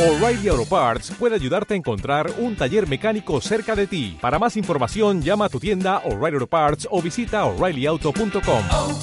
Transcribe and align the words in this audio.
O'Reilly 0.00 0.48
Auto 0.48 0.64
Parts 0.64 1.12
puede 1.18 1.34
ayudarte 1.34 1.74
a 1.74 1.76
encontrar 1.76 2.32
un 2.38 2.56
taller 2.56 2.88
mecánico 2.88 3.38
cerca 3.42 3.76
de 3.76 3.86
ti. 3.86 4.16
Para 4.18 4.38
más 4.38 4.56
información, 4.56 5.20
llama 5.20 5.44
a 5.44 5.48
tu 5.50 5.60
tienda 5.60 5.98
O'Reilly 6.06 6.36
Auto 6.36 6.46
Parts 6.46 6.88
o 6.90 7.02
visita 7.02 7.44
oreillyauto.com. 7.44 8.64
oh, 8.72 8.98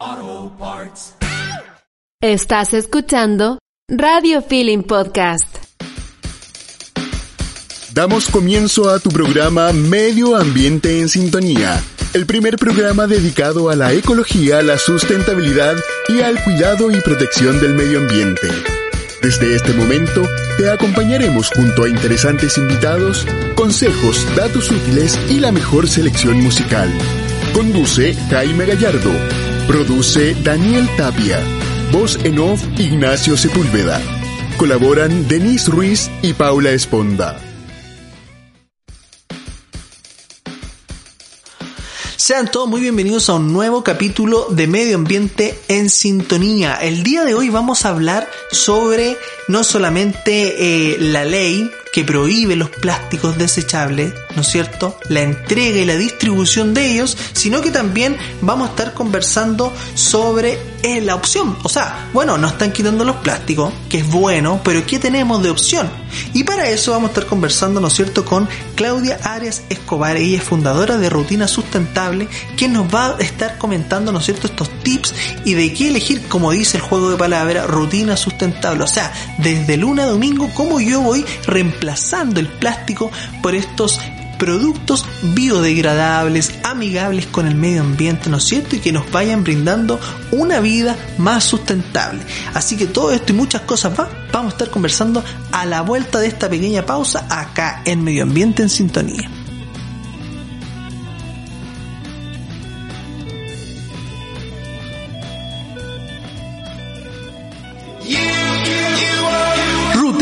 oh, 0.00 0.52
Parts. 0.58 1.14
Estás 2.22 2.72
escuchando 2.72 3.58
Radio 3.86 4.40
Feeling 4.40 4.82
Podcast. 4.82 5.58
Damos 7.92 8.30
comienzo 8.30 8.88
a 8.88 8.98
tu 8.98 9.10
programa 9.10 9.74
Medio 9.74 10.36
Ambiente 10.36 11.00
en 11.00 11.10
Sintonía, 11.10 11.82
el 12.14 12.26
primer 12.26 12.56
programa 12.56 13.06
dedicado 13.06 13.70
a 13.70 13.76
la 13.76 13.92
ecología, 13.92 14.62
la 14.62 14.78
sustentabilidad 14.78 15.76
y 16.08 16.20
al 16.20 16.42
cuidado 16.42 16.90
y 16.90 17.00
protección 17.00 17.60
del 17.60 17.74
medio 17.74 17.98
ambiente. 17.98 18.48
Desde 19.22 19.54
este 19.54 19.72
momento 19.74 20.22
te 20.56 20.70
acompañaremos 20.70 21.50
junto 21.54 21.84
a 21.84 21.88
interesantes 21.88 22.56
invitados, 22.58 23.26
consejos, 23.54 24.26
datos 24.34 24.70
útiles 24.70 25.18
y 25.28 25.40
la 25.40 25.52
mejor 25.52 25.88
selección 25.88 26.40
musical. 26.40 26.90
Conduce 27.52 28.14
Jaime 28.30 28.66
Gallardo. 28.66 29.12
Produce 29.68 30.34
Daniel 30.42 30.88
Tapia. 30.96 31.38
Voz 31.92 32.18
en 32.24 32.38
off 32.38 32.64
Ignacio 32.78 33.36
Sepúlveda. 33.36 34.00
Colaboran 34.56 35.28
Denise 35.28 35.70
Ruiz 35.70 36.10
y 36.22 36.32
Paula 36.32 36.70
Esponda. 36.70 37.49
Sean 42.20 42.50
todos 42.50 42.68
muy 42.68 42.82
bienvenidos 42.82 43.30
a 43.30 43.36
un 43.36 43.50
nuevo 43.50 43.82
capítulo 43.82 44.48
de 44.50 44.66
Medio 44.66 44.96
Ambiente 44.96 45.58
en 45.68 45.88
Sintonía. 45.88 46.74
El 46.74 47.02
día 47.02 47.24
de 47.24 47.32
hoy 47.32 47.48
vamos 47.48 47.86
a 47.86 47.88
hablar 47.88 48.28
sobre 48.52 49.16
no 49.48 49.64
solamente 49.64 50.92
eh, 50.92 50.98
la 50.98 51.24
ley 51.24 51.70
que 51.92 52.04
prohíbe 52.04 52.56
los 52.56 52.70
plásticos 52.70 53.36
desechables, 53.36 54.12
¿no 54.36 54.42
es 54.42 54.48
cierto? 54.48 54.98
La 55.08 55.22
entrega 55.22 55.78
y 55.78 55.84
la 55.84 55.96
distribución 55.96 56.74
de 56.74 56.92
ellos, 56.92 57.16
sino 57.32 57.60
que 57.60 57.70
también 57.70 58.16
vamos 58.40 58.68
a 58.68 58.70
estar 58.70 58.94
conversando 58.94 59.72
sobre 59.94 60.58
eh, 60.82 61.00
la 61.00 61.14
opción. 61.14 61.56
O 61.62 61.68
sea, 61.68 62.08
bueno, 62.12 62.38
nos 62.38 62.52
están 62.52 62.72
quitando 62.72 63.04
los 63.04 63.16
plásticos, 63.16 63.72
que 63.88 63.98
es 63.98 64.08
bueno, 64.08 64.60
pero 64.64 64.86
¿qué 64.86 64.98
tenemos 64.98 65.42
de 65.42 65.50
opción? 65.50 65.90
Y 66.32 66.44
para 66.44 66.68
eso 66.68 66.92
vamos 66.92 67.08
a 67.08 67.12
estar 67.12 67.26
conversando, 67.26 67.80
¿no 67.80 67.88
es 67.88 67.94
cierto?, 67.94 68.24
con 68.24 68.48
Claudia 68.76 69.18
Arias 69.24 69.62
Escobar, 69.68 70.16
ella 70.16 70.38
es 70.38 70.44
fundadora 70.44 70.96
de 70.96 71.08
Rutina 71.08 71.48
Sustentable, 71.48 72.28
quien 72.56 72.72
nos 72.72 72.92
va 72.92 73.16
a 73.16 73.18
estar 73.18 73.58
comentando, 73.58 74.12
¿no 74.12 74.18
es 74.18 74.24
cierto?, 74.24 74.46
estos 74.46 74.70
tips 74.82 75.14
y 75.44 75.54
de 75.54 75.72
qué 75.72 75.88
elegir, 75.88 76.22
como 76.28 76.50
dice 76.52 76.76
el 76.76 76.82
juego 76.82 77.10
de 77.10 77.16
palabras, 77.16 77.66
rutina 77.66 78.16
sustentable. 78.16 78.84
O 78.84 78.88
sea, 78.88 79.12
desde 79.38 79.76
luna 79.76 80.04
a 80.04 80.06
domingo, 80.06 80.50
cómo 80.54 80.80
yo 80.80 81.00
voy 81.00 81.24
reemplazando 81.46 81.79
el 82.40 82.46
plástico 82.46 83.10
por 83.42 83.54
estos 83.54 84.00
productos 84.38 85.04
biodegradables, 85.34 86.54
amigables 86.64 87.26
con 87.26 87.46
el 87.46 87.54
medio 87.54 87.82
ambiente, 87.82 88.30
¿no 88.30 88.38
es 88.38 88.44
cierto? 88.44 88.76
Y 88.76 88.80
que 88.80 88.90
nos 88.90 89.10
vayan 89.10 89.44
brindando 89.44 90.00
una 90.32 90.60
vida 90.60 90.96
más 91.18 91.44
sustentable. 91.44 92.22
Así 92.54 92.76
que 92.76 92.86
todo 92.86 93.12
esto 93.12 93.32
y 93.32 93.36
muchas 93.36 93.62
cosas 93.62 93.96
más 93.98 94.08
vamos 94.32 94.52
a 94.52 94.56
estar 94.56 94.70
conversando 94.70 95.22
a 95.52 95.66
la 95.66 95.82
vuelta 95.82 96.20
de 96.20 96.28
esta 96.28 96.48
pequeña 96.48 96.86
pausa 96.86 97.26
acá 97.28 97.82
en 97.84 98.02
Medio 98.02 98.22
Ambiente 98.22 98.62
en 98.62 98.70
Sintonía. 98.70 99.39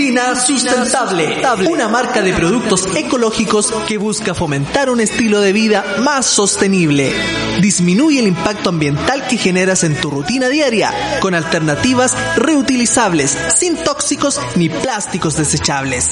Rutina 0.09 0.35
Sustentable, 0.35 1.43
una 1.69 1.87
marca 1.87 2.23
de 2.23 2.33
productos 2.33 2.89
ecológicos 2.97 3.71
que 3.87 3.99
busca 3.99 4.33
fomentar 4.33 4.89
un 4.89 5.01
estilo 5.01 5.43
de 5.43 5.53
vida 5.53 5.85
más 5.99 6.25
sostenible. 6.25 7.13
Disminuye 7.61 8.21
el 8.21 8.29
impacto 8.29 8.71
ambiental 8.71 9.27
que 9.27 9.37
generas 9.37 9.85
en 9.85 10.01
tu 10.01 10.09
rutina 10.09 10.49
diaria 10.49 10.95
con 11.21 11.35
alternativas 11.35 12.17
reutilizables, 12.37 13.37
sin 13.55 13.77
tóxicos 13.77 14.41
ni 14.57 14.71
plásticos 14.71 15.37
desechables. 15.37 16.09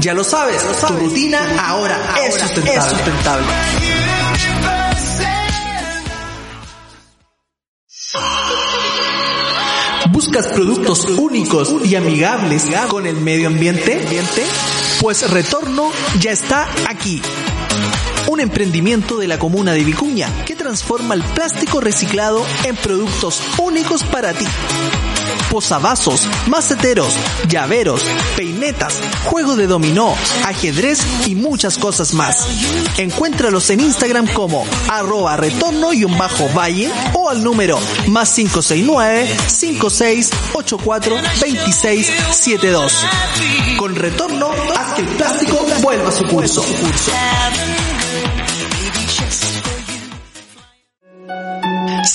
Ya 0.00 0.14
lo 0.14 0.24
sabes, 0.24 0.62
tu 0.86 0.94
rutina 0.94 1.40
ahora 1.58 2.14
es 2.26 2.34
sustentable. 2.34 3.46
¿Buscas 10.16 10.46
productos 10.46 11.04
únicos 11.18 11.74
y 11.84 11.94
amigables 11.94 12.64
con 12.88 13.06
el 13.06 13.16
medio 13.16 13.48
ambiente? 13.48 14.02
Pues 15.02 15.30
Retorno 15.30 15.90
ya 16.18 16.30
está 16.30 16.66
aquí. 16.88 17.20
Un 18.26 18.40
emprendimiento 18.40 19.18
de 19.18 19.28
la 19.28 19.38
comuna 19.38 19.74
de 19.74 19.84
Vicuña 19.84 20.30
que 20.46 20.56
transforma 20.56 21.14
el 21.14 21.22
plástico 21.22 21.82
reciclado 21.82 22.46
en 22.64 22.76
productos 22.76 23.42
únicos 23.58 24.04
para 24.04 24.32
ti. 24.32 24.46
Posavasos, 25.50 26.28
maceteros, 26.48 27.14
llaveros, 27.48 28.02
peinetas, 28.36 29.00
juego 29.24 29.56
de 29.56 29.66
dominó, 29.66 30.14
ajedrez 30.44 31.00
y 31.26 31.34
muchas 31.34 31.78
cosas 31.78 32.14
más. 32.14 32.46
Encuéntralos 32.98 33.70
en 33.70 33.80
Instagram 33.80 34.26
como 34.32 34.66
arroba 34.88 35.36
retorno-valle 35.36 36.90
o 37.14 37.30
al 37.30 37.42
número 37.42 37.78
más 38.08 38.32
569 38.32 39.28
5684 39.46 41.16
2672. 41.16 42.92
Con 43.78 43.94
retorno, 43.94 44.50
haz 44.76 44.94
que 44.94 45.02
el 45.02 45.08
plástico 45.08 45.66
vuelva 45.82 46.08
a 46.08 46.12
su 46.12 46.24
curso. 46.24 46.64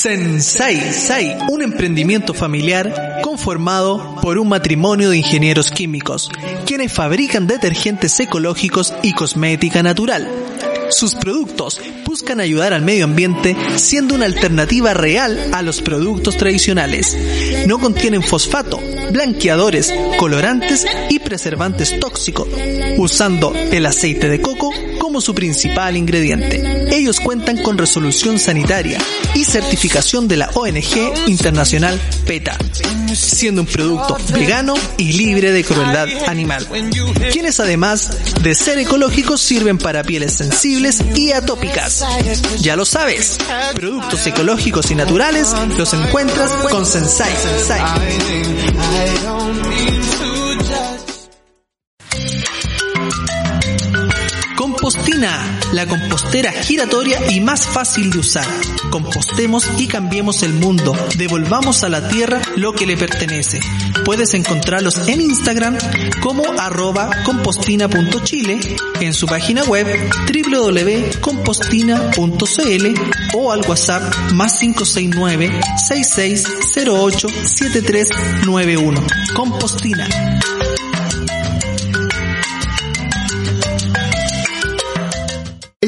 Sensei, 0.01 0.93
Sai, 0.93 1.37
un 1.47 1.61
emprendimiento 1.61 2.33
familiar 2.33 3.19
conformado 3.21 4.15
por 4.19 4.39
un 4.39 4.49
matrimonio 4.49 5.11
de 5.11 5.17
ingenieros 5.17 5.69
químicos, 5.69 6.31
quienes 6.65 6.91
fabrican 6.91 7.45
detergentes 7.45 8.19
ecológicos 8.19 8.95
y 9.03 9.13
cosmética 9.13 9.83
natural. 9.83 10.27
Sus 10.89 11.13
productos 11.13 11.79
buscan 12.03 12.39
ayudar 12.39 12.73
al 12.73 12.81
medio 12.81 13.05
ambiente 13.05 13.55
siendo 13.75 14.15
una 14.15 14.25
alternativa 14.25 14.95
real 14.95 15.39
a 15.53 15.61
los 15.61 15.83
productos 15.83 16.35
tradicionales. 16.35 17.15
No 17.67 17.77
contienen 17.77 18.23
fosfato, 18.23 18.81
blanqueadores, 19.11 19.93
colorantes 20.17 20.87
y 21.11 21.19
preservantes 21.19 21.99
tóxicos, 21.99 22.47
usando 22.97 23.53
el 23.53 23.85
aceite 23.85 24.29
de 24.29 24.41
coco 24.41 24.71
como 25.11 25.19
su 25.19 25.35
principal 25.35 25.97
ingrediente. 25.97 26.87
Ellos 26.89 27.19
cuentan 27.19 27.61
con 27.61 27.77
resolución 27.77 28.39
sanitaria 28.39 28.97
y 29.35 29.43
certificación 29.43 30.29
de 30.29 30.37
la 30.37 30.49
ONG 30.53 31.27
Internacional 31.27 31.99
PETA, 32.25 32.57
siendo 33.13 33.59
un 33.59 33.67
producto 33.67 34.17
vegano 34.31 34.73
y 34.97 35.11
libre 35.11 35.51
de 35.51 35.65
crueldad 35.65 36.07
animal, 36.27 36.65
quienes 37.29 37.59
además 37.59 38.09
de 38.41 38.55
ser 38.55 38.79
ecológicos 38.79 39.41
sirven 39.41 39.77
para 39.77 40.01
pieles 40.01 40.31
sensibles 40.31 41.03
y 41.13 41.33
atópicas. 41.33 42.05
Ya 42.61 42.77
lo 42.77 42.85
sabes, 42.85 43.37
productos 43.75 44.25
ecológicos 44.27 44.91
y 44.91 44.95
naturales 44.95 45.49
los 45.77 45.93
encuentras 45.93 46.51
con 46.69 46.85
Sensai. 46.85 47.35
Sensai. 47.35 47.81
La 55.71 55.87
compostera 55.87 56.51
giratoria 56.51 57.19
y 57.29 57.39
más 57.39 57.67
fácil 57.67 58.11
de 58.11 58.19
usar. 58.19 58.45
Compostemos 58.89 59.67
y 59.77 59.87
cambiemos 59.87 60.43
el 60.43 60.53
mundo. 60.53 60.93
Devolvamos 61.15 61.83
a 61.83 61.89
la 61.89 62.07
tierra 62.07 62.41
lo 62.55 62.73
que 62.73 62.85
le 62.85 62.95
pertenece. 62.97 63.59
Puedes 64.05 64.33
encontrarlos 64.33 65.07
en 65.07 65.21
Instagram 65.21 65.77
como 66.21 66.43
arroba 66.59 67.09
compostina.chile, 67.23 68.59
en 68.99 69.13
su 69.13 69.27
página 69.27 69.63
web 69.63 69.87
www.compostina.cl 70.27 73.01
o 73.33 73.51
al 73.51 73.61
WhatsApp 73.61 74.13
más 74.33 74.57
569 74.57 75.51
6608 75.87 77.27
7391. 77.45 79.01
Compostina. 79.33 80.07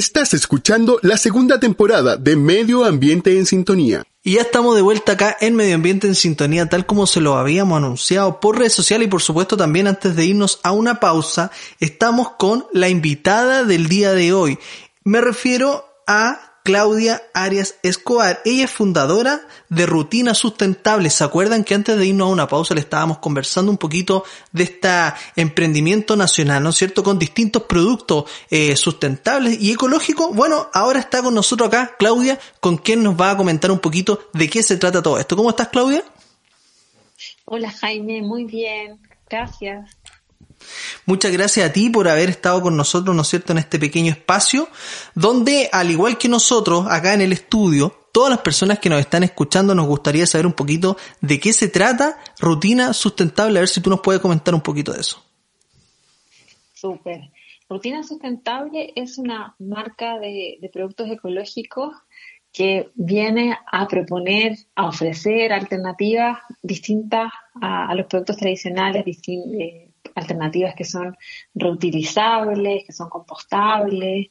Estás 0.04 0.34
escuchando 0.34 1.00
la 1.02 1.16
segunda 1.16 1.62
temporada 1.62 2.18
de 2.18 2.36
Medio 2.36 2.84
Ambiente 2.84 3.38
en 3.40 3.46
Sintonía. 3.46 4.04
Y 4.22 4.34
ya 4.34 4.42
estamos 4.42 4.76
de 4.76 4.82
vuelta 4.82 5.14
acá 5.14 5.38
en 5.40 5.56
Medio 5.56 5.76
Ambiente 5.76 6.08
en 6.08 6.16
Sintonía, 6.16 6.68
tal 6.68 6.86
como 6.86 7.08
se 7.08 7.22
lo 7.22 7.38
habíamos 7.38 7.78
anunciado 7.78 8.42
por 8.42 8.60
redes 8.60 8.74
sociales 8.74 9.08
y 9.08 9.10
por 9.10 9.22
supuesto 9.22 9.56
también 9.56 9.88
antes 9.88 10.14
de 10.18 10.26
irnos 10.26 10.60
a 10.62 10.74
una 10.74 11.00
pausa, 11.00 11.52
estamos 11.80 12.32
con 12.38 12.66
la 12.74 12.90
invitada 12.90 13.64
del 13.64 13.88
día 13.88 14.12
de 14.12 14.34
hoy. 14.34 14.60
Me 15.06 15.22
refiero 15.22 15.86
a 16.06 16.53
Claudia 16.64 17.22
Arias 17.34 17.76
Escobar. 17.84 18.42
Ella 18.46 18.64
es 18.64 18.72
fundadora 18.72 19.42
de 19.68 19.86
Rutina 19.86 20.34
Sustentable. 20.34 21.10
¿Se 21.10 21.26
acuerdan 21.26 21.66
que 21.66 21.76
antes 21.76 21.98
de 21.98 22.06
irnos 22.06 22.30
a 22.30 22.32
una 22.32 22.48
pausa 22.48 22.74
le 22.74 22.80
estábamos 22.80 23.18
conversando 23.18 23.70
un 23.70 23.78
poquito 23.78 24.24
de 24.54 24.64
este 24.64 24.90
emprendimiento 25.36 26.16
nacional, 26.16 26.64
¿no 26.64 26.70
es 26.70 26.78
cierto? 26.78 27.04
Con 27.04 27.20
distintos 27.20 27.64
productos 27.64 28.32
eh, 28.50 28.78
sustentables 28.78 29.62
y 29.62 29.74
ecológicos. 29.74 30.34
Bueno, 30.34 30.70
ahora 30.74 31.02
está 31.02 31.22
con 31.22 31.34
nosotros 31.34 31.68
acá 31.68 31.96
Claudia, 32.00 32.40
con 32.62 32.78
quien 32.78 33.04
nos 33.04 33.20
va 33.20 33.32
a 33.32 33.38
comentar 33.38 33.70
un 33.70 33.80
poquito 33.80 34.30
de 34.32 34.50
qué 34.50 34.64
se 34.64 34.78
trata 34.78 35.04
todo 35.04 35.20
esto. 35.20 35.36
¿Cómo 35.36 35.50
estás, 35.50 35.68
Claudia? 35.68 36.02
Hola, 37.44 37.72
Jaime. 37.72 38.22
Muy 38.22 38.46
bien. 38.46 39.00
Gracias. 39.30 39.90
Muchas 41.06 41.32
gracias 41.32 41.70
a 41.70 41.74
ti 41.74 41.90
por 41.90 42.08
haber 42.08 42.30
estado 42.30 42.62
con 42.62 42.78
nosotros, 42.78 43.16
¿no 43.16 43.22
es 43.22 43.28
cierto?, 43.28 43.52
en 43.52 43.60
este 43.60 43.80
pequeño 43.80 44.12
espacio, 44.12 44.68
donde, 45.16 45.70
al 45.72 45.92
igual 45.92 46.18
que 46.18 46.30
nosotros, 46.30 46.86
acá 46.90 47.14
en 47.14 47.22
el 47.22 47.34
estudio, 47.34 48.04
todas 48.14 48.30
las 48.30 48.40
personas 48.40 48.80
que 48.80 48.90
nos 48.90 49.00
están 49.00 49.24
escuchando 49.24 49.76
nos 49.76 49.88
gustaría 49.88 50.26
saber 50.28 50.46
un 50.46 50.54
poquito 50.54 50.96
de 51.20 51.40
qué 51.40 51.52
se 51.52 51.68
trata 51.68 52.18
Rutina 52.40 52.94
Sustentable, 52.94 53.58
a 53.58 53.62
ver 53.62 53.70
si 53.70 53.82
tú 53.82 53.90
nos 53.90 54.02
puedes 54.02 54.22
comentar 54.22 54.54
un 54.54 54.62
poquito 54.62 54.94
de 54.94 55.02
eso. 55.02 55.22
Súper. 56.74 57.32
Rutina 57.70 58.04
Sustentable 58.04 58.94
es 58.96 59.18
una 59.18 59.56
marca 59.58 60.20
de, 60.20 60.70
productos 60.72 61.10
ecológicos 61.10 61.96
que 62.52 62.92
viene 62.94 63.58
a 63.72 63.88
proponer, 63.88 64.58
a 64.76 64.88
ofrecer 64.88 65.52
alternativas 65.52 66.38
distintas 66.62 67.32
a, 67.60 67.96
los 67.96 68.06
productos 68.06 68.38
tradicionales, 68.38 69.04
distintos 69.06 69.93
alternativas 70.16 70.76
que 70.76 70.86
son 70.86 71.16
reutilizables, 71.54 72.86
que 72.86 72.94
son 72.94 73.10
compostables, 73.10 74.28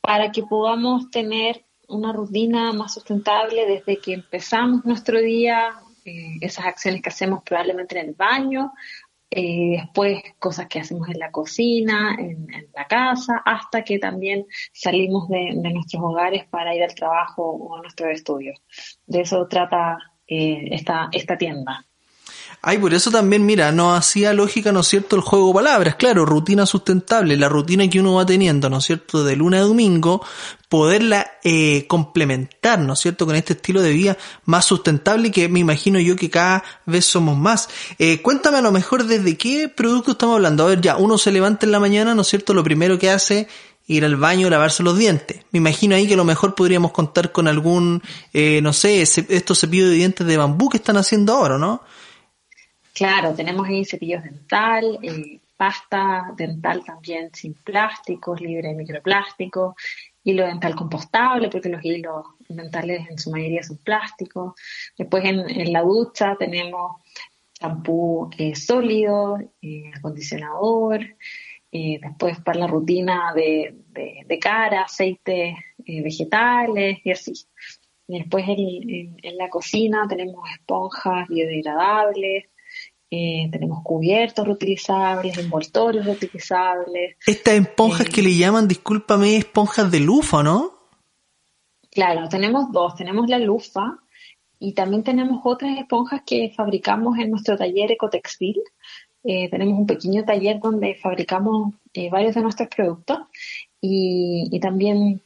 para 0.00 0.32
que 0.32 0.42
podamos 0.42 1.10
tener 1.10 1.64
una 1.88 2.12
rutina 2.12 2.72
más 2.72 2.94
sustentable 2.94 3.66
desde 3.66 3.98
que 3.98 4.14
empezamos 4.14 4.84
nuestro 4.84 5.20
día, 5.20 5.74
eh, 6.04 6.38
esas 6.40 6.66
acciones 6.66 7.02
que 7.02 7.10
hacemos 7.10 7.42
probablemente 7.44 7.98
en 7.98 8.08
el 8.08 8.14
baño, 8.14 8.72
eh, 9.34 9.78
después 9.80 10.22
cosas 10.38 10.66
que 10.66 10.80
hacemos 10.80 11.08
en 11.08 11.18
la 11.18 11.30
cocina, 11.30 12.16
en, 12.18 12.48
la 12.74 12.86
casa, 12.86 13.40
hasta 13.44 13.82
que 13.82 13.98
también 13.98 14.46
salimos 14.72 15.28
de, 15.28 15.54
nuestros 15.54 16.02
hogares 16.02 16.44
para 16.48 16.74
ir 16.74 16.82
al 16.82 16.94
trabajo 16.94 17.42
o 17.42 17.76
a 17.76 17.82
nuestros 17.82 18.10
estudios. 18.10 18.60
De 19.06 19.22
eso 19.22 19.46
trata 19.48 19.98
eh, 20.26 20.68
esta, 20.72 21.08
esta 21.12 21.38
tienda. 21.38 21.86
Ay, 22.64 22.78
por 22.78 22.94
eso 22.94 23.10
también, 23.10 23.44
mira, 23.44 23.72
no 23.72 23.92
hacía 23.92 24.32
lógica, 24.32 24.70
¿no 24.70 24.80
es 24.80 24.86
cierto?, 24.86 25.16
el 25.16 25.22
juego 25.22 25.48
de 25.48 25.54
palabras. 25.54 25.96
Claro, 25.96 26.24
rutina 26.24 26.64
sustentable, 26.64 27.36
la 27.36 27.48
rutina 27.48 27.88
que 27.88 27.98
uno 27.98 28.14
va 28.14 28.24
teniendo, 28.24 28.70
¿no 28.70 28.78
es 28.78 28.84
cierto?, 28.84 29.24
de 29.24 29.34
lunes 29.34 29.62
a 29.62 29.64
domingo, 29.64 30.24
poderla 30.68 31.26
eh, 31.42 31.88
complementar, 31.88 32.78
¿no 32.78 32.92
es 32.92 33.00
cierto?, 33.00 33.26
con 33.26 33.34
este 33.34 33.54
estilo 33.54 33.82
de 33.82 33.90
vida 33.90 34.16
más 34.44 34.64
sustentable 34.64 35.32
que 35.32 35.48
me 35.48 35.58
imagino 35.58 35.98
yo 35.98 36.14
que 36.14 36.30
cada 36.30 36.62
vez 36.86 37.04
somos 37.04 37.36
más. 37.36 37.68
Eh, 37.98 38.22
cuéntame 38.22 38.58
a 38.58 38.62
lo 38.62 38.70
mejor 38.70 39.06
desde 39.06 39.36
qué 39.36 39.68
producto 39.68 40.12
estamos 40.12 40.36
hablando. 40.36 40.62
A 40.62 40.68
ver, 40.68 40.80
ya, 40.80 40.98
uno 40.98 41.18
se 41.18 41.32
levanta 41.32 41.66
en 41.66 41.72
la 41.72 41.80
mañana, 41.80 42.14
¿no 42.14 42.22
es 42.22 42.28
cierto?, 42.28 42.54
lo 42.54 42.62
primero 42.62 42.96
que 42.96 43.10
hace 43.10 43.48
ir 43.88 44.04
al 44.04 44.14
baño, 44.14 44.48
lavarse 44.48 44.84
los 44.84 44.96
dientes. 44.96 45.40
Me 45.50 45.58
imagino 45.58 45.96
ahí 45.96 46.06
que 46.06 46.14
a 46.14 46.16
lo 46.16 46.24
mejor 46.24 46.54
podríamos 46.54 46.92
contar 46.92 47.32
con 47.32 47.48
algún, 47.48 48.04
eh, 48.32 48.60
no 48.62 48.72
sé, 48.72 49.02
estos 49.02 49.58
cepillos 49.58 49.88
de 49.88 49.96
dientes 49.96 50.24
de 50.24 50.36
bambú 50.36 50.68
que 50.68 50.76
están 50.76 50.96
haciendo 50.96 51.32
ahora, 51.32 51.58
¿no? 51.58 51.82
Claro, 52.94 53.34
tenemos 53.34 53.66
ahí 53.66 53.84
cepillos 53.86 54.22
dental, 54.22 54.98
eh, 55.02 55.40
pasta 55.56 56.32
dental 56.36 56.84
también 56.84 57.30
sin 57.32 57.54
plásticos, 57.54 58.40
libre 58.40 58.68
de 58.68 58.74
microplásticos, 58.74 59.74
hilo 60.24 60.44
dental 60.46 60.74
compostable, 60.74 61.48
porque 61.48 61.70
los 61.70 61.82
hilos 61.82 62.26
dentales 62.48 63.08
en 63.08 63.18
su 63.18 63.30
mayoría 63.30 63.62
son 63.62 63.78
plásticos. 63.78 64.54
Después 64.98 65.24
en, 65.24 65.72
la 65.72 65.80
ducha 65.82 66.36
tenemos 66.38 67.00
champú 67.54 68.28
eh, 68.36 68.54
sólido, 68.54 69.38
eh, 69.62 69.90
acondicionador, 69.96 71.00
después 71.70 72.38
para 72.40 72.60
la 72.60 72.66
rutina 72.66 73.32
de, 73.34 74.38
cara, 74.38 74.82
aceites 74.82 75.56
vegetales 75.78 76.98
y 77.02 77.10
así. 77.10 77.32
después 78.06 78.44
en, 78.46 79.16
en, 79.22 79.36
la 79.38 79.48
cocina 79.48 80.06
tenemos 80.06 80.44
esponjas 80.50 81.26
biodegradables, 81.28 82.51
eh, 83.14 83.46
tenemos 83.52 83.82
cubiertos 83.82 84.46
reutilizables, 84.46 85.36
envoltorios 85.36 86.06
reutilizables. 86.06 87.18
Estas 87.26 87.54
esponjas 87.60 88.08
que 88.08 88.22
le 88.22 88.34
llaman, 88.34 88.66
discúlpame, 88.66 89.36
esponjas 89.36 89.90
de 89.90 90.00
lufa, 90.00 90.42
¿no? 90.42 90.72
Claro, 91.90 92.26
tenemos 92.30 92.72
dos. 92.72 92.94
Tenemos 92.94 93.28
la 93.28 93.38
lufa 93.38 93.98
y 94.58 94.72
también 94.72 95.02
tenemos 95.02 95.42
otras 95.44 95.78
esponjas 95.78 96.22
que 96.24 96.54
fabricamos 96.56 97.18
en 97.18 97.32
nuestro 97.32 97.58
taller 97.58 97.92
Ecotextil. 97.92 98.62
Eh, 99.24 99.50
tenemos 99.50 99.78
un 99.78 99.86
pequeño 99.86 100.24
taller 100.24 100.58
donde 100.58 100.94
fabricamos 100.94 101.74
eh, 101.92 102.08
varios 102.08 102.34
de 102.34 102.40
nuestros 102.40 102.70
productos 102.74 103.18
y, 103.78 104.48
y 104.50 104.58
también 104.58 105.20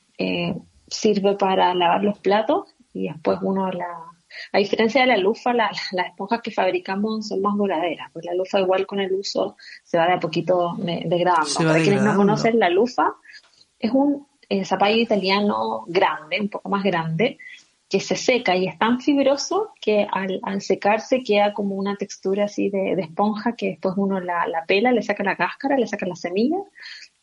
sirve 0.88 1.36
para 1.36 1.72
lavar 1.72 2.02
los 2.02 2.18
platos 2.18 2.74
y 2.92 3.06
después 3.08 3.38
uno 3.42 3.70
la, 3.70 4.15
a 4.52 4.58
diferencia 4.58 5.02
de 5.02 5.08
la 5.08 5.16
lufa, 5.16 5.52
las 5.52 5.92
esponjas 5.92 6.40
que 6.42 6.50
fabricamos 6.50 7.28
son 7.28 7.42
más 7.42 7.56
duraderas, 7.56 8.10
pues 8.12 8.24
la 8.24 8.34
lufa 8.34 8.60
igual 8.60 8.86
con 8.86 9.00
el 9.00 9.12
uso 9.12 9.56
se 9.82 9.98
va 9.98 10.06
de 10.06 10.14
a 10.14 10.20
poquito 10.20 10.76
degradando. 10.78 11.54
Para 11.58 11.82
quienes 11.82 12.02
no 12.02 12.16
conocen, 12.16 12.58
la 12.58 12.70
lufa 12.70 13.14
es 13.78 13.90
un 13.92 14.26
eh, 14.48 14.64
zapallo 14.64 14.98
italiano 14.98 15.84
grande, 15.88 16.40
un 16.40 16.48
poco 16.48 16.68
más 16.68 16.84
grande, 16.84 17.38
que 17.88 18.00
se 18.00 18.16
seca 18.16 18.56
y 18.56 18.66
es 18.66 18.78
tan 18.78 19.00
fibroso 19.00 19.70
que 19.80 20.06
al, 20.10 20.40
secarse 20.60 21.22
queda 21.22 21.52
como 21.52 21.76
una 21.76 21.96
textura 21.96 22.46
así 22.46 22.68
de, 22.68 22.92
esponja 22.94 23.54
que 23.54 23.68
después 23.68 23.94
uno 23.96 24.18
la, 24.20 24.46
la, 24.48 24.64
pela, 24.66 24.90
le 24.90 25.02
saca 25.02 25.22
la 25.22 25.36
cáscara, 25.36 25.78
le 25.78 25.86
saca 25.86 26.06
la 26.06 26.16
semilla 26.16 26.58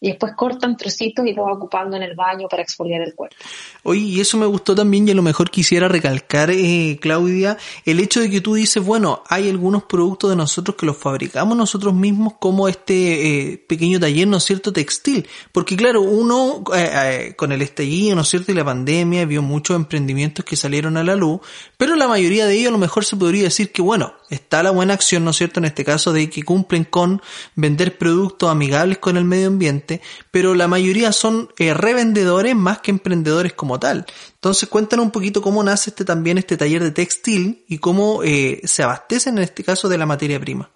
y 0.04 0.10
después 0.10 0.34
cortan 0.36 0.76
trocitos 0.76 1.26
y 1.26 1.34
lo 1.34 1.46
va 1.46 1.54
ocupando 1.54 1.96
en 1.96 2.04
el 2.04 2.14
baño 2.14 2.50
para 2.50 2.62
exfoliar 2.62 3.02
el 3.02 3.16
cuerpo. 3.16 3.38
Oye, 3.84 4.02
y 4.02 4.20
eso 4.20 4.38
me 4.38 4.46
gustó 4.46 4.76
también 4.76 5.08
y 5.08 5.12
a 5.12 5.16
lo 5.16 5.22
mejor 5.22 5.50
quisiera 5.50 5.88
recalcar, 5.88 6.52
eh, 6.52 6.98
Claudia, 7.00 7.58
el 7.86 8.02
hecho 8.02 8.20
de 8.20 8.30
que 8.30 8.42
tú 8.42 8.56
dices, 8.56 8.84
bueno, 8.84 9.24
hay 9.30 9.50
algunos 9.50 9.84
productos 9.84 10.30
de 10.30 10.36
nosotros 10.36 10.76
que 10.76 10.86
los 10.86 10.98
fabricamos 10.98 11.56
nosotros 11.56 11.94
mismos 11.94 12.34
como 12.38 12.68
este 12.68 13.54
eh, 13.54 13.58
pequeño 13.66 13.98
taller, 13.98 14.28
¿no 14.28 14.38
es 14.38 14.44
cierto?, 14.44 14.74
textil. 14.74 15.26
Porque 15.54 15.78
claro, 15.78 16.02
uno 16.02 16.66
eh, 16.76 16.90
eh, 16.94 17.36
con 17.38 17.54
el 17.54 17.62
estallido, 17.62 18.18
¿no 18.18 18.24
es 18.24 18.28
cierto?, 18.28 18.52
y 18.52 18.56
la 18.56 18.66
pandemia 18.66 19.24
vio 19.24 19.42
muchos 19.42 19.78
emprendimientos 19.78 20.44
que 20.44 20.58
salieron 20.58 20.98
a 20.98 21.04
la 21.06 21.16
luz, 21.16 21.40
pero 21.78 21.96
la 21.96 22.10
mayoría 22.10 22.46
de 22.46 22.56
ellos 22.56 22.68
a 22.68 22.72
lo 22.72 22.78
mejor 22.78 23.06
se 23.06 23.16
podría 23.16 23.44
decir 23.44 23.72
que, 23.72 23.82
bueno, 23.82 24.16
está 24.34 24.64
la 24.64 24.72
buena 24.72 24.94
acción, 24.94 25.24
¿no 25.24 25.32
es 25.32 25.38
cierto?, 25.38 25.60
en 25.60 25.66
este 25.66 25.86
caso 25.86 26.14
de 26.14 26.30
que 26.30 26.44
cumplen 26.44 26.84
con 26.84 27.22
vender 27.56 27.98
productos 27.98 28.50
amigables 28.50 28.98
con 28.98 29.18
el 29.18 29.26
medio 29.26 29.48
ambiente, 29.48 30.02
pero 30.32 30.56
la 30.56 30.68
mayoría 30.68 31.12
son 31.12 31.50
eh, 31.58 31.74
revendedores 31.74 32.56
más 32.56 32.80
que 32.80 32.92
emprendedores 32.92 33.54
como 33.54 33.80
tal. 33.80 34.06
Entonces 34.36 34.68
cuéntanos 34.70 35.06
un 35.06 35.12
poquito 35.12 35.42
cómo 35.42 35.64
nace 35.64 35.92
este 35.92 36.06
también 36.06 36.38
este 36.38 36.58
taller 36.58 36.84
de 36.84 36.92
textil 36.92 37.64
y 37.68 37.78
cómo 37.78 38.24
eh, 38.24 38.62
se 38.64 38.84
abastecen 38.84 39.38
en 39.38 39.44
este 39.44 39.64
caso 39.64 39.88
de 39.88 39.98
la 39.98 40.06
materia 40.06 40.40
prima. 40.40 40.70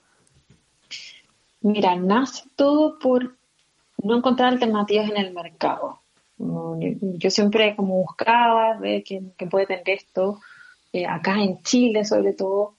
Mira, 1.61 1.95
nace 1.95 2.43
todo 2.55 2.97
por 2.99 3.35
no 4.01 4.17
encontrar 4.17 4.53
alternativas 4.53 5.09
en 5.09 5.17
el 5.17 5.33
mercado. 5.33 5.99
Yo 6.37 7.31
siempre 7.31 7.75
como 7.75 7.95
buscaba 8.03 8.77
ver 8.77 9.03
quién, 9.03 9.33
puede 9.49 9.65
tener 9.65 9.89
esto, 9.89 10.39
eh, 10.93 11.05
acá 11.05 11.41
en 11.41 11.61
Chile 11.63 12.05
sobre 12.05 12.33
todo, 12.33 12.76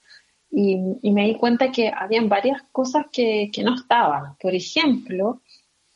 y, 0.50 1.11
me 1.12 1.26
di 1.26 1.35
cuenta 1.37 1.71
que 1.71 1.93
habían 1.95 2.28
varias 2.28 2.62
cosas 2.73 3.07
que, 3.12 3.50
que 3.52 3.62
no 3.62 3.75
estaban. 3.75 4.37
Por 4.40 4.55
ejemplo, 4.55 5.43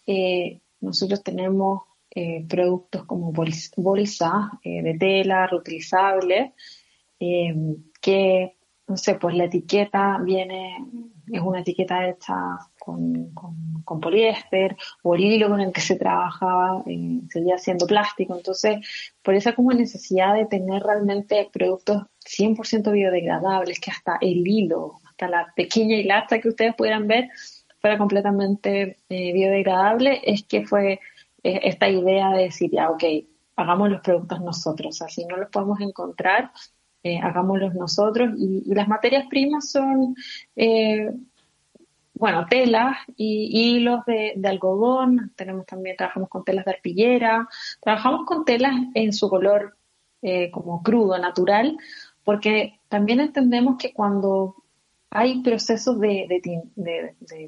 eh, 0.06 0.60
nosotros 0.80 1.22
tenemos 1.22 1.82
eh, 2.10 2.44
productos 2.48 3.04
como 3.04 3.32
bolsas 3.32 4.50
eh, 4.62 4.82
de 4.82 4.94
tela 4.98 5.46
reutilizables, 5.46 6.52
que, 7.18 8.56
no 8.88 8.96
sé, 8.96 9.14
pues 9.14 9.36
la 9.36 9.44
etiqueta 9.44 10.18
viene, 10.24 10.76
es 11.30 11.40
una 11.40 11.60
etiqueta 11.60 12.08
hecha 12.08 12.34
con, 12.84 13.32
con, 13.84 14.00
poliéster 14.00 14.76
o 15.02 15.14
el 15.14 15.20
hilo 15.20 15.48
con 15.48 15.60
el 15.60 15.72
que 15.72 15.80
se 15.80 15.96
trabajaba 15.96 16.82
seguía 17.30 17.58
siendo 17.58 17.86
plástico. 17.86 18.36
Entonces, 18.36 18.78
por 19.22 19.34
esa 19.34 19.54
como 19.54 19.72
necesidad 19.72 20.34
de 20.34 20.46
tener 20.46 20.82
realmente 20.82 21.48
productos 21.52 22.02
100% 22.26 22.90
biodegradables, 22.90 23.78
que 23.78 23.90
hasta 23.90 24.18
el 24.20 24.46
hilo, 24.46 24.98
hasta 25.08 25.28
la 25.28 25.52
pequeña 25.54 25.96
hilacha 25.96 26.40
que 26.40 26.48
ustedes 26.48 26.74
puedan 26.74 27.06
ver, 27.06 27.28
fuera 27.80 27.98
completamente 27.98 28.98
eh, 29.08 29.32
biodegradable, 29.32 30.20
es 30.24 30.42
que 30.44 30.66
fue 30.66 30.94
eh, 31.42 31.60
esta 31.64 31.88
idea 31.88 32.30
de 32.30 32.44
decir, 32.44 32.70
ya, 32.72 32.90
ok, 32.90 33.04
hagamos 33.56 33.90
los 33.90 34.00
productos 34.00 34.40
nosotros, 34.40 34.88
o 34.88 34.92
sea, 34.92 35.08
si 35.08 35.24
no 35.26 35.36
los 35.36 35.50
podemos 35.50 35.80
encontrar, 35.80 36.50
eh, 37.04 37.18
hagámoslos 37.18 37.74
nosotros. 37.74 38.30
Y, 38.38 38.62
y, 38.66 38.74
las 38.74 38.88
materias 38.88 39.26
primas 39.28 39.70
son, 39.70 40.14
eh, 40.56 41.10
bueno, 42.22 42.46
telas 42.48 42.98
y 43.16 43.48
hilos 43.50 44.04
de, 44.06 44.40
algodón, 44.48 45.32
tenemos 45.34 45.66
también, 45.66 45.96
trabajamos 45.96 46.28
con 46.28 46.44
telas 46.44 46.64
de 46.64 46.70
arpillera, 46.70 47.48
trabajamos 47.80 48.26
con 48.26 48.44
telas 48.44 48.74
en 48.94 49.12
su 49.12 49.28
color 49.28 49.76
eh, 50.22 50.48
como 50.52 50.84
crudo, 50.84 51.18
natural, 51.18 51.76
porque 52.22 52.78
también 52.88 53.18
entendemos 53.18 53.76
que 53.76 53.92
cuando 53.92 54.54
hay 55.10 55.42
procesos 55.42 55.98
de, 55.98 56.40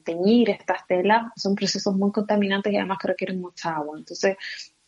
teñir 0.04 0.50
estas 0.50 0.85
telas, 0.88 1.31
son 1.37 1.54
procesos 1.54 1.95
muy 1.95 2.11
contaminantes 2.11 2.73
y 2.73 2.76
además 2.76 2.99
que 3.00 3.07
requieren 3.07 3.40
mucha 3.40 3.76
agua. 3.76 3.97
Entonces, 3.97 4.37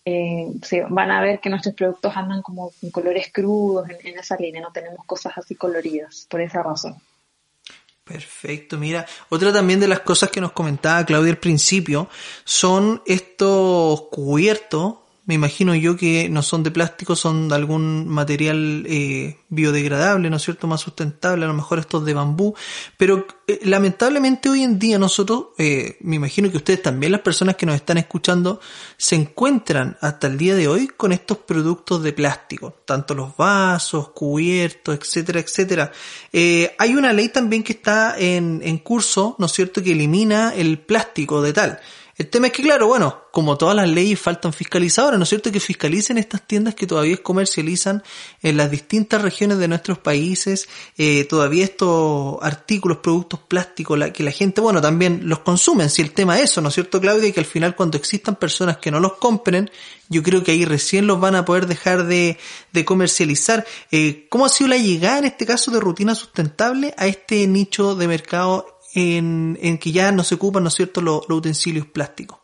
eh, 0.05 0.49
sí, 0.65 0.81
van 0.89 1.13
a 1.13 1.21
ver 1.21 1.39
que 1.39 1.49
nuestros 1.49 1.77
productos 1.77 2.17
andan 2.17 2.43
como 2.43 2.73
con 2.81 2.91
colores 2.91 3.31
crudos 3.33 3.89
en, 3.89 4.19
esa 4.19 4.35
línea, 4.35 4.63
no 4.63 4.73
tenemos 4.73 5.07
cosas 5.07 5.39
así 5.39 5.55
coloridas, 5.55 6.27
por 6.29 6.41
esa 6.41 6.65
razón. 6.65 6.97
Perfecto, 8.07 8.79
mira, 8.79 9.05
otra 9.31 9.53
también 9.53 9.81
de 9.81 9.89
las 9.89 9.99
cosas 9.99 10.31
que 10.31 10.41
nos 10.41 10.53
comentaba 10.53 11.05
Claudia 11.05 11.33
al 11.33 11.39
principio 11.39 12.09
son 12.45 13.03
estos 13.05 14.03
cubiertos 14.13 14.99
me 15.27 15.35
imagino 15.35 15.75
yo 15.75 15.97
que 15.97 16.29
no 16.29 16.41
son 16.41 16.63
de 16.63 16.71
plástico, 16.71 17.17
son 17.17 17.49
de 17.49 17.57
algún 17.57 18.09
material 18.09 18.87
eh, 18.89 19.39
biodegradable, 19.49 20.31
¿no 20.31 20.37
es 20.37 20.43
cierto? 20.43 20.69
Más 20.69 20.81
sustentable, 20.81 21.45
a 21.45 21.49
lo 21.49 21.55
mejor 21.55 21.81
estos 21.81 22.05
de 22.05 22.15
bambú. 22.15 22.55
Pero 22.97 23.27
eh, 23.49 23.59
lamentablemente 23.65 24.49
hoy 24.49 24.63
en 24.63 24.79
día 24.79 25.01
nosotros, 25.01 25.47
eh, 25.59 25.97
me 26.01 26.15
imagino 26.15 26.49
que 26.49 26.59
ustedes 26.59 26.81
también, 26.81 27.11
las 27.11 27.23
personas 27.23 27.57
que 27.57 27.67
nos 27.67 27.75
están 27.75 27.99
escuchando, 27.99 28.61
se 28.97 29.17
encuentran 29.17 29.99
hasta 30.01 30.29
el 30.29 30.39
día 30.39 30.55
de 30.55 30.69
hoy 30.69 30.87
con 30.87 31.11
estos 31.11 31.39
productos 31.39 32.05
de 32.05 32.13
plástico, 32.13 32.75
tanto 32.85 33.13
los 33.15 33.37
vasos, 33.37 34.11
cubiertos, 34.11 34.97
etcétera, 34.97 35.41
etcétera. 35.41 35.93
Eh, 36.33 36.73
hay 36.79 36.95
una 36.95 37.13
ley 37.13 37.31
también 37.31 37.65
que 37.65 37.73
está 37.73 38.17
en, 38.17 38.61
en 38.63 38.79
curso, 38.79 39.35
¿no 39.41 39.47
es 39.47 39.53
cierto?, 39.53 39.83
que 39.83 39.91
elimina 39.91 40.55
el 40.55 40.79
plástico 40.79 41.43
de 41.43 41.53
tal. 41.53 41.81
El 42.19 42.29
tema 42.29 42.47
es 42.47 42.55
que, 42.55 42.63
claro, 42.63 42.87
bueno, 42.87 43.25
como 43.31 43.59
todas 43.59 43.77
las 43.77 43.87
leyes 43.87 44.19
faltan 44.19 44.55
fiscalizadores, 44.55 45.19
¿no 45.19 45.25
es 45.25 45.29
cierto? 45.29 45.53
Que 45.53 45.61
fiscalicen 45.61 46.17
estas 46.17 46.47
tiendas 46.47 46.75
que 46.75 46.87
todavía 46.87 47.19
comercializan 47.19 48.03
en 48.41 48.57
las 48.57 48.71
distintas 48.71 49.21
regiones 49.21 49.59
de 49.59 49.69
nuestros 49.69 49.99
países, 49.99 50.67
eh, 50.97 51.25
todavía 51.25 51.65
estos 51.65 52.39
artículos, 52.41 52.99
productos 52.99 53.41
plásticos, 53.41 53.99
la, 53.99 54.15
que 54.15 54.23
la 54.23 54.31
gente, 54.31 54.63
bueno, 54.63 54.81
también 54.81 55.29
los 55.29 55.41
consumen, 55.41 55.91
si 55.91 56.01
el 56.01 56.13
tema 56.13 56.39
es 56.39 56.53
eso, 56.53 56.63
¿no 56.63 56.71
es 56.71 56.75
cierto, 56.75 57.03
Claudia? 57.03 57.29
Y 57.29 57.33
que 57.33 57.41
al 57.41 57.47
final 57.47 57.77
cuando 57.77 57.99
existan 57.99 58.37
personas 58.37 58.79
que 58.79 58.91
no 58.91 58.99
los 58.99 59.17
compren, 59.17 59.71
yo 60.09 60.23
creo 60.23 60.43
que 60.43 60.53
ahí 60.53 60.65
recién 60.65 61.07
los 61.07 61.21
van 61.21 61.35
a 61.35 61.45
poder 61.45 61.67
dejar 61.67 62.07
de, 62.07 62.39
de 62.73 62.85
comercializar. 62.87 63.67
Eh, 63.91 64.27
¿Cómo 64.31 64.47
ha 64.47 64.49
sido 64.49 64.69
la 64.69 64.79
llegada 64.79 65.19
en 65.19 65.25
este 65.27 65.45
caso 65.45 65.71
de 65.71 65.81
rutina 65.81 66.15
sustentable 66.15 66.95
a 66.97 67.07
este 67.09 67.47
nicho 67.47 67.95
de 67.95 68.09
mercado 68.09 68.76
en, 68.97 69.79
que 69.79 69.93
ya 69.93 70.11
no 70.11 70.25
se 70.25 70.37
ocupan, 70.37 70.63
¿no 70.63 70.69
es 70.69 70.75
cierto?, 70.75 71.01
los, 71.01 71.29
los 71.29 71.39
utensilios 71.39 71.87
plásticos. 71.87 72.39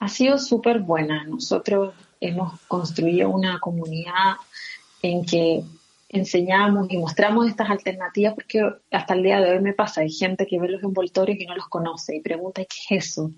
Ha 0.00 0.08
sido 0.08 0.36
súper 0.38 0.80
buena. 0.80 1.24
Nosotros 1.24 1.94
hemos 2.20 2.60
construido 2.62 3.30
una 3.30 3.60
comunidad 3.60 4.36
en 5.02 5.24
que 5.24 5.62
enseñamos 6.08 6.86
y 6.90 6.98
mostramos 6.98 7.48
estas 7.48 7.68
alternativas 7.68 8.34
porque 8.34 8.62
hasta 8.90 9.14
el 9.14 9.22
día 9.22 9.40
de 9.40 9.50
hoy 9.50 9.60
me 9.60 9.72
pasa, 9.72 10.02
hay 10.02 10.10
gente 10.10 10.46
que 10.46 10.58
ve 10.58 10.68
los 10.68 10.82
envoltorios 10.82 11.38
y 11.38 11.46
no 11.46 11.56
los 11.56 11.68
conoce 11.68 12.16
y 12.16 12.20
pregunta 12.20 12.62
¿qué 12.64 12.96
es 12.96 13.06
eso? 13.06 13.32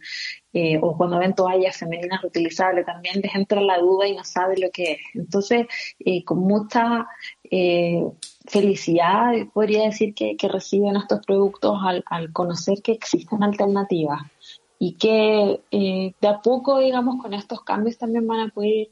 Eh, 0.52 0.78
o 0.80 0.96
cuando 0.96 1.18
ven 1.18 1.34
toallas 1.34 1.76
femeninas 1.76 2.20
reutilizables 2.20 2.84
también 2.84 3.20
les 3.22 3.34
entra 3.34 3.60
la 3.60 3.78
duda 3.78 4.06
y 4.06 4.14
no 4.14 4.25
sabe 4.25 4.56
lo 4.58 4.70
que 4.70 4.92
es. 4.92 4.98
Entonces, 5.14 5.66
eh, 5.98 6.25
con 6.25 6.40
mucha 6.40 7.06
eh, 7.50 8.02
felicidad 8.48 9.32
podría 9.52 9.84
decir 9.84 10.14
que, 10.14 10.36
reciben 10.48 10.96
estos 10.96 11.24
productos 11.24 11.78
al, 11.84 12.32
conocer 12.32 12.82
que 12.82 12.92
existen 12.92 13.42
alternativas 13.42 14.22
y 14.78 14.94
que 14.94 15.60
eh, 15.70 16.14
de 16.20 16.28
a 16.28 16.40
poco, 16.40 16.78
digamos, 16.78 17.20
con 17.22 17.34
estos 17.34 17.62
cambios 17.62 17.98
también 17.98 18.26
van 18.26 18.40
a 18.40 18.48
poder 18.48 18.88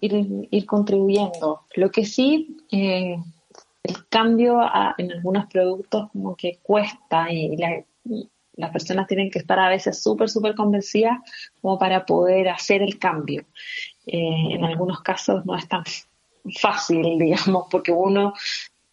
ir, 0.00 0.66
contribuyendo. 0.66 1.62
Lo 1.74 1.90
que 1.90 2.04
sí, 2.04 2.58
eh, 2.70 3.16
el 3.82 4.08
cambio 4.08 4.60
a, 4.60 4.94
en 4.98 5.12
algunos 5.12 5.46
productos 5.46 6.10
como 6.12 6.36
que 6.36 6.58
cuesta 6.62 7.32
y 7.32 7.56
las 8.54 8.70
personas 8.70 9.06
tienen 9.06 9.30
que 9.30 9.38
estar 9.38 9.58
a 9.58 9.68
veces 9.68 10.02
súper, 10.02 10.28
súper 10.28 10.54
convencidas 10.54 11.18
como 11.60 11.78
para 11.78 12.04
poder 12.04 12.48
hacer 12.48 12.82
el 12.82 12.98
cambio. 12.98 13.44
Eh, 14.06 14.48
en 14.50 14.64
algunos 14.64 15.00
casos 15.00 15.44
no 15.46 15.56
es 15.56 15.66
tan 15.68 15.84
fácil, 16.60 17.02
digamos, 17.18 17.66
porque 17.70 17.92
uno 17.92 18.34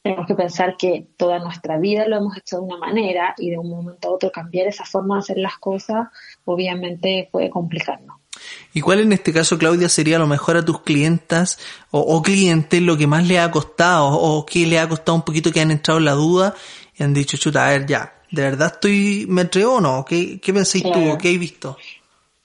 tenemos 0.10 0.28
que 0.28 0.34
pensar 0.34 0.76
que 0.76 1.06
toda 1.18 1.38
nuestra 1.38 1.78
vida 1.78 2.08
lo 2.08 2.18
hemos 2.18 2.36
hecho 2.36 2.58
de 2.58 2.64
una 2.64 2.78
manera 2.78 3.36
y 3.38 3.52
de 3.52 3.60
un 3.60 3.70
momento 3.70 4.08
a 4.08 4.12
otro 4.12 4.32
cambiar 4.32 4.66
esa 4.66 4.84
forma 4.84 5.16
de 5.16 5.20
hacer 5.20 5.38
las 5.38 5.60
cosas 5.60 6.08
obviamente 6.46 7.30
puede 7.32 7.52
complicarnos. 7.52 8.18
¿Y 8.74 8.82
cuál 8.82 9.02
en 9.02 9.14
este 9.14 9.32
caso, 9.32 9.60
Claudia, 9.60 9.88
sería 9.88 10.16
a 10.16 10.20
lo 10.20 10.26
mejor 10.26 10.58
a 10.58 10.66
tus 10.66 10.82
clientas 10.82 11.60
o, 11.92 12.00
o, 12.00 12.24
clientes 12.24 12.82
lo 12.82 12.98
que 12.98 13.06
más 13.06 13.28
le 13.28 13.40
ha 13.40 13.52
costado 13.52 14.08
o 14.08 14.46
qué 14.46 14.66
le 14.66 14.80
ha 14.80 14.90
costado 14.90 15.16
un 15.16 15.24
poquito 15.24 15.52
que 15.52 15.62
han 15.62 15.70
entrado 15.70 16.00
en 16.00 16.06
la 16.06 16.14
duda 16.14 16.56
y 16.98 17.04
han 17.04 17.14
dicho, 17.14 17.38
chuta, 17.38 17.68
a 17.68 17.70
ver, 17.70 17.86
ya, 17.86 18.14
¿de 18.32 18.42
verdad 18.42 18.72
estoy, 18.74 19.28
me 19.30 19.42
atrevo 19.42 19.76
o 19.76 19.82
no? 19.82 20.06
¿Qué, 20.06 20.40
qué 20.40 20.54
pensáis 20.54 20.84
claro. 20.84 21.12
tú? 21.12 21.18
¿Qué 21.20 21.34
has 21.34 21.40
visto? 21.40 21.78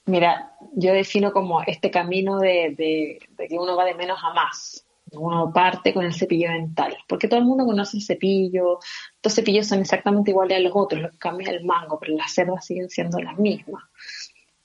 Mira, 0.06 0.52
yo 0.74 0.92
defino 0.92 1.32
como 1.32 1.62
este 1.62 1.90
camino 1.90 2.38
de, 2.40 2.74
de, 2.76 3.18
de 3.38 3.48
que 3.48 3.54
uno 3.54 3.74
va 3.74 3.86
de 3.86 3.94
menos 3.94 4.18
a 4.22 4.34
más 4.34 4.83
uno 5.16 5.52
parte 5.52 5.92
con 5.92 6.04
el 6.04 6.14
cepillo 6.14 6.50
dental, 6.50 6.96
porque 7.08 7.28
todo 7.28 7.40
el 7.40 7.46
mundo 7.46 7.64
conoce 7.64 7.96
el 7.96 8.02
cepillo, 8.02 8.78
los 9.22 9.34
cepillos 9.34 9.66
son 9.66 9.80
exactamente 9.80 10.30
iguales 10.30 10.58
a 10.58 10.60
los 10.60 10.72
otros, 10.74 11.02
lo 11.02 11.10
que 11.10 11.18
cambia 11.18 11.50
el 11.50 11.64
mango, 11.64 11.98
pero 11.98 12.16
las 12.16 12.32
cerdas 12.32 12.64
siguen 12.64 12.88
siendo 12.88 13.18
las 13.20 13.38
mismas. 13.38 13.82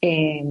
Eh, 0.01 0.43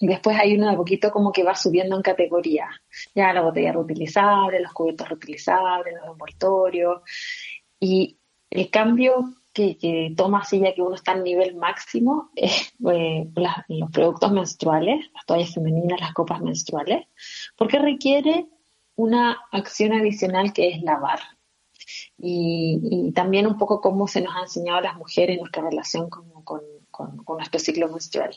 después 0.00 0.38
hay 0.38 0.54
uno 0.56 0.70
de 0.70 0.76
poquito 0.76 1.10
como 1.10 1.32
que 1.32 1.42
va 1.42 1.54
subiendo 1.54 1.96
en 1.96 2.02
categoría, 2.02 2.68
ya 3.14 3.32
la 3.32 3.42
botella 3.42 3.72
reutilizable, 3.72 4.60
los 4.60 4.72
cubiertos 4.72 5.08
reutilizables, 5.08 5.94
los 5.94 6.12
envoltorios, 6.12 7.02
y 7.80 8.18
el 8.50 8.70
cambio 8.70 9.34
que, 9.52 9.78
que, 9.78 10.12
toma 10.14 10.40
así 10.40 10.60
ya 10.60 10.74
que 10.74 10.82
uno 10.82 10.94
está 10.94 11.12
al 11.12 11.24
nivel 11.24 11.56
máximo 11.56 12.30
es 12.36 12.74
eh, 12.92 13.26
los 13.68 13.90
productos 13.90 14.32
menstruales, 14.32 15.06
las 15.14 15.24
toallas 15.26 15.54
femeninas, 15.54 16.00
las 16.00 16.12
copas 16.12 16.42
menstruales, 16.42 17.06
porque 17.56 17.78
requiere 17.78 18.46
una 18.96 19.38
acción 19.52 19.92
adicional 19.92 20.52
que 20.52 20.70
es 20.70 20.82
lavar. 20.82 21.20
Y, 22.18 22.80
y, 22.82 23.12
también 23.12 23.46
un 23.46 23.58
poco 23.58 23.80
cómo 23.80 24.08
se 24.08 24.22
nos 24.22 24.34
ha 24.34 24.40
enseñado 24.40 24.78
a 24.78 24.82
las 24.82 24.96
mujeres 24.96 25.38
nuestra 25.38 25.62
relación 25.62 26.08
con, 26.08 26.30
con, 26.90 27.22
nuestro 27.36 27.60
ciclo 27.60 27.88
menstrual. 27.88 28.34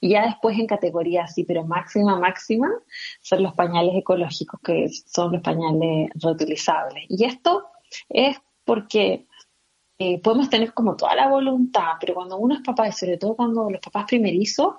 Y 0.00 0.10
ya 0.10 0.24
después 0.24 0.58
en 0.58 0.66
categoría 0.66 1.24
así, 1.24 1.44
pero 1.44 1.64
máxima, 1.64 2.18
máxima, 2.18 2.70
son 3.20 3.42
los 3.42 3.52
pañales 3.54 3.94
ecológicos, 3.94 4.60
que 4.62 4.88
son 4.88 5.32
los 5.32 5.42
pañales 5.42 6.10
reutilizables. 6.14 7.04
Y 7.08 7.24
esto 7.24 7.66
es 8.08 8.38
porque 8.64 9.26
eh, 9.98 10.20
podemos 10.22 10.48
tener 10.48 10.72
como 10.72 10.96
toda 10.96 11.14
la 11.14 11.28
voluntad, 11.28 11.94
pero 12.00 12.14
cuando 12.14 12.38
uno 12.38 12.54
es 12.54 12.62
papá, 12.62 12.88
y 12.88 12.92
sobre 12.92 13.18
todo 13.18 13.36
cuando 13.36 13.68
los 13.68 13.80
papás 13.80 14.06
primerizos, 14.06 14.76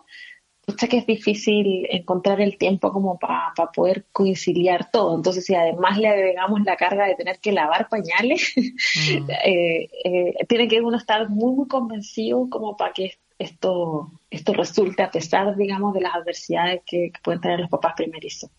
sea 0.71 0.89
que 0.89 0.97
es 0.97 1.05
difícil 1.05 1.87
encontrar 1.89 2.41
el 2.41 2.57
tiempo 2.57 2.91
como 2.91 3.17
para 3.17 3.53
pa 3.55 3.71
poder 3.71 4.05
conciliar 4.11 4.89
todo. 4.91 5.15
Entonces, 5.15 5.45
si 5.45 5.55
además 5.55 5.97
le 5.97 6.07
agregamos 6.07 6.61
la 6.61 6.75
carga 6.75 7.05
de 7.05 7.15
tener 7.15 7.39
que 7.39 7.51
lavar 7.51 7.87
pañales, 7.89 8.53
mm. 8.55 9.29
eh, 9.45 9.89
eh, 10.03 10.33
tiene 10.47 10.67
que 10.67 10.81
uno 10.81 10.97
estar 10.97 11.29
muy, 11.29 11.53
muy 11.53 11.67
convencido 11.67 12.49
como 12.49 12.75
para 12.75 12.93
que 12.93 13.13
esto, 13.37 14.11
esto 14.29 14.53
resulte 14.53 15.01
a 15.01 15.11
pesar, 15.11 15.55
digamos, 15.55 15.93
de 15.93 16.01
las 16.01 16.15
adversidades 16.15 16.81
que, 16.85 17.11
que 17.13 17.19
pueden 17.23 17.39
tener 17.39 17.59
los 17.59 17.69
papás 17.69 17.93
primerizos. 17.95 18.49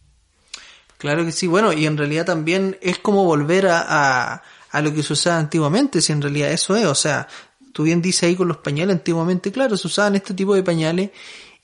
Claro 0.97 1.25
que 1.25 1.33
sí, 1.33 1.47
bueno, 1.47 1.73
y 1.73 1.87
en 1.87 1.97
realidad 1.97 2.27
también 2.27 2.77
es 2.83 2.99
como 2.99 3.25
volver 3.25 3.67
a, 3.67 3.85
a, 3.89 4.43
a 4.71 4.83
lo 4.83 4.93
que 4.93 5.03
se 5.03 5.15
usaba 5.15 5.39
antiguamente, 5.39 6.01
si 6.01 6.13
en 6.13 6.23
realidad 6.23 6.53
eso 6.53 6.77
es, 6.77 6.85
o 6.85 6.95
sea, 6.95 7.27
tú 7.73 7.85
bien 7.85 8.03
dices 8.03 8.25
ahí 8.25 8.37
con 8.37 8.49
los 8.49 8.59
pañales, 8.59 8.97
antiguamente, 8.97 9.53
claro, 9.53 9.77
se 9.77 9.87
usaban 9.87 10.17
este 10.17 10.35
tipo 10.35 10.55
de 10.55 10.63
pañales 10.63 11.11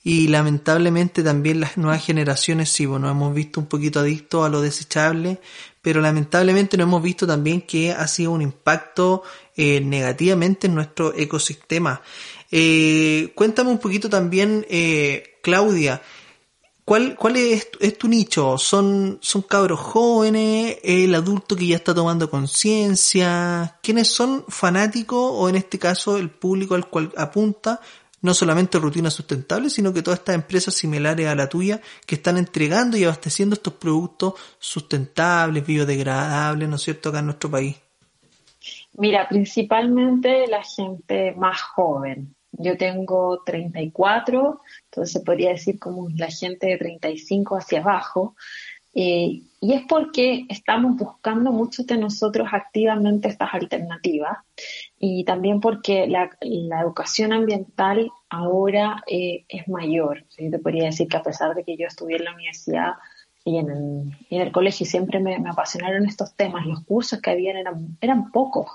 y 0.03 0.27
lamentablemente 0.27 1.23
también 1.23 1.59
las 1.59 1.77
nuevas 1.77 2.05
generaciones 2.05 2.69
sí, 2.69 2.85
bueno, 2.85 3.09
hemos 3.09 3.33
visto 3.33 3.59
un 3.59 3.65
poquito 3.65 3.99
adictos 3.99 4.45
a 4.45 4.49
lo 4.49 4.61
desechable, 4.61 5.39
pero 5.81 6.01
lamentablemente 6.01 6.77
no 6.77 6.83
hemos 6.83 7.03
visto 7.03 7.27
también 7.27 7.61
que 7.61 7.91
ha 7.91 8.07
sido 8.07 8.31
un 8.31 8.41
impacto 8.41 9.23
eh, 9.55 9.81
negativamente 9.81 10.67
en 10.67 10.75
nuestro 10.75 11.13
ecosistema. 11.13 12.01
Eh, 12.51 13.31
cuéntame 13.35 13.69
un 13.69 13.79
poquito 13.79 14.09
también, 14.09 14.65
eh, 14.69 15.39
Claudia, 15.41 16.01
¿Cuál, 16.87 17.17
cuál 17.17 17.35
es, 17.35 17.67
es, 17.81 17.97
tu 17.97 18.07
nicho? 18.07 18.57
¿Son, 18.57 19.19
¿Son 19.21 19.41
cabros 19.41 19.77
jóvenes? 19.77 20.77
¿El 20.83 21.13
adulto 21.15 21.57
que 21.57 21.67
ya 21.67 21.75
está 21.75 21.93
tomando 21.93 22.29
conciencia? 22.29 23.77
¿Quiénes 23.83 24.07
son 24.07 24.45
fanáticos 24.47 25.31
o 25.33 25.49
en 25.49 25.57
este 25.57 25.79
caso 25.79 26.15
el 26.15 26.29
público 26.29 26.75
al 26.75 26.87
cual 26.87 27.11
apunta 27.17 27.81
no 28.21 28.33
solamente 28.33 28.79
rutinas 28.79 29.13
sustentables, 29.13 29.73
sino 29.73 29.93
que 29.93 30.01
todas 30.01 30.19
estas 30.19 30.35
empresas 30.35 30.73
similares 30.73 31.27
a 31.27 31.35
la 31.35 31.49
tuya 31.49 31.81
que 32.05 32.15
están 32.15 32.37
entregando 32.37 32.97
y 32.97 33.03
abasteciendo 33.03 33.55
estos 33.55 33.73
productos 33.73 34.33
sustentables, 34.59 35.65
biodegradables, 35.65 36.67
¿no 36.67 36.75
es 36.75 36.81
cierto?, 36.81 37.09
acá 37.09 37.19
en 37.19 37.25
nuestro 37.25 37.51
país. 37.51 37.77
Mira, 38.93 39.27
principalmente 39.29 40.47
la 40.47 40.63
gente 40.63 41.33
más 41.33 41.61
joven. 41.61 42.35
Yo 42.51 42.75
tengo 42.75 43.43
34, 43.45 44.61
entonces 44.85 45.21
podría 45.23 45.51
decir 45.51 45.77
como 45.77 46.09
la 46.15 46.31
gente 46.31 46.67
de 46.67 46.77
35 46.77 47.57
hacia 47.57 47.81
abajo. 47.81 48.35
Eh, 48.99 49.43
y 49.61 49.73
es 49.73 49.83
porque 49.87 50.47
estamos 50.49 50.97
buscando 50.97 51.51
muchos 51.51 51.85
de 51.85 51.97
nosotros 51.97 52.47
activamente 52.51 53.27
estas 53.27 53.53
alternativas 53.53 54.39
y 54.97 55.23
también 55.23 55.61
porque 55.61 56.07
la, 56.07 56.31
educación 56.81 57.31
ambiental 57.31 58.11
ahora 58.27 59.03
eh, 59.05 59.45
es 59.49 59.67
mayor. 59.67 60.25
Yo 60.39 60.49
te 60.49 60.57
podría 60.57 60.85
decir 60.85 61.07
que 61.07 61.17
a 61.17 61.21
pesar 61.21 61.53
de 61.53 61.63
que 61.63 61.77
yo 61.77 61.85
estudié 61.85 62.15
en 62.17 62.23
la 62.23 62.33
universidad 62.33 62.93
y 63.45 63.59
en 63.59 63.69
el, 63.69 64.17
en 64.31 64.41
el 64.41 64.51
colegio 64.51 64.83
siempre 64.87 65.19
me, 65.19 65.35
apasionaron 65.47 66.07
estos 66.07 66.35
temas, 66.35 66.65
los 66.65 66.83
cursos 66.83 67.21
que 67.21 67.29
habían 67.29 67.57
eran, 67.57 67.99
eran 68.01 68.31
pocos. 68.31 68.67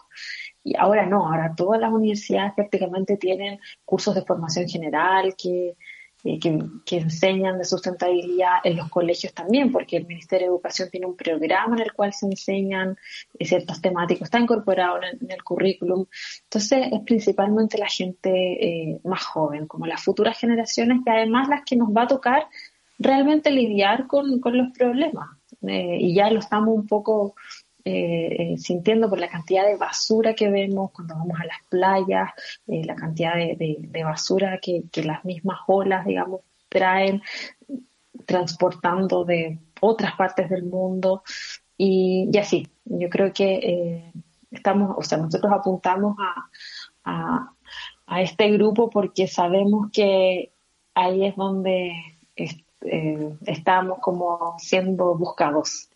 Y 0.63 0.77
ahora 0.77 1.05
no, 1.05 1.27
ahora 1.27 1.55
todas 1.57 1.81
las 1.81 1.91
universidades 1.91 2.53
prácticamente 2.55 3.17
tienen 3.17 3.59
cursos 3.85 4.15
de 4.15 4.23
formación 4.23 4.69
general 4.69 5.35
que, 5.37 5.75
eh, 6.25 6.39
que, 6.39 6.97
enseñan 6.97 7.59
de 7.59 7.65
sustentabilidad 7.65 8.59
en 8.63 8.77
los 8.77 8.89
colegios 8.91 9.35
también, 9.35 9.73
porque 9.73 9.97
el 9.97 10.07
Ministerio 10.07 10.47
de 10.47 10.53
Educación 10.53 10.89
tiene 10.89 11.07
un 11.07 11.17
programa 11.17 11.75
en 11.75 11.83
el 11.83 11.93
cual 11.93 12.13
se 12.13 12.27
enseñan 12.27 12.97
eh, 13.37 13.45
ciertos 13.45 13.81
temáticos, 13.81 14.27
está 14.27 14.39
incorporado 14.39 15.01
en 15.03 15.31
el, 15.31 15.43
currículum. 15.43 16.07
Entonces, 16.45 16.87
es 16.93 17.01
principalmente 17.05 17.77
la 17.77 17.89
gente 17.89 18.31
eh, 18.31 19.01
más 19.03 19.25
joven, 19.25 19.67
como 19.67 19.87
las 19.87 20.01
futuras 20.01 20.39
generaciones, 20.39 21.01
que 21.05 21.11
además 21.11 21.49
las 21.49 21.65
que 21.65 21.75
nos 21.75 21.89
va 21.89 22.03
a 22.03 22.09
tocar 22.09 22.47
realmente 23.01 23.51
lidiar 23.51 24.07
con, 24.07 24.39
con 24.39 24.57
los 24.57 24.71
problemas. 24.73 25.29
y 25.61 26.15
ya 26.15 26.31
lo 26.31 26.39
estamos 26.39 26.75
un 26.75 26.87
poco 26.87 27.35
eh, 27.85 28.37
eh, 28.55 28.59
sintiendo 28.59 29.11
por 29.11 29.19
la 29.19 29.29
cantidad 29.29 29.67
de 29.67 29.77
basura 29.77 30.35
que 30.35 30.49
vemos 30.49 30.93
cuando 30.93 31.17
vamos 31.17 31.41
a 31.41 31.47
las 31.47 31.59
playas, 31.69 32.31
eh, 32.69 32.85
la 32.85 32.95
cantidad 32.95 33.35
de, 33.35 34.03
basura 34.05 34.59
que, 34.59 34.85
las 35.03 35.25
mismas 35.25 35.59
olas, 35.67 36.07
digamos, 36.07 36.43
traen, 36.69 37.23
transportando 38.25 39.25
de 39.25 39.59
otras 39.81 40.15
partes 40.15 40.49
del 40.49 40.63
mundo 40.63 41.25
y, 41.77 42.31
así. 42.39 42.69
Yo 42.85 43.09
creo 43.09 43.33
que 43.33 44.13
estamos, 44.51 44.95
o 44.97 45.03
sea, 45.03 45.19
nosotros 45.19 45.53
apuntamos 45.53 46.17
a, 47.05 47.53
a, 48.07 48.23
este 48.23 48.51
grupo 48.53 48.91
porque 48.91 49.27
sabemos 49.27 49.91
que 49.93 50.53
ahí 50.95 51.27
es 51.27 51.35
donde 51.35 51.93
estamos 53.47 53.99
como 54.01 54.55
siendo 54.59 55.17
buscados. 55.17 55.89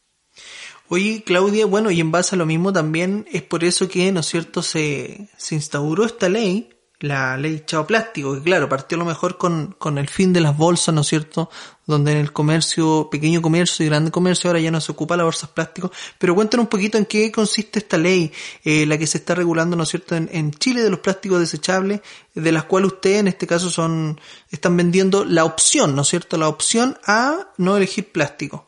Oye, 0.89 1.25
Claudia, 1.27 1.67
bueno, 1.67 1.91
y 1.91 2.01
en 2.01 2.13
base 2.13 2.37
a 2.37 2.39
lo 2.39 2.47
mismo 2.47 2.73
también 2.73 3.27
es 3.33 3.43
por 3.43 3.65
eso 3.65 3.89
que, 3.89 4.13
¿no 4.13 4.21
es 4.21 4.27
cierto?, 4.27 4.63
se, 4.63 5.29
se 5.37 5.57
instauró 5.57 6.05
esta 6.05 6.29
ley, 6.29 6.71
la 7.01 7.37
ley 7.37 7.65
Chao 7.67 7.89
Plástico, 7.89 8.35
que 8.35 8.43
claro, 8.43 8.69
partió 8.69 8.95
a 8.95 9.01
lo 9.01 9.05
mejor 9.05 9.37
con, 9.37 9.75
con 9.79 9.99
el 9.99 10.09
fin 10.09 10.33
de 10.33 10.41
las 10.41 10.57
bolsas, 10.57 10.95
¿no 10.95 11.01
es 11.01 11.09
cierto?, 11.09 11.51
donde 11.87 12.13
en 12.13 12.19
el 12.19 12.33
comercio, 12.33 13.09
pequeño 13.11 13.43
comercio 13.43 13.85
y 13.85 13.89
grande 13.89 14.13
comercio 14.13 14.49
ahora 14.49 14.61
ya 14.61 14.71
no 14.71 14.81
se 14.81 14.93
ocupa 14.93 15.17
las 15.17 15.25
bolsas 15.25 15.51
plásticos, 15.51 15.91
pero 16.19 16.37
cuéntanos 16.37 16.65
un 16.65 16.71
poquito 16.71 16.99
en 16.99 17.07
qué 17.07 17.33
consiste 17.33 17.81
esta 17.81 17.99
ley, 17.99 18.31
eh, 18.63 18.87
la 18.87 18.97
que 18.97 19.09
se 19.09 19.19
está 19.19 19.35
regulando, 19.35 19.77
¿no 19.77 19.83
es 19.83 19.89
cierto?, 19.89 20.15
en, 20.15 20.29
en 20.33 20.53
Chile 20.53 20.83
de 20.83 20.91
los 20.91 21.01
plásticos 21.01 21.41
desechables, 21.41 22.01
de 22.33 22.53
las 22.53 22.63
cuales 22.65 22.93
ustedes 22.93 23.19
en 23.19 23.27
este 23.27 23.49
caso 23.49 23.71
son, 23.71 24.21
están 24.53 24.77
vendiendo 24.77 25.25
la 25.25 25.45
opción, 25.45 25.97
¿no 25.97 26.03
es 26.03 26.09
cierto?, 26.09 26.39
la 26.39 26.49
opción 26.49 26.97
a 27.07 27.49
no 27.59 27.77
elegir 27.77 28.13
plástico. 28.13 28.66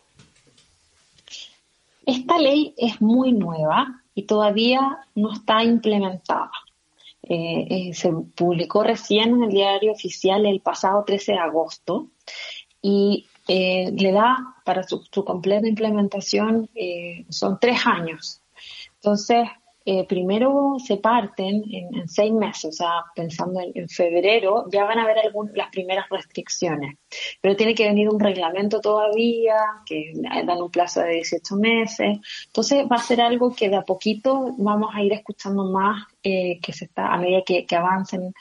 Esta 2.08 2.38
ley 2.38 2.72
es 2.78 3.02
muy 3.02 3.32
nueva 3.32 4.02
y 4.14 4.22
todavía 4.22 5.00
no 5.14 5.30
está 5.30 5.62
implementada. 5.62 6.50
Eh, 7.22 7.66
eh, 7.68 7.92
se 7.92 8.10
publicó 8.34 8.82
recién 8.82 9.34
en 9.34 9.42
el 9.42 9.50
diario 9.50 9.92
oficial 9.92 10.46
el 10.46 10.62
pasado 10.62 11.04
13 11.04 11.32
de 11.32 11.38
agosto 11.38 12.08
y 12.80 13.26
eh, 13.46 13.92
le 13.92 14.12
da 14.12 14.56
para 14.64 14.84
su, 14.84 15.04
su 15.12 15.22
completa 15.22 15.68
implementación 15.68 16.70
son 17.28 17.58
tres 17.60 17.80
años. 17.84 18.40
Entonces, 18.94 19.46
eh, 19.90 20.04
primero 20.06 20.76
se 20.78 20.98
parten 20.98 21.62
en, 21.72 22.06
seis 22.06 22.30
meses, 22.30 22.66
o 22.66 22.72
sea, 22.72 23.04
pensando 23.14 23.58
en, 23.74 23.88
febrero, 23.88 24.66
ya 24.70 24.84
van 24.84 24.98
a 24.98 25.04
haber 25.04 25.18
algunas, 25.18 25.56
las 25.56 25.70
primeras 25.70 26.04
restricciones, 26.10 26.96
pero 27.40 27.56
tiene 27.56 27.74
que 27.74 27.86
venir 27.86 28.10
un 28.10 28.20
reglamento 28.20 28.82
todavía, 28.82 29.56
que 29.86 30.12
dan 30.44 30.60
un 30.60 30.70
plazo 30.70 31.00
de 31.00 31.14
18 31.14 31.56
meses, 31.56 32.18
entonces 32.48 32.84
va 32.84 32.96
a 32.96 33.02
ser 33.02 33.22
algo 33.22 33.54
que 33.56 33.70
de 33.70 33.76
a 33.76 33.82
poquito 33.82 34.54
vamos 34.58 34.90
a 34.92 35.02
ir 35.02 35.14
escuchando 35.14 35.64
más, 35.64 36.06
eh, 36.22 36.60
que 36.60 36.74
se 36.74 36.84
está, 36.84 37.06
a 37.06 37.16
medida 37.16 37.40
que, 37.46 37.64
que 37.64 37.74
avancen, 37.74 38.34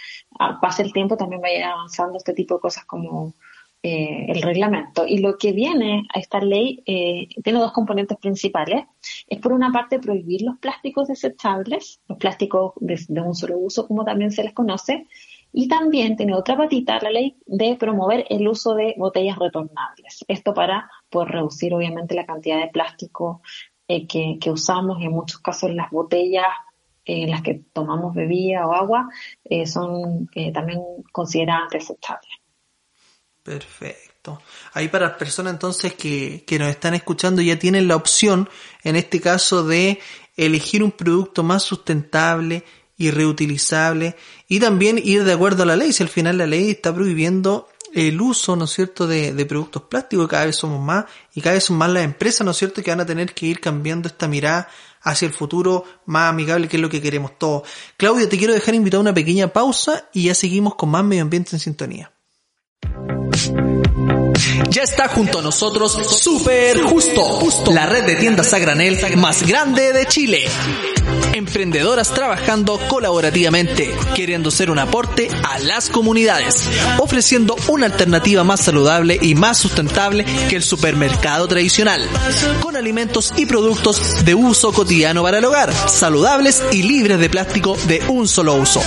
pase 0.62 0.84
el 0.84 0.92
tiempo, 0.92 1.16
también 1.16 1.42
va 1.42 1.48
a 1.48 1.54
ir 1.54 1.64
avanzando 1.64 2.18
este 2.18 2.34
tipo 2.34 2.56
de 2.56 2.60
cosas 2.60 2.84
como 2.84 3.36
eh, 3.84 4.26
el 4.30 4.42
reglamento. 4.42 5.06
Y 5.08 5.20
lo 5.20 5.38
que 5.38 5.52
viene 5.52 6.08
a 6.14 6.20
esta 6.20 6.40
ley 6.40 6.82
eh, 6.88 7.30
tiene 7.44 7.60
dos 7.60 7.72
componentes 7.72 8.18
principales. 8.18 8.86
Es 9.28 9.40
por 9.40 9.54
una 9.54 9.72
parte 9.72 10.00
prohibir 10.00 10.42
los 10.42 10.58
plásticos 10.58 11.08
desechables, 11.08 12.02
los 12.08 12.18
plásticos 12.18 12.74
de, 12.78 13.22
un 13.22 13.36
solo 13.36 13.58
uso, 13.60 13.88
como 13.88 14.04
también 14.04 14.32
se 14.32 14.44
les 14.44 14.54
conoce, 14.54 15.06
y 15.54 15.68
también 15.68 16.18
tiene 16.18 16.34
otra 16.34 16.58
patita 16.58 17.00
la 17.02 17.12
ley 17.12 17.38
de 17.46 17.76
promover 17.76 18.26
el 18.30 18.48
uso 18.48 18.74
de 18.74 18.96
botellas 18.98 19.38
retornables. 19.38 20.26
Esto 20.28 20.54
para 20.56 20.90
poder 21.10 21.30
reducir 21.30 21.74
obviamente 21.74 22.16
la 22.16 22.26
cantidad 22.26 22.60
de 22.60 22.68
plástico 22.70 23.42
eh, 23.88 24.08
que, 24.08 24.52
usamos 24.52 25.00
y 25.00 25.06
en 25.06 25.12
muchos 25.12 25.40
casos 25.40 25.72
las 25.72 25.92
botellas 25.92 26.48
en 27.06 27.30
las 27.30 27.42
que 27.44 27.62
tomamos 27.74 28.16
bebida 28.16 28.68
o 28.68 28.74
agua 28.74 29.08
son 29.66 30.28
también 30.52 30.82
consideradas 31.14 31.70
desechables. 31.70 32.32
Perfecto. 33.48 34.42
Ahí 34.74 34.90
para 34.90 35.08
las 35.08 35.16
personas 35.16 35.54
entonces 35.54 35.94
que, 35.94 36.44
que 36.46 36.60
nos 36.60 36.68
están 36.68 36.94
escuchando 36.96 37.42
ya 37.42 37.58
tienen 37.58 37.88
la 37.88 37.96
opción, 37.96 38.50
en 38.84 38.98
este 38.98 39.22
caso, 39.22 39.64
de 39.64 40.02
elegir 40.36 40.84
un 40.84 40.92
producto 40.92 41.44
más 41.44 41.64
sustentable 41.64 42.66
y 42.98 43.10
reutilizable 43.10 44.18
y 44.50 44.60
también 44.60 45.00
ir 45.02 45.24
de 45.24 45.32
acuerdo 45.32 45.64
a 45.64 45.66
la 45.66 45.78
ley. 45.78 45.94
Si 45.94 46.04
al 46.04 46.10
final 46.10 46.40
la 46.40 46.46
ley 46.46 46.72
está 46.72 46.94
prohibiendo 46.94 47.70
el 47.94 48.20
uso, 48.20 48.58
¿no 48.58 48.66
es 48.66 48.72
cierto?, 48.72 49.08
de, 49.08 49.32
de 49.32 49.46
productos 49.46 49.84
plásticos, 49.84 50.28
cada 50.28 50.44
vez 50.44 50.58
somos 50.58 50.84
más 50.84 51.06
y 51.34 51.40
cada 51.40 51.54
vez 51.54 51.64
son 51.64 51.78
más 51.78 51.90
las 51.90 52.04
empresas, 52.04 52.44
¿no 52.44 52.52
es 52.52 52.58
cierto?, 52.58 52.84
que 52.84 52.92
van 52.92 53.00
a 53.00 53.06
tener 53.06 53.34
que 53.34 53.46
ir 53.46 53.62
cambiando 53.62 54.10
esta 54.10 54.28
mirada 54.28 54.68
hacia 55.04 55.26
el 55.26 55.34
futuro 55.34 55.86
más 56.06 56.30
amigable, 56.30 56.68
que 56.68 56.76
es 56.76 56.82
lo 56.82 56.90
que 56.90 57.02
queremos 57.02 57.40
todos. 57.40 57.66
Claudia, 57.96 58.28
te 58.28 58.38
quiero 58.38 58.54
dejar 58.54 58.76
invitado 58.76 59.00
a 59.00 59.04
una 59.04 59.14
pequeña 59.14 59.54
pausa 59.54 60.10
y 60.12 60.24
ya 60.24 60.36
seguimos 60.36 60.76
con 60.76 60.90
más 60.90 61.06
medio 61.06 61.22
ambiente 61.22 61.56
en 61.56 61.62
sintonía. 61.62 62.12
Ya 64.70 64.84
está 64.84 65.08
junto 65.08 65.40
a 65.40 65.42
nosotros 65.42 65.92
Super 65.92 66.82
Justo, 66.82 67.72
la 67.72 67.86
red 67.86 68.06
de 68.06 68.16
tiendas 68.16 68.54
a 68.54 68.60
más 69.16 69.46
grande 69.46 69.94
de 69.94 70.06
Chile. 70.06 70.44
Emprendedoras 71.34 72.14
trabajando 72.14 72.80
colaborativamente, 72.88 73.94
queriendo 74.16 74.52
ser 74.52 74.72
un 74.72 74.80
aporte 74.80 75.30
a 75.44 75.60
las 75.60 75.90
comunidades, 75.90 76.70
ofreciendo 76.98 77.56
una 77.68 77.86
alternativa 77.86 78.44
más 78.44 78.62
saludable 78.62 79.18
y 79.22 79.36
más 79.36 79.58
sustentable 79.58 80.26
que 80.50 80.56
el 80.56 80.64
supermercado 80.64 81.48
tradicional, 81.48 82.08
con 82.62 82.76
alimentos 82.76 83.34
y 83.38 83.46
productos 83.46 84.26
de 84.26 84.36
uso 84.36 84.74
cotidiano 84.74 85.24
para 85.24 85.38
el 85.38 85.46
hogar, 85.46 85.72
saludables 85.74 86.64
y 86.72 86.84
libres 86.84 87.20
de 87.20 87.30
plástico 87.30 87.78
de 87.88 88.02
un 88.08 88.28
solo 88.28 88.56
uso 88.56 88.82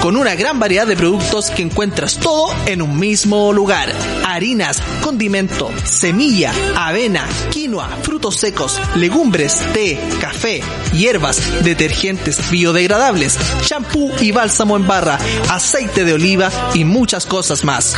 con 0.00 0.16
una 0.16 0.34
gran 0.34 0.58
variedad 0.58 0.86
de 0.86 0.96
productos 0.96 1.50
que 1.50 1.62
encuentras 1.62 2.16
todo 2.18 2.54
en 2.66 2.82
un 2.82 2.98
mismo 2.98 3.52
lugar. 3.52 3.92
Harinas, 4.24 4.80
condimento, 5.02 5.70
semilla, 5.84 6.52
avena, 6.76 7.26
quinoa, 7.50 7.88
frutos 8.02 8.36
secos, 8.36 8.80
legumbres, 8.94 9.60
té, 9.72 9.98
café, 10.20 10.62
hierbas, 10.92 11.64
detergentes 11.64 12.50
biodegradables, 12.50 13.38
champú 13.62 14.12
y 14.20 14.32
bálsamo 14.32 14.76
en 14.76 14.86
barra, 14.86 15.18
aceite 15.50 16.04
de 16.04 16.12
oliva 16.12 16.50
y 16.74 16.84
muchas 16.84 17.26
cosas 17.26 17.64
más. 17.64 17.96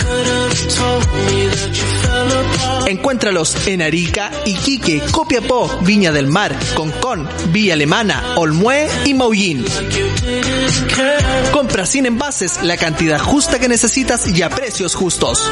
Encuéntralos 2.87 3.67
en 3.67 3.83
Arica, 3.83 4.31
Iquique, 4.47 5.03
Copiapó, 5.13 5.79
Viña 5.83 6.11
del 6.11 6.27
Mar, 6.27 6.57
Concón, 6.75 7.29
Villa 7.49 7.75
Alemana, 7.75 8.35
Olmué 8.37 8.89
y 9.05 9.15
Maullín. 9.15 9.65
Compra 11.53 11.85
sin 11.89 12.07
envases 12.07 12.63
la 12.63 12.77
cantidad 12.77 13.19
justa 13.19 13.59
que 13.59 13.69
necesitas 13.69 14.29
y 14.29 14.43
a 14.43 14.51
precios 14.51 14.95
justos. 14.95 15.43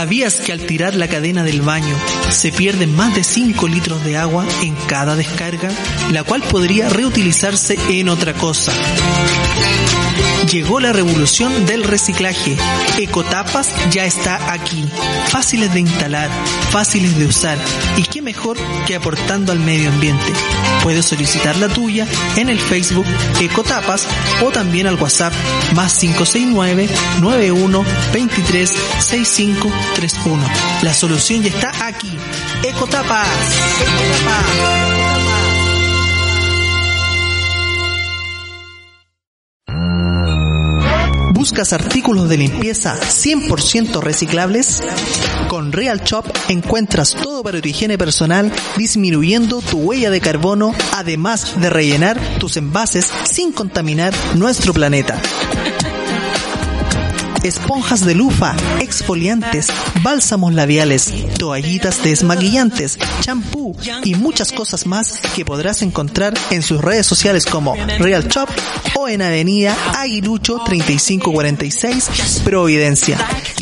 ¿Sabías 0.00 0.36
que 0.36 0.52
al 0.52 0.60
tirar 0.60 0.94
la 0.94 1.08
cadena 1.08 1.42
del 1.42 1.60
baño 1.60 1.94
se 2.30 2.50
pierden 2.50 2.96
más 2.96 3.14
de 3.14 3.22
5 3.22 3.68
litros 3.68 4.02
de 4.02 4.16
agua 4.16 4.46
en 4.62 4.74
cada 4.86 5.14
descarga, 5.14 5.68
la 6.10 6.24
cual 6.24 6.40
podría 6.40 6.88
reutilizarse 6.88 7.76
en 7.90 8.08
otra 8.08 8.32
cosa? 8.32 8.72
Llegó 10.50 10.80
la 10.80 10.92
revolución 10.92 11.66
del 11.66 11.84
reciclaje. 11.84 12.56
Ecotapas 12.98 13.72
ya 13.90 14.04
está 14.04 14.52
aquí. 14.52 14.88
Fáciles 15.26 15.72
de 15.72 15.80
instalar, 15.80 16.28
fáciles 16.70 17.16
de 17.18 17.26
usar 17.26 17.58
y 17.96 18.02
qué 18.02 18.20
mejor 18.20 18.56
que 18.86 18.96
aportando 18.96 19.52
al 19.52 19.60
medio 19.60 19.90
ambiente. 19.90 20.32
Puedes 20.82 21.04
solicitar 21.04 21.56
la 21.58 21.68
tuya 21.68 22.06
en 22.36 22.48
el 22.48 22.58
Facebook 22.58 23.06
Ecotapas 23.40 24.08
o 24.42 24.50
también 24.50 24.86
al 24.86 24.96
WhatsApp 24.96 25.32
más 25.74 25.98
569 25.98 26.88
91 27.20 27.84
23 28.12 28.76
65 28.98 29.70
31. 29.94 30.46
La 30.82 30.94
solución 30.94 31.42
ya 31.42 31.48
está 31.50 31.86
aquí. 31.86 32.10
Ecotapas. 32.64 33.26
Ecotapas. 33.80 34.90
¿Buscas 41.40 41.72
artículos 41.72 42.28
de 42.28 42.36
limpieza 42.36 42.98
100% 43.00 44.02
reciclables? 44.02 44.82
Con 45.48 45.72
Real 45.72 46.02
Shop 46.04 46.26
encuentras 46.48 47.14
todo 47.14 47.42
para 47.42 47.62
tu 47.62 47.68
higiene 47.68 47.96
personal, 47.96 48.52
disminuyendo 48.76 49.62
tu 49.62 49.78
huella 49.78 50.10
de 50.10 50.20
carbono, 50.20 50.74
además 50.94 51.58
de 51.58 51.70
rellenar 51.70 52.20
tus 52.38 52.58
envases 52.58 53.10
sin 53.24 53.52
contaminar 53.52 54.12
nuestro 54.34 54.74
planeta 54.74 55.18
esponjas 57.42 58.04
de 58.04 58.14
lufa, 58.14 58.54
exfoliantes, 58.80 59.68
bálsamos 60.02 60.54
labiales, 60.54 61.12
toallitas 61.38 62.02
desmaquillantes, 62.02 62.98
champú 63.20 63.76
y 64.04 64.14
muchas 64.14 64.52
cosas 64.52 64.86
más 64.86 65.20
que 65.34 65.44
podrás 65.44 65.82
encontrar 65.82 66.34
en 66.50 66.62
sus 66.62 66.80
redes 66.80 67.06
sociales 67.06 67.46
como 67.46 67.74
Real 67.98 68.28
Shop 68.28 68.48
o 68.96 69.08
en 69.08 69.22
Avenida 69.22 69.76
Aguilucho 69.96 70.60
3546 70.64 72.42
Providencia. 72.44 73.18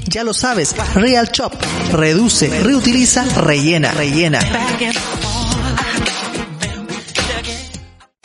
Ya 0.07 0.25
lo 0.25 0.35
sabes, 0.35 0.75
Real 0.95 1.29
Shop 1.33 1.53
reduce, 1.93 2.49
reutiliza, 2.62 3.25
rellena, 3.25 3.93
rellena. 3.93 4.41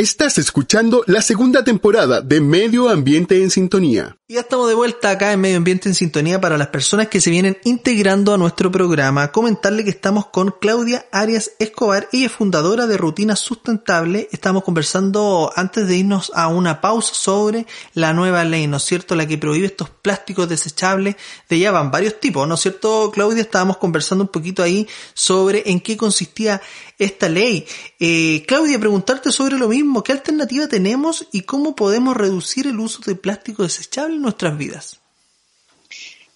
Estás 0.04 0.38
escuchando 0.38 1.06
la 1.08 1.22
segunda 1.22 1.64
temporada 1.64 2.20
de 2.20 2.42
Medio 2.42 2.90
Ambiente 2.90 3.42
en 3.42 3.50
Sintonía. 3.50 4.18
Ya 4.28 4.42
estamos 4.42 4.68
de 4.68 4.74
vuelta 4.74 5.12
acá 5.12 5.32
en 5.32 5.40
Medio 5.40 5.58
Ambiente 5.58 5.88
en 5.88 5.96
Sintonía 5.96 6.42
para 6.42 6.58
las 6.58 6.70
personas 6.70 7.08
que 7.08 7.22
se 7.22 7.30
vienen 7.30 7.58
integrando 7.64 8.34
a 8.34 8.38
nuestro 8.38 8.72
programa. 8.72 9.32
Comentarle 9.32 9.84
que 9.84 9.92
estamos 9.92 10.26
con 10.26 10.56
Claudia 10.60 11.06
Arias 11.12 11.52
Escobar, 11.60 12.10
ella 12.12 12.26
es 12.26 12.32
fundadora 12.32 12.88
de 12.88 12.98
Rutina 12.98 13.36
Sustentable. 13.36 14.28
Estamos 14.32 14.64
conversando 14.64 15.52
antes 15.56 15.88
de 15.88 15.98
irnos 15.98 16.32
a 16.34 16.48
una 16.48 16.82
pausa 16.82 17.14
sobre 17.14 17.68
la 17.94 18.12
nueva 18.12 18.44
ley, 18.44 18.66
¿no 18.66 18.78
es 18.78 18.84
cierto? 18.84 19.16
La 19.16 19.28
que 19.28 19.38
prohíbe 19.38 19.68
estos 19.68 19.90
plásticos 19.90 20.50
desechables 20.50 21.16
de 21.48 21.60
ya 21.60 21.72
van 21.72 21.92
varios 21.92 22.20
tipos, 22.20 22.48
¿no 22.48 22.56
es 22.56 22.62
cierto, 22.62 23.12
Claudia? 23.14 23.44
Estábamos 23.44 23.78
conversando 23.78 24.24
un 24.24 24.30
poquito 24.30 24.64
ahí 24.64 24.88
sobre 25.14 25.64
en 25.68 25.80
qué 25.80 25.96
consistía 25.96 26.60
esta 26.98 27.30
ley. 27.30 27.68
Eh, 28.00 28.44
Claudia, 28.48 28.80
preguntarte 28.80 29.32
sobre 29.32 29.60
lo 29.60 29.68
mismo, 29.68 29.93
¿qué 30.02 30.14
alternativa 30.14 30.68
tenemos 30.68 31.28
y 31.32 31.42
cómo 31.42 31.76
podemos 31.76 32.18
reducir 32.18 32.66
el 32.66 32.80
uso 32.80 33.02
de 33.06 33.16
plástico 33.16 33.62
desechable 33.62 34.18
nuestras 34.18 34.58
vidas? 34.58 35.00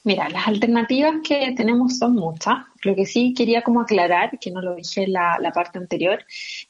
Mira, 0.03 0.29
las 0.29 0.47
alternativas 0.47 1.15
que 1.21 1.53
tenemos 1.55 1.97
son 1.97 2.13
muchas. 2.13 2.59
Lo 2.83 2.95
que 2.95 3.05
sí 3.05 3.33
quería 3.33 3.63
como 3.63 3.81
aclarar, 3.81 4.37
que 4.39 4.51
no 4.51 4.61
lo 4.61 4.75
dije 4.75 5.03
en 5.03 5.13
la, 5.13 5.51
parte 5.53 5.79
anterior, 5.79 6.23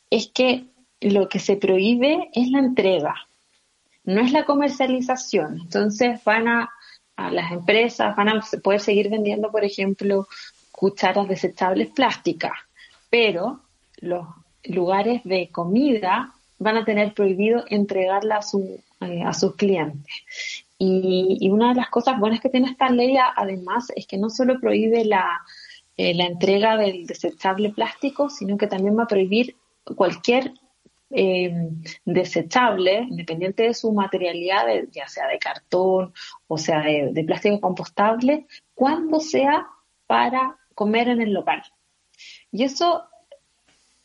es 0.10 0.28
que 0.34 0.66
lo 1.02 1.28
que 1.30 1.40
se 1.40 1.58
prohíbe 1.58 2.30
es 2.34 2.50
la 2.50 2.60
entrega, 2.60 3.16
no 4.06 4.22
es 4.22 4.32
la 4.32 4.46
comercialización. 4.46 5.60
Entonces 5.62 6.24
van 6.24 6.48
a 6.48 6.70
las 7.30 7.52
empresas, 7.52 8.16
van 8.16 8.30
a 8.30 8.42
poder 8.64 8.80
seguir 8.80 9.10
vendiendo, 9.10 9.52
por 9.52 9.64
ejemplo, 9.64 10.28
cucharas 10.72 11.28
desechables 11.28 11.90
plásticas, 11.90 12.54
pero 13.10 13.62
los 13.98 14.26
lugares 14.64 15.24
de 15.24 15.50
comida 15.50 16.34
van 16.60 16.78
a 16.78 16.86
tener 16.86 17.14
prohibido 17.14 17.64
entregarla 17.68 18.38
a, 18.38 18.42
su, 18.42 18.82
eh, 19.02 19.24
a 19.24 19.34
sus 19.34 19.56
clientes. 19.56 20.06
Y, 20.80 21.50
una 21.50 21.70
de 21.70 21.76
las 21.76 21.90
cosas 21.90 22.20
buenas 22.20 22.40
que 22.40 22.50
tiene 22.50 22.70
esta 22.70 22.90
ley, 22.90 23.18
además, 23.36 23.92
es 23.96 24.06
que 24.06 24.18
no 24.18 24.30
solo 24.30 24.60
prohíbe 24.60 25.06
la, 25.06 25.42
eh, 25.98 26.14
la 26.14 26.26
entrega 26.26 26.78
del 26.78 27.08
desechable 27.08 27.72
plástico, 27.72 28.30
sino 28.30 28.58
que 28.58 28.68
también 28.68 28.98
va 28.98 29.04
a 29.04 29.08
prohibir 29.08 29.56
cualquier 29.96 30.54
eh, 31.10 31.70
desechable, 32.06 33.00
independiente 33.10 33.64
de 33.64 33.74
su 33.74 33.92
materialidad, 33.92 34.66
ya 34.92 35.08
sea 35.08 35.28
de 35.28 35.40
cartón 35.40 36.14
o 36.48 36.58
sea 36.58 36.82
de, 36.82 37.12
de 37.12 37.24
plástico 37.24 37.62
compostable, 37.62 38.46
cuando 38.76 39.20
sea 39.20 39.68
para 40.06 40.58
comer 40.76 41.08
en 41.08 41.22
el 41.22 41.34
local. 41.34 41.64
Y 42.52 42.64
eso 42.64 43.04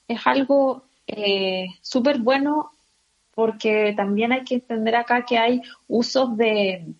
es 0.08 0.26
algo 0.26 0.84
eh, 1.06 1.66
súper 1.80 2.18
bueno 2.18 2.70
porque 3.34 3.94
también 3.96 4.32
hay 4.32 4.44
que 4.44 4.56
entender 4.56 4.94
acá 4.96 5.24
que 5.24 5.38
hay 5.38 5.62
usos 5.88 6.36
de, 6.36 6.94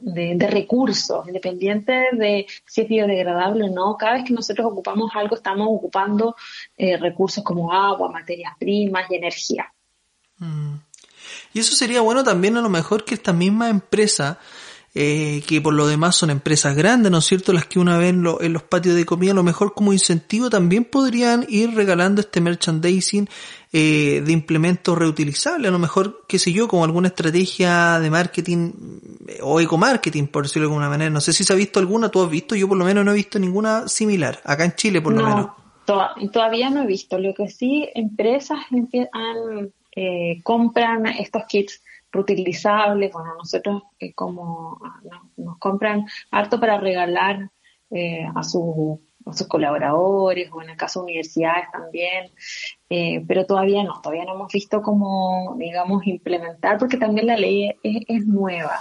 de, 0.00 0.46
recursos, 0.48 1.26
independiente 1.26 2.08
de 2.12 2.46
si 2.66 2.82
es 2.82 2.88
biodegradable 2.88 3.64
o 3.64 3.68
no. 3.68 3.96
Cada 3.96 4.14
vez 4.14 4.24
que 4.24 4.32
nosotros 4.32 4.66
ocupamos 4.70 5.10
algo, 5.14 5.36
estamos 5.36 5.68
ocupando 5.70 6.36
eh, 6.76 6.96
recursos 6.96 7.44
como 7.44 7.72
agua, 7.72 8.10
materias 8.10 8.54
primas 8.58 9.10
y 9.10 9.16
energía. 9.16 9.72
Mm. 10.38 10.76
Y 11.52 11.60
eso 11.60 11.74
sería 11.74 12.00
bueno 12.00 12.24
también 12.24 12.56
a 12.56 12.62
lo 12.62 12.68
mejor 12.68 13.04
que 13.04 13.14
esta 13.14 13.32
misma 13.32 13.68
empresa 13.68 14.38
eh, 14.94 15.42
que 15.46 15.60
por 15.60 15.74
lo 15.74 15.86
demás 15.86 16.16
son 16.16 16.30
empresas 16.30 16.74
grandes, 16.74 17.12
¿no 17.12 17.18
es 17.18 17.24
cierto? 17.24 17.52
Las 17.52 17.66
que 17.66 17.78
una 17.78 17.98
vez 17.98 18.10
en, 18.10 18.26
en, 18.40 18.52
los 18.52 18.62
patios 18.62 18.96
de 18.96 19.04
comida, 19.04 19.32
a 19.32 19.34
lo 19.34 19.42
mejor 19.42 19.74
como 19.74 19.92
incentivo 19.92 20.50
también 20.50 20.84
podrían 20.84 21.44
ir 21.48 21.74
regalando 21.74 22.20
este 22.20 22.40
merchandising 22.40 23.28
eh, 23.70 24.22
de 24.24 24.32
implementos 24.32 24.96
reutilizables, 24.96 25.68
a 25.68 25.70
lo 25.70 25.78
mejor, 25.78 26.24
qué 26.26 26.38
sé 26.38 26.52
yo, 26.52 26.68
como 26.68 26.84
alguna 26.84 27.08
estrategia 27.08 28.00
de 28.00 28.08
marketing 28.08 28.72
eh, 29.28 29.40
o 29.42 29.60
eco-marketing, 29.60 30.28
por 30.28 30.44
decirlo 30.44 30.68
de 30.68 30.72
alguna 30.72 30.88
manera. 30.88 31.10
No 31.10 31.20
sé 31.20 31.34
si 31.34 31.44
se 31.44 31.52
ha 31.52 31.56
visto 31.56 31.78
alguna, 31.78 32.08
tú 32.08 32.22
has 32.22 32.30
visto, 32.30 32.54
yo 32.54 32.66
por 32.66 32.78
lo 32.78 32.86
menos 32.86 33.04
no 33.04 33.12
he 33.12 33.14
visto 33.14 33.38
ninguna 33.38 33.86
similar, 33.86 34.40
acá 34.42 34.64
en 34.64 34.74
Chile 34.74 35.02
por 35.02 35.12
lo 35.12 35.22
menos. 35.22 35.48
todavía 36.32 36.70
no 36.70 36.84
he 36.84 36.86
visto. 36.86 37.18
Lo 37.18 37.34
que 37.34 37.48
sí, 37.48 37.86
empresas 37.94 38.58
han, 39.12 39.70
eh, 39.94 40.40
compran 40.42 41.06
estos 41.06 41.42
kits 41.46 41.82
reutilizables. 42.12 43.12
Bueno, 43.12 43.34
nosotros 43.36 43.82
eh, 43.98 44.14
como 44.14 44.80
ah, 44.84 45.00
nos, 45.36 45.58
compran 45.58 46.06
harto 46.30 46.60
para 46.60 46.78
regalar 46.78 47.50
eh, 47.90 48.26
a, 48.34 48.42
sus 48.42 48.98
colaboradores 49.48 50.50
o 50.52 50.62
en 50.62 50.70
el 50.70 50.76
caso 50.76 51.00
de 51.00 51.04
universidades 51.04 51.70
también, 51.72 52.30
eh, 52.88 53.22
pero 53.26 53.44
todavía 53.44 53.82
no, 53.84 54.00
todavía 54.00 54.24
no 54.24 54.34
hemos 54.34 54.52
visto 54.52 54.82
cómo, 54.82 55.54
digamos, 55.58 56.06
implementar 56.06 56.78
porque 56.78 56.96
también 56.96 57.26
la 57.26 57.36
ley 57.36 57.70
es, 57.82 58.26
nueva. 58.26 58.80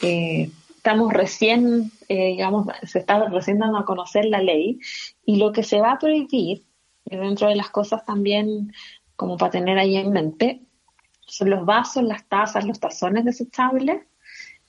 estamos 0.00 1.12
recién, 1.12 1.90
digamos, 2.08 2.68
se 2.84 3.00
está 3.00 3.28
recién 3.28 3.58
dando 3.58 3.78
a 3.78 3.84
conocer 3.84 4.26
la 4.26 4.40
ley 4.40 4.78
y 5.24 5.36
lo 5.36 5.50
que 5.52 5.64
se 5.64 5.80
va 5.80 5.92
a 5.92 5.98
prohibir, 5.98 6.64
dentro 7.04 7.48
de 7.48 7.56
las 7.56 7.70
cosas 7.70 8.04
también 8.04 8.72
como 9.16 9.36
para 9.36 9.50
tener 9.50 9.76
ahí 9.76 9.96
en 9.96 10.12
mente, 10.12 10.62
son 11.30 11.50
los 11.50 11.64
vasos, 11.64 12.02
las 12.02 12.24
tazas, 12.26 12.64
los 12.64 12.80
tazones 12.80 13.24
desechables, 13.24 14.02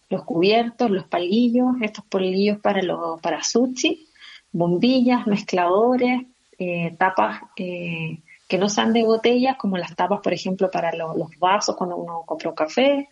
los 0.10 0.24
cubiertos, 0.24 0.92
los 0.92 1.06
palillos, 1.06 1.76
estos 1.82 2.06
palillos 2.06 2.60
para, 2.60 2.82
los, 2.84 3.20
para 3.22 3.44
sushi, 3.44 4.08
bombillas, 4.52 5.26
mezcladores, 5.26 6.24
eh, 6.60 6.96
tapas 7.00 7.42
eh, 7.56 8.22
que 8.48 8.58
no 8.58 8.70
sean 8.70 8.94
de 8.94 9.04
botellas, 9.04 9.58
como 9.58 9.78
las 9.78 9.96
tapas, 9.96 10.20
por 10.22 10.34
ejemplo, 10.34 10.70
para 10.70 10.94
los 10.94 11.40
vasos 11.40 11.76
cuando 11.76 11.96
uno 11.96 12.24
compra 12.26 12.50
un 12.50 12.56
café, 12.56 13.08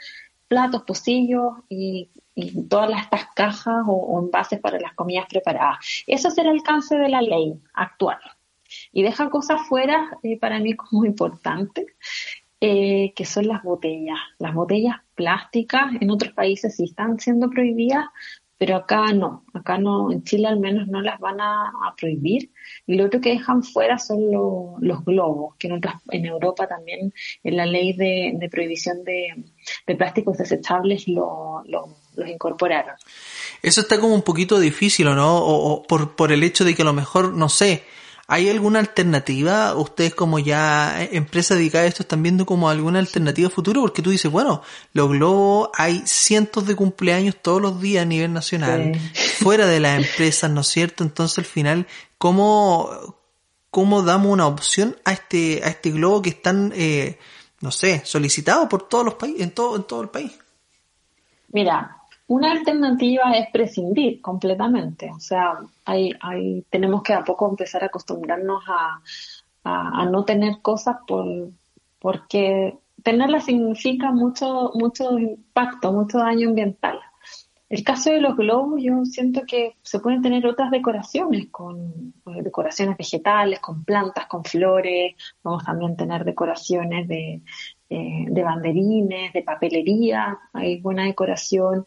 platos, 0.47 0.83
pocillos 0.83 1.53
y, 1.69 2.09
todas 2.69 3.01
estas 3.01 3.25
cajas 3.35 3.83
o, 3.85 4.17
envases 4.17 4.61
para 4.61 4.79
las 4.79 4.93
comidas 4.93 5.25
preparadas. 5.29 5.77
Eso 6.07 6.29
es 6.29 6.37
el 6.37 6.47
alcance 6.47 6.97
de 6.97 7.09
la 7.09 7.21
ley 7.21 7.53
actual. 7.73 8.19
Y 8.93 9.03
deja 9.03 9.29
cosas 9.29 9.67
fuera, 9.67 10.17
eh, 10.23 10.39
para 10.39 10.59
mí 10.59 10.73
como 10.73 11.03
importante, 11.03 11.85
eh, 12.61 13.13
que 13.15 13.25
son 13.25 13.47
las 13.47 13.63
botellas. 13.63 14.17
Las 14.37 14.53
botellas 14.53 14.97
plásticas 15.15 15.93
en 15.99 16.11
otros 16.11 16.33
países 16.33 16.75
sí 16.75 16.85
están 16.85 17.19
siendo 17.19 17.49
prohibidas, 17.49 18.05
pero 18.59 18.75
acá 18.75 19.13
no, 19.13 19.45
acá 19.53 19.77
no, 19.77 20.11
en 20.11 20.25
Chile 20.25 20.47
al 20.47 20.59
menos 20.59 20.89
no 20.89 21.01
las 21.01 21.17
van 21.21 21.39
a, 21.39 21.71
prohibir. 21.97 22.51
Y 22.85 22.95
lo 22.95 23.05
otro 23.05 23.21
que 23.21 23.29
dejan 23.29 23.63
fuera 23.63 23.97
son 23.97 24.19
los 24.29 25.05
globos, 25.05 25.55
que 25.57 25.67
en, 25.67 25.79
en 26.11 26.25
Europa 26.25 26.67
también 26.67 27.13
en 27.43 27.55
la 27.55 27.65
ley 27.65 27.93
de, 27.93 28.49
prohibición 28.51 29.05
de, 29.05 29.95
plásticos 29.95 30.37
desechables 30.37 31.07
lo, 31.07 31.63
los 31.65 32.27
incorporaron. 32.27 32.95
Eso 33.61 33.79
está 33.81 33.99
como 33.99 34.13
un 34.13 34.23
poquito 34.23 34.59
difícil, 34.59 35.07
¿o 35.07 35.15
no? 35.15 35.37
O, 35.37 35.83
por, 35.83 36.17
por 36.17 36.33
el 36.33 36.43
hecho 36.43 36.65
de 36.65 36.75
que 36.75 36.81
a 36.81 36.85
lo 36.85 36.93
mejor, 36.93 37.33
no 37.33 37.47
sé, 37.47 37.83
¿Hay 38.31 38.47
alguna 38.47 38.77
alternativa? 38.77 39.73
Ustedes 39.73 40.13
como 40.13 40.37
ya 40.37 41.03
empresa 41.03 41.55
dedicada 41.55 41.85
a 41.85 41.87
esto 41.87 42.03
están 42.03 42.21
viendo 42.21 42.45
como 42.45 42.69
alguna 42.69 42.99
alternativa 42.99 43.49
futuro 43.49 43.81
porque 43.81 44.03
tú 44.03 44.11
dices, 44.11 44.31
bueno, 44.31 44.61
los 44.93 45.09
globos 45.09 45.69
hay 45.73 46.03
cientos 46.05 46.67
de 46.67 46.75
cumpleaños 46.75 47.37
todos 47.41 47.59
los 47.59 47.81
días 47.81 48.03
a 48.03 48.05
nivel 48.05 48.31
nacional, 48.31 48.93
fuera 49.39 49.65
de 49.65 49.79
las 49.79 49.97
empresas, 49.97 50.51
¿no 50.51 50.61
es 50.61 50.67
cierto? 50.67 51.03
Entonces 51.03 51.39
al 51.39 51.45
final, 51.45 51.87
¿cómo, 52.19 53.17
cómo 53.71 54.03
damos 54.03 54.31
una 54.31 54.45
opción 54.45 54.95
a 55.05 55.13
este, 55.13 55.61
a 55.63 55.69
este 55.69 55.89
globo 55.89 56.21
que 56.21 56.29
están, 56.29 56.71
eh, 56.75 57.17
no 57.61 57.71
sé, 57.71 58.03
solicitado 58.05 58.69
por 58.69 58.87
todos 58.87 59.05
los 59.05 59.15
países, 59.15 59.41
en 59.41 59.51
todo, 59.51 59.75
en 59.75 59.85
todo 59.85 60.03
el 60.03 60.09
país? 60.09 60.37
Mira, 61.47 61.98
una 62.29 62.51
alternativa 62.51 63.31
es 63.31 63.49
prescindir 63.51 64.21
completamente. 64.21 65.11
O 65.11 65.19
sea, 65.19 65.57
hay, 65.83 66.13
hay, 66.21 66.63
tenemos 66.69 67.01
que 67.01 67.13
a 67.13 67.23
poco 67.23 67.49
empezar 67.49 67.83
a 67.83 67.87
acostumbrarnos 67.87 68.63
a, 68.67 69.01
a, 69.63 70.05
no 70.05 70.23
tener 70.25 70.61
cosas 70.61 70.97
por, 71.07 71.25
porque 71.97 72.77
tenerlas 73.03 73.45
significa 73.45 74.11
mucho, 74.11 74.71
mucho 74.75 75.17
impacto, 75.17 75.91
mucho 75.91 76.19
daño 76.19 76.49
ambiental. 76.49 76.99
El 77.67 77.83
caso 77.83 78.11
de 78.11 78.21
los 78.21 78.35
globos, 78.35 78.81
yo 78.81 79.05
siento 79.05 79.41
que 79.47 79.75
se 79.81 79.99
pueden 79.99 80.21
tener 80.21 80.45
otras 80.45 80.69
decoraciones, 80.69 81.47
con 81.49 82.13
pues, 82.23 82.43
decoraciones 82.43 82.97
vegetales, 82.97 83.59
con 83.59 83.83
plantas, 83.83 84.27
con 84.27 84.43
flores. 84.43 85.15
Vamos 85.43 85.63
también 85.63 85.93
a 85.93 85.95
tener 85.95 86.25
decoraciones 86.25 87.07
de, 87.07 87.41
eh, 87.91 88.25
de 88.27 88.43
banderines, 88.43 89.33
de 89.33 89.43
papelería. 89.43 90.39
Hay 90.53 90.79
buena 90.81 91.05
decoración. 91.05 91.85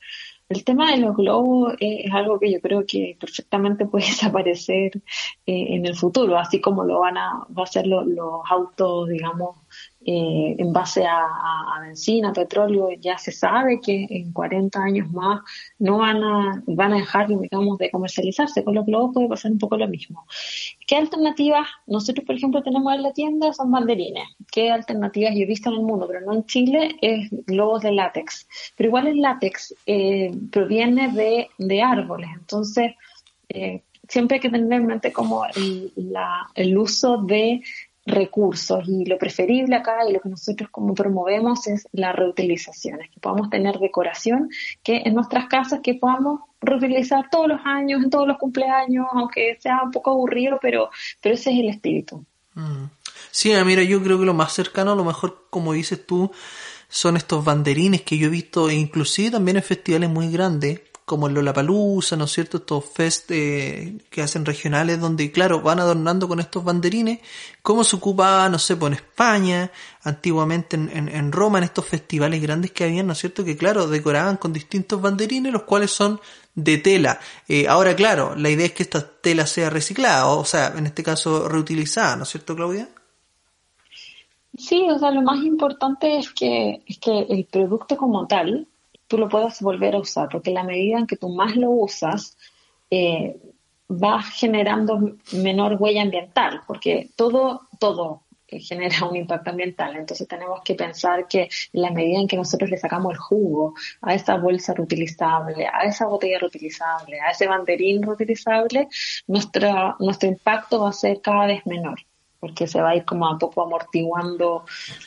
El 0.53 0.65
tema 0.65 0.91
de 0.91 0.99
los 0.99 1.17
globos 1.17 1.73
es 1.81 2.13
algo 2.13 2.39
que 2.39 2.53
yo 2.53 2.61
creo 2.61 2.85
que 2.87 3.17
perfectamente 3.19 3.87
puede 3.87 4.05
desaparecer 4.13 4.99
eh, 5.47 5.67
en 5.75 5.87
el 5.87 5.97
futuro, 5.97 6.37
así 6.37 6.61
como 6.61 6.85
lo 6.85 7.01
van 7.01 7.17
a, 7.17 7.47
va 7.59 7.63
a 7.63 7.67
ser 7.67 7.87
los 7.87 8.07
autos, 8.51 9.09
digamos, 9.09 9.57
eh, 10.05 10.57
en 10.59 10.73
base 10.73 11.05
a, 11.07 11.81
benzina, 11.81 12.33
petróleo, 12.33 12.91
ya 12.99 13.19
se 13.19 13.33
sabe 13.33 13.81
que 13.81 14.07
en 14.09 14.33
40 14.33 14.83
años 14.83 15.11
más 15.11 15.41
no 15.79 15.99
van 15.99 16.23
a, 16.23 16.63
van 16.67 16.93
a 16.93 16.97
dejar, 16.97 17.29
de 17.29 17.91
comercializarse. 17.91 18.65
Con 18.65 18.75
los 18.75 18.87
globos 18.87 19.13
puede 19.15 19.29
pasar 19.29 19.53
un 19.53 19.59
poco 19.59 19.77
lo 19.77 19.89
mismo. 19.89 20.25
¿Qué 20.87 20.97
alternativas 20.97 21.67
nosotros, 21.87 22.25
por 22.27 22.37
ejemplo, 22.37 22.63
tenemos 22.63 22.95
en 22.95 23.03
la 23.03 23.13
tienda? 23.13 23.53
Son 23.53 23.71
banderines. 23.71 24.25
¿Qué 24.51 24.71
alternativas 24.71 25.35
yo 25.35 25.43
he 25.43 25.47
visto 25.47 25.71
en 25.71 25.77
el 25.77 25.83
mundo, 25.83 26.07
pero 26.07 26.21
no 26.21 26.35
en 26.35 26.47
Chile? 26.47 26.97
Es 27.01 27.29
globos 27.47 27.83
de 27.83 27.93
látex. 27.93 28.49
Pero 28.77 28.89
igual 28.89 29.07
el 29.07 29.21
látex 29.21 29.75
eh, 29.87 30.31
proviene 30.51 31.13
de, 31.13 31.49
de, 31.59 31.83
árboles. 31.83 32.31
Entonces, 32.35 32.93
eh, 33.49 33.83
siempre 34.09 34.37
hay 34.37 34.41
que 34.41 34.51
tener 34.51 34.73
en 34.73 34.87
mente 34.87 35.13
como 35.13 35.45
el, 35.47 35.93
el 36.55 36.79
uso 36.79 37.19
de 37.19 37.63
recursos 38.05 38.89
y 38.89 39.05
lo 39.05 39.17
preferible 39.17 39.77
acá 39.77 39.99
y 40.09 40.13
lo 40.13 40.21
que 40.21 40.29
nosotros 40.29 40.71
como 40.71 40.95
promovemos 40.95 41.67
es 41.69 41.87
la 41.93 42.13
reutilización, 42.13 43.01
es 43.01 43.11
que 43.11 43.21
podamos 43.21 43.51
tener 43.51 43.79
decoración 43.79 44.51
que 44.83 45.03
en 45.05 45.15
nuestras 45.15 45.47
casas 45.47 45.81
que 45.83 45.95
podamos 45.95 46.41
reutilizar 46.61 47.31
todos 47.31 47.49
los 47.49 47.61
años, 47.65 48.03
en 48.03 48.11
todos 48.11 48.27
los 48.27 48.39
cumpleaños, 48.39 49.07
aunque 49.13 49.57
sea 49.61 49.83
un 49.85 49.91
poco 49.91 50.11
aburrido, 50.11 50.59
pero, 50.61 50.91
pero 51.21 51.35
ese 51.35 51.53
es 51.53 51.61
el 51.61 51.69
espíritu. 51.69 52.25
Mm. 52.55 52.87
Sí, 53.31 53.53
mira, 53.65 53.83
yo 53.83 54.03
creo 54.03 54.19
que 54.19 54.27
lo 54.27 54.35
más 54.35 54.53
cercano, 54.53 54.93
a 54.93 54.97
lo 54.97 55.05
mejor, 55.05 55.47
como 55.49 55.73
dices 55.73 56.05
tú, 56.07 56.31
son 56.89 57.17
estos 57.17 57.45
banderines 57.45 58.03
que 58.03 58.19
yo 58.19 58.27
he 58.27 58.31
visto, 58.31 58.71
inclusive 58.71 59.31
también 59.31 59.57
en 59.57 59.63
festivales 59.63 60.11
muy 60.11 60.31
grandes, 60.31 60.81
como 61.13 61.27
el 61.27 61.35
Lollapalooza, 61.35 62.17
¿no 62.17 62.25
es 62.25 62.33
cierto? 62.33 62.57
Estos 62.57 62.87
fest 62.87 63.31
eh, 63.33 63.99
que 64.09 64.23
hacen 64.23 64.47
regionales 64.47 64.99
donde, 64.99 65.31
claro, 65.31 65.61
van 65.61 65.79
adornando 65.79 66.27
con 66.27 66.41
estos 66.41 66.65
banderines, 66.65 67.19
como 67.61 67.85
se 67.85 67.97
ocupa, 67.97 68.49
no 68.49 68.59
sé, 68.59 68.77
pues 68.77 68.93
en 68.93 68.95
España, 68.95 69.71
antiguamente 70.05 70.77
en, 70.77 71.11
en, 71.11 71.31
Roma, 71.31 71.59
en 71.59 71.65
estos 71.65 71.85
festivales 71.85 72.41
grandes 72.41 72.71
que 72.71 72.85
habían, 72.85 73.09
¿no 73.09 73.13
es 73.13 73.19
cierto? 73.19 73.45
Que, 73.45 73.59
claro, 73.59 73.89
decoraban 73.89 74.39
con 74.39 74.55
distintos 74.55 75.03
banderines, 75.03 75.53
los 75.53 75.65
cuales 75.65 75.91
son 75.91 76.19
de 76.55 76.79
tela. 76.79 77.21
Eh, 77.47 77.69
ahora, 77.69 77.95
claro, 77.95 78.35
la 78.35 78.49
idea 78.49 78.65
es 78.65 78.73
que 78.73 78.85
esta 78.85 79.07
tela 79.07 79.45
sea 79.45 79.69
reciclada, 79.69 80.29
o 80.29 80.47
sea, 80.47 80.73
en 80.79 80.87
este 80.87 81.03
caso 81.03 81.47
reutilizada, 81.47 82.17
¿no 82.17 82.23
es 82.23 82.31
cierto, 82.31 82.57
Claudia? 82.57 82.89
Sí, 84.57 84.89
o 84.89 84.99
sea, 84.99 85.11
lo 85.11 85.21
más 85.21 85.45
importante 85.45 86.17
es 86.17 86.33
que, 86.33 86.83
es 86.87 86.99
que 86.99 87.27
el 87.29 87.45
producto 87.45 87.99
como 87.99 88.27
tal 88.27 88.67
tú 89.13 89.19
lo 89.19 89.29
puedas 89.29 89.61
volver 89.61 89.95
a 89.95 89.99
usar, 89.99 90.31
porque 90.31 90.53
la 90.53 90.65
medida 90.65 90.99
en 90.99 91.07
que 91.07 91.19
tú 91.19 91.29
más 91.29 91.55
lo 91.55 91.71
usas, 91.71 92.35
eh, 92.91 93.37
va 93.91 94.23
generando 94.23 95.17
menor 95.35 95.77
huella 95.79 96.01
ambiental, 96.01 96.63
porque 96.67 97.11
todo, 97.15 97.69
todo 97.79 98.23
genera 98.49 99.07
un 99.07 99.17
impacto 99.17 99.51
ambiental. 99.51 99.97
Entonces 99.97 100.27
tenemos 100.27 100.63
que 100.65 100.75
pensar 100.75 101.29
que 101.29 101.43
en 101.43 101.83
la 101.83 101.91
medida 101.91 102.21
en 102.21 102.27
que 102.27 102.39
nosotros 102.39 102.71
le 102.71 102.79
sacamos 102.79 103.13
el 103.13 103.19
jugo 103.19 103.75
a 104.01 104.15
esa 104.15 104.39
bolsa 104.39 104.73
reutilizable, 104.73 105.67
a 105.67 105.83
esa 105.83 106.07
botella 106.07 106.39
reutilizable, 106.39 107.21
a 107.21 107.33
ese 107.33 107.47
banderín 107.47 108.03
reutilizable, 108.03 108.89
nuestro, 109.27 109.95
nuestro 109.99 110.31
impacto 110.31 110.81
va 110.81 110.89
a 110.89 110.93
ser 110.95 111.21
cada 111.21 111.45
vez 111.49 111.67
menor 111.67 112.01
porque 112.43 112.67
se 112.67 112.83
va 112.83 112.91
a 112.91 112.97
ir 112.97 113.05
como 113.05 113.29
a 113.29 113.39
poco 113.39 113.63
amortiguando 113.63 114.65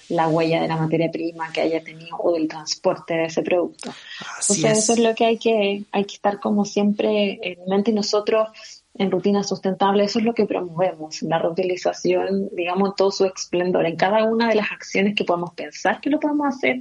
la 0.08 0.30
huella 0.30 0.62
de 0.62 0.70
la 0.70 0.78
materia 0.78 1.12
prima 1.12 1.52
que 1.52 1.60
haya 1.60 1.84
tenido 1.84 2.16
o 2.18 2.32
del 2.32 2.48
transporte 2.48 3.14
de 3.14 3.26
ese 3.26 3.42
producto. 3.42 3.92
Entonces 4.40 4.78
eso 4.78 4.94
es 4.94 5.00
lo 5.00 5.14
que 5.14 5.26
hay 5.26 5.38
que, 5.38 5.84
hay 5.92 6.06
que 6.06 6.16
estar 6.16 6.40
como 6.40 6.64
siempre 6.64 7.38
en 7.44 7.66
mente 7.68 7.92
y 7.92 7.94
nosotros 7.94 8.48
en 8.94 9.12
rutina 9.12 9.44
sustentable, 9.44 10.06
eso 10.06 10.20
es 10.20 10.26
lo 10.26 10.34
que 10.34 10.46
promovemos, 10.46 11.22
la 11.24 11.38
reutilización, 11.38 12.48
digamos, 12.54 12.92
en 12.92 12.96
todo 12.96 13.12
su 13.12 13.26
esplendor, 13.26 13.86
en 13.86 13.98
cada 13.98 14.24
una 14.24 14.48
de 14.48 14.56
las 14.56 14.72
acciones 14.72 15.14
que 15.14 15.26
podamos 15.26 15.54
pensar 15.56 16.00
que 16.00 16.10
lo 16.10 16.22
podemos 16.22 16.48
hacer, 16.48 16.78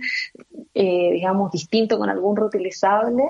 eh, 0.73 1.11
digamos, 1.15 1.51
distinto 1.51 1.99
con 1.99 2.09
algún 2.09 2.37
reutilizable, 2.37 3.25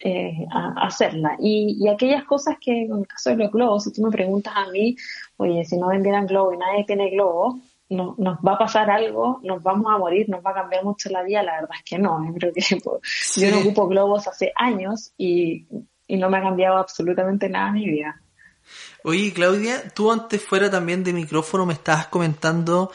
eh, 0.00 0.46
a, 0.52 0.86
hacerla. 0.86 1.36
Y, 1.38 1.76
y, 1.80 1.88
aquellas 1.88 2.24
cosas 2.24 2.56
que, 2.60 2.84
en 2.84 2.98
el 2.98 3.06
caso 3.06 3.30
de 3.30 3.36
los 3.36 3.50
globos, 3.50 3.84
si 3.84 3.92
tú 3.92 4.02
me 4.02 4.10
preguntas 4.10 4.52
a 4.56 4.70
mí, 4.70 4.96
oye, 5.36 5.64
si 5.64 5.76
no 5.76 5.88
vendieran 5.88 6.26
globo 6.26 6.52
y 6.52 6.56
nadie 6.56 6.84
tiene 6.84 7.10
globo, 7.10 7.60
no, 7.90 8.14
nos 8.18 8.38
va 8.38 8.52
a 8.52 8.58
pasar 8.58 8.90
algo, 8.90 9.40
nos 9.42 9.62
vamos 9.62 9.92
a 9.92 9.98
morir, 9.98 10.28
nos 10.28 10.44
va 10.44 10.50
a 10.50 10.54
cambiar 10.54 10.84
mucho 10.84 11.08
la 11.10 11.22
vida, 11.22 11.42
la 11.42 11.60
verdad 11.60 11.76
es 11.76 11.84
que 11.84 11.98
no. 11.98 12.24
Yo 12.24 12.32
creo 12.34 12.52
que 12.52 12.76
pues, 12.76 13.34
yo 13.36 13.50
no 13.50 13.60
ocupo 13.60 13.88
globos 13.88 14.28
hace 14.28 14.52
años 14.54 15.12
y, 15.16 15.66
y 16.06 16.16
no 16.16 16.30
me 16.30 16.38
ha 16.38 16.42
cambiado 16.42 16.76
absolutamente 16.78 17.48
nada 17.48 17.72
mi 17.72 17.86
vida. 17.86 18.20
Oye, 19.04 19.32
Claudia, 19.32 19.88
tú 19.94 20.12
antes 20.12 20.44
fuera 20.44 20.70
también 20.70 21.02
de 21.02 21.12
micrófono 21.12 21.64
me 21.64 21.72
estabas 21.72 22.08
comentando 22.08 22.90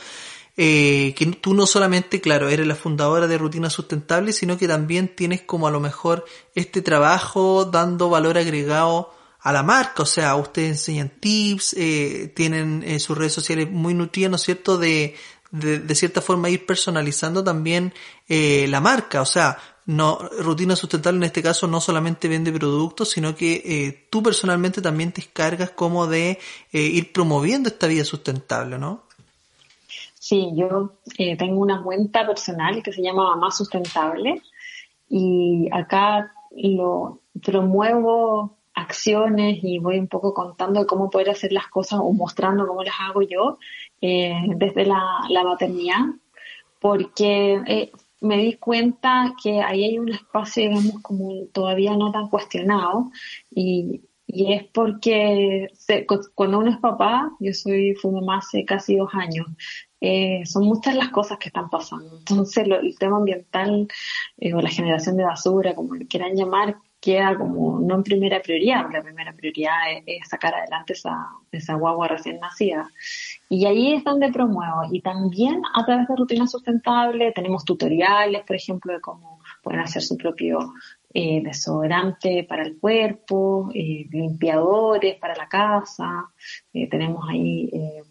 eh, 0.58 1.13
que 1.16 1.26
tú 1.28 1.54
no 1.54 1.66
solamente, 1.66 2.22
claro, 2.22 2.50
eres 2.50 2.68
la 2.68 2.76
fundadora 2.76 3.28
de 3.28 3.38
Rutina 3.38 3.70
Sustentable, 3.70 4.34
sino 4.34 4.58
que 4.58 4.68
también 4.68 5.16
tienes 5.16 5.42
como 5.42 5.68
a 5.68 5.72
lo 5.72 5.80
mejor 5.80 6.26
este 6.56 6.82
trabajo 6.82 7.66
dando 7.66 8.10
valor 8.10 8.38
agregado 8.38 9.12
a 9.39 9.52
la 9.52 9.63
marca, 9.63 10.04
o 10.04 10.06
sea, 10.06 10.36
ustedes 10.36 10.70
enseñan 10.70 11.12
tips, 11.20 11.76
eh, 11.78 12.32
tienen 12.34 12.82
eh, 12.86 13.00
sus 13.00 13.18
redes 13.18 13.34
sociales 13.34 13.70
muy 13.70 13.94
nutridas, 13.94 14.30
¿no 14.30 14.36
es 14.38 14.44
cierto?, 14.44 14.78
de, 14.78 15.16
de, 15.54 15.96
cierta 15.96 16.20
forma 16.22 16.50
ir 16.50 16.66
personalizando 16.66 17.44
también 17.44 17.94
eh, 18.28 18.66
la 18.70 18.82
marca, 18.82 19.22
o 19.22 19.26
sea, 19.26 19.58
no, 19.86 20.18
Rutina 20.39 20.76
Sustentable 20.76 21.18
en 21.18 21.24
este 21.24 21.44
caso 21.44 21.68
no 21.68 21.80
solamente 21.80 22.28
vende 22.28 22.52
productos, 22.52 23.12
sino 23.12 23.36
que 23.36 23.62
eh, 23.66 24.08
tú 24.10 24.24
personalmente 24.24 24.82
también 24.82 25.12
te 25.12 25.22
encargas 25.22 25.72
como 25.72 26.08
de 26.08 26.39
eh, 26.72 26.82
ir 26.82 27.12
promoviendo 27.12 27.70
esta 27.70 27.88
vida 27.88 28.04
sustentable, 28.04 28.80
¿no? 28.80 29.04
Sí, 30.26 30.54
yo 30.56 31.00
eh, 31.18 31.36
tengo 31.36 31.60
una 31.60 31.84
cuenta 31.84 32.26
personal 32.26 32.82
que 32.82 32.94
se 32.94 33.02
llama 33.02 33.32
Mamá 33.32 33.52
Sustentable 33.52 34.42
y 35.10 35.68
acá 35.70 36.32
lo 36.56 37.20
promuevo 37.44 38.58
acciones 38.74 39.60
y 39.62 39.80
voy 39.80 40.00
un 40.00 40.08
poco 40.08 40.34
contando 40.34 40.88
cómo 40.88 41.10
poder 41.10 41.32
hacer 41.32 41.52
las 41.52 41.68
cosas 41.68 42.00
o 42.02 42.14
mostrando 42.14 42.66
cómo 42.66 42.84
las 42.84 42.96
hago 43.02 43.22
yo 43.22 43.58
eh, 44.00 44.34
desde 44.56 44.86
la, 44.86 45.04
la, 45.28 45.44
maternidad, 45.44 46.06
porque 46.80 47.62
eh, 47.68 47.92
me 48.22 48.38
di 48.38 48.54
cuenta 48.54 49.34
que 49.44 49.62
ahí 49.62 49.84
hay 49.84 50.00
un 50.00 50.08
espacio, 50.08 50.70
digamos, 50.70 51.02
como 51.02 51.48
todavía 51.52 51.98
no 51.98 52.14
tan 52.14 52.30
cuestionado 52.30 53.12
y, 53.52 54.04
y 54.26 54.54
es 54.54 54.64
porque 54.74 55.68
cuando 56.34 56.60
uno 56.60 56.72
es 56.72 56.78
papá, 56.78 57.30
yo 57.42 57.54
soy, 57.54 57.94
fui 57.96 58.12
mamá 58.12 58.38
hace 58.38 58.64
casi 58.66 58.96
dos 58.96 59.10
años, 59.14 59.48
eh, 60.06 60.46
son 60.46 60.66
muchas 60.66 60.96
las 60.96 61.10
cosas 61.10 61.38
que 61.38 61.48
están 61.50 61.70
pasando. 61.70 62.18
Entonces, 62.18 62.68
lo- 62.68 62.80
el 62.82 62.98
tema 63.00 63.18
ambiental 63.18 63.88
eh, 64.38 64.54
o 64.54 64.60
la 64.62 64.70
generación 64.70 65.16
de 65.18 65.24
basura, 65.24 65.74
como 65.76 65.96
le 65.96 66.08
quieran 66.08 66.36
llamar, 66.36 66.76
queda 67.00 67.38
como 67.38 67.80
no 67.80 67.96
en 67.96 68.04
primera 68.04 68.42
prioridad. 68.42 68.86
La 68.92 69.02
primera 69.02 69.34
prioridad 69.34 69.76
es, 69.94 70.04
es 70.06 70.28
sacar 70.30 70.54
adelante 70.56 70.94
esa, 70.94 71.16
esa 71.52 71.76
guagua 71.76 72.08
recién 72.10 72.39
nacida. 72.39 72.89
Y 73.50 73.66
ahí 73.66 73.94
es 73.94 74.04
donde 74.04 74.32
promuevo. 74.32 74.82
Y 74.92 75.02
también 75.02 75.62
a 75.74 75.86
través 75.86 76.08
de 76.08 76.16
Rutina 76.16 76.48
Sustentable 76.48 77.32
tenemos 77.34 77.63
tutoriales, 77.66 78.44
por 78.46 78.56
ejemplo, 78.56 78.94
de 78.94 79.02
cómo 79.02 79.39
pueden 79.62 79.82
hacer 79.82 80.02
su 80.02 80.18
propio 80.18 80.58
eh, 81.13 81.42
desodorante 81.44 82.46
para 82.50 82.63
el 82.63 82.78
cuerpo, 82.80 83.70
eh, 83.74 84.06
limpiadores 84.12 85.16
para 85.20 85.36
la 85.36 85.48
casa. 85.48 86.30
Eh, 86.74 86.89
tenemos 86.89 87.26
ahí 87.30 87.70
eh, 87.74 88.02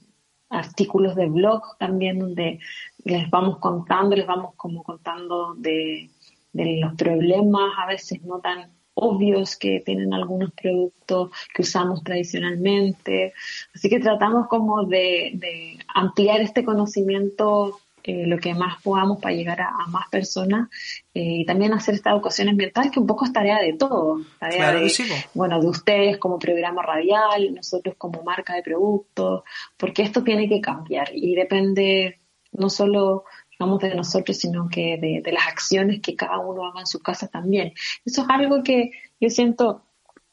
artículos 0.52 1.16
de 1.16 1.26
blog 1.26 1.62
también 1.78 2.18
donde 2.18 2.60
les 3.04 3.28
vamos 3.30 3.58
contando, 3.58 4.14
les 4.14 4.26
vamos 4.26 4.54
como 4.56 4.82
contando 4.82 5.54
de, 5.54 6.08
de 6.52 6.78
los 6.80 6.94
problemas 6.94 7.72
a 7.78 7.86
veces 7.86 8.22
no 8.22 8.38
tan 8.38 8.70
obvios 8.94 9.56
que 9.56 9.80
tienen 9.80 10.12
algunos 10.12 10.52
productos 10.52 11.30
que 11.54 11.62
usamos 11.62 12.04
tradicionalmente. 12.04 13.32
Así 13.74 13.88
que 13.88 13.98
tratamos 13.98 14.48
como 14.48 14.84
de, 14.84 15.32
de 15.34 15.78
ampliar 15.94 16.40
este 16.40 16.64
conocimiento 16.64 17.80
eh, 18.04 18.26
lo 18.26 18.38
que 18.38 18.54
más 18.54 18.82
podamos 18.82 19.20
para 19.20 19.34
llegar 19.34 19.60
a, 19.60 19.68
a 19.68 19.86
más 19.88 20.08
personas 20.08 20.68
eh, 21.14 21.40
y 21.40 21.46
también 21.46 21.72
hacer 21.72 21.94
esta 21.94 22.10
educación 22.10 22.48
ambiental 22.48 22.90
que 22.90 23.00
un 23.00 23.06
poco 23.06 23.24
es 23.24 23.32
tarea 23.32 23.60
de 23.60 23.74
todo, 23.74 24.20
tarea 24.38 24.58
Claro 24.58 24.80
de, 24.80 24.90
sí, 24.90 25.04
bueno, 25.34 25.60
de 25.60 25.68
ustedes 25.68 26.18
como 26.18 26.38
programa 26.38 26.82
radial, 26.82 27.54
nosotros 27.54 27.94
como 27.96 28.22
marca 28.22 28.54
de 28.54 28.62
productos, 28.62 29.42
porque 29.76 30.02
esto 30.02 30.24
tiene 30.24 30.48
que 30.48 30.60
cambiar 30.60 31.10
y 31.14 31.34
depende 31.34 32.18
no 32.52 32.68
solo 32.68 33.24
digamos 33.50 33.80
de 33.80 33.94
nosotros, 33.94 34.36
sino 34.36 34.68
que 34.68 34.98
de, 34.98 35.20
de 35.22 35.32
las 35.32 35.46
acciones 35.46 36.00
que 36.00 36.16
cada 36.16 36.38
uno 36.38 36.66
haga 36.66 36.80
en 36.80 36.86
su 36.86 37.00
casa 37.00 37.28
también. 37.28 37.72
Eso 38.04 38.22
es 38.22 38.28
algo 38.28 38.62
que 38.62 38.90
yo 39.20 39.30
siento 39.30 39.82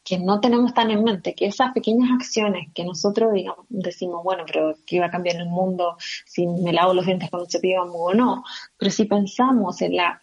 que 0.04 0.18
no 0.18 0.40
tenemos 0.40 0.74
tan 0.74 0.92
en 0.92 1.04
mente, 1.04 1.36
que 1.36 1.46
esas 1.46 1.72
pequeñas 1.74 2.10
acciones 2.12 2.70
que 2.74 2.84
nosotros 2.84 3.34
digamos, 3.34 3.66
decimos, 3.70 4.24
bueno, 4.24 4.44
pero 4.46 4.76
¿qué 4.86 4.98
iba 4.98 5.08
a 5.08 5.12
cambiar 5.12 5.38
el 5.38 5.48
mundo 5.48 5.98
si 6.26 6.48
me 6.48 6.74
lavo 6.74 6.94
los 6.94 7.06
dientes 7.06 7.30
con 7.30 7.42
un 7.42 7.48
o 7.94 8.14
no? 8.14 8.44
Pero 8.78 8.92
si 8.92 9.06
pensamos 9.06 9.82
en 9.82 9.98
la 9.98 10.22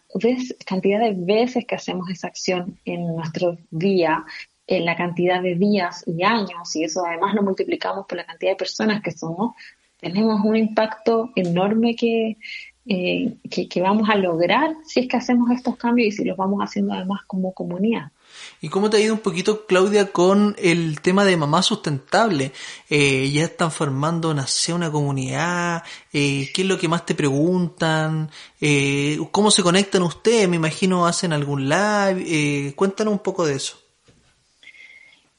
cantidad 0.65 0.99
de 0.99 1.13
veces 1.13 1.65
que 1.65 1.75
hacemos 1.75 2.09
esa 2.09 2.27
acción 2.27 2.77
en 2.85 3.15
nuestro 3.15 3.57
día, 3.69 4.25
en 4.65 4.83
la 4.85 4.95
cantidad 4.97 5.41
de 5.41 5.55
días 5.55 6.03
y 6.05 6.23
años, 6.23 6.75
y 6.75 6.83
eso 6.83 7.05
además 7.05 7.33
lo 7.33 7.43
multiplicamos 7.43 8.05
por 8.07 8.17
la 8.17 8.25
cantidad 8.25 8.51
de 8.51 8.57
personas 8.57 9.01
que 9.01 9.11
somos, 9.11 9.55
tenemos 9.99 10.41
un 10.43 10.55
impacto 10.55 11.31
enorme 11.35 11.95
que, 11.95 12.37
eh, 12.85 13.37
que 13.49 13.81
vamos 13.81 14.09
a 14.09 14.15
lograr 14.15 14.75
si 14.83 15.01
es 15.01 15.07
que 15.07 15.17
hacemos 15.17 15.49
estos 15.51 15.77
cambios 15.77 16.09
y 16.09 16.11
si 16.11 16.25
los 16.25 16.37
vamos 16.37 16.61
haciendo 16.61 16.93
además 16.93 17.21
como 17.25 17.53
comunidad. 17.53 18.11
¿Y 18.61 18.69
cómo 18.69 18.89
te 18.89 18.97
ha 18.97 18.99
ido 18.99 19.13
un 19.13 19.19
poquito, 19.19 19.65
Claudia, 19.65 20.11
con 20.11 20.55
el 20.59 21.01
tema 21.01 21.25
de 21.25 21.37
mamá 21.37 21.61
sustentable? 21.61 22.51
Eh, 22.89 23.29
¿Ya 23.31 23.43
están 23.43 23.71
formando, 23.71 24.33
nació 24.33 24.75
una 24.75 24.91
comunidad? 24.91 25.83
Eh, 26.13 26.49
¿Qué 26.53 26.61
es 26.61 26.67
lo 26.67 26.77
que 26.77 26.87
más 26.87 27.05
te 27.05 27.15
preguntan? 27.15 28.29
Eh, 28.59 29.19
¿Cómo 29.31 29.51
se 29.51 29.63
conectan 29.63 30.03
ustedes? 30.03 30.49
Me 30.49 30.55
imagino 30.55 31.05
hacen 31.05 31.33
algún 31.33 31.69
live. 31.69 32.23
Eh, 32.25 32.73
cuéntanos 32.75 33.13
un 33.13 33.19
poco 33.19 33.45
de 33.45 33.55
eso. 33.55 33.77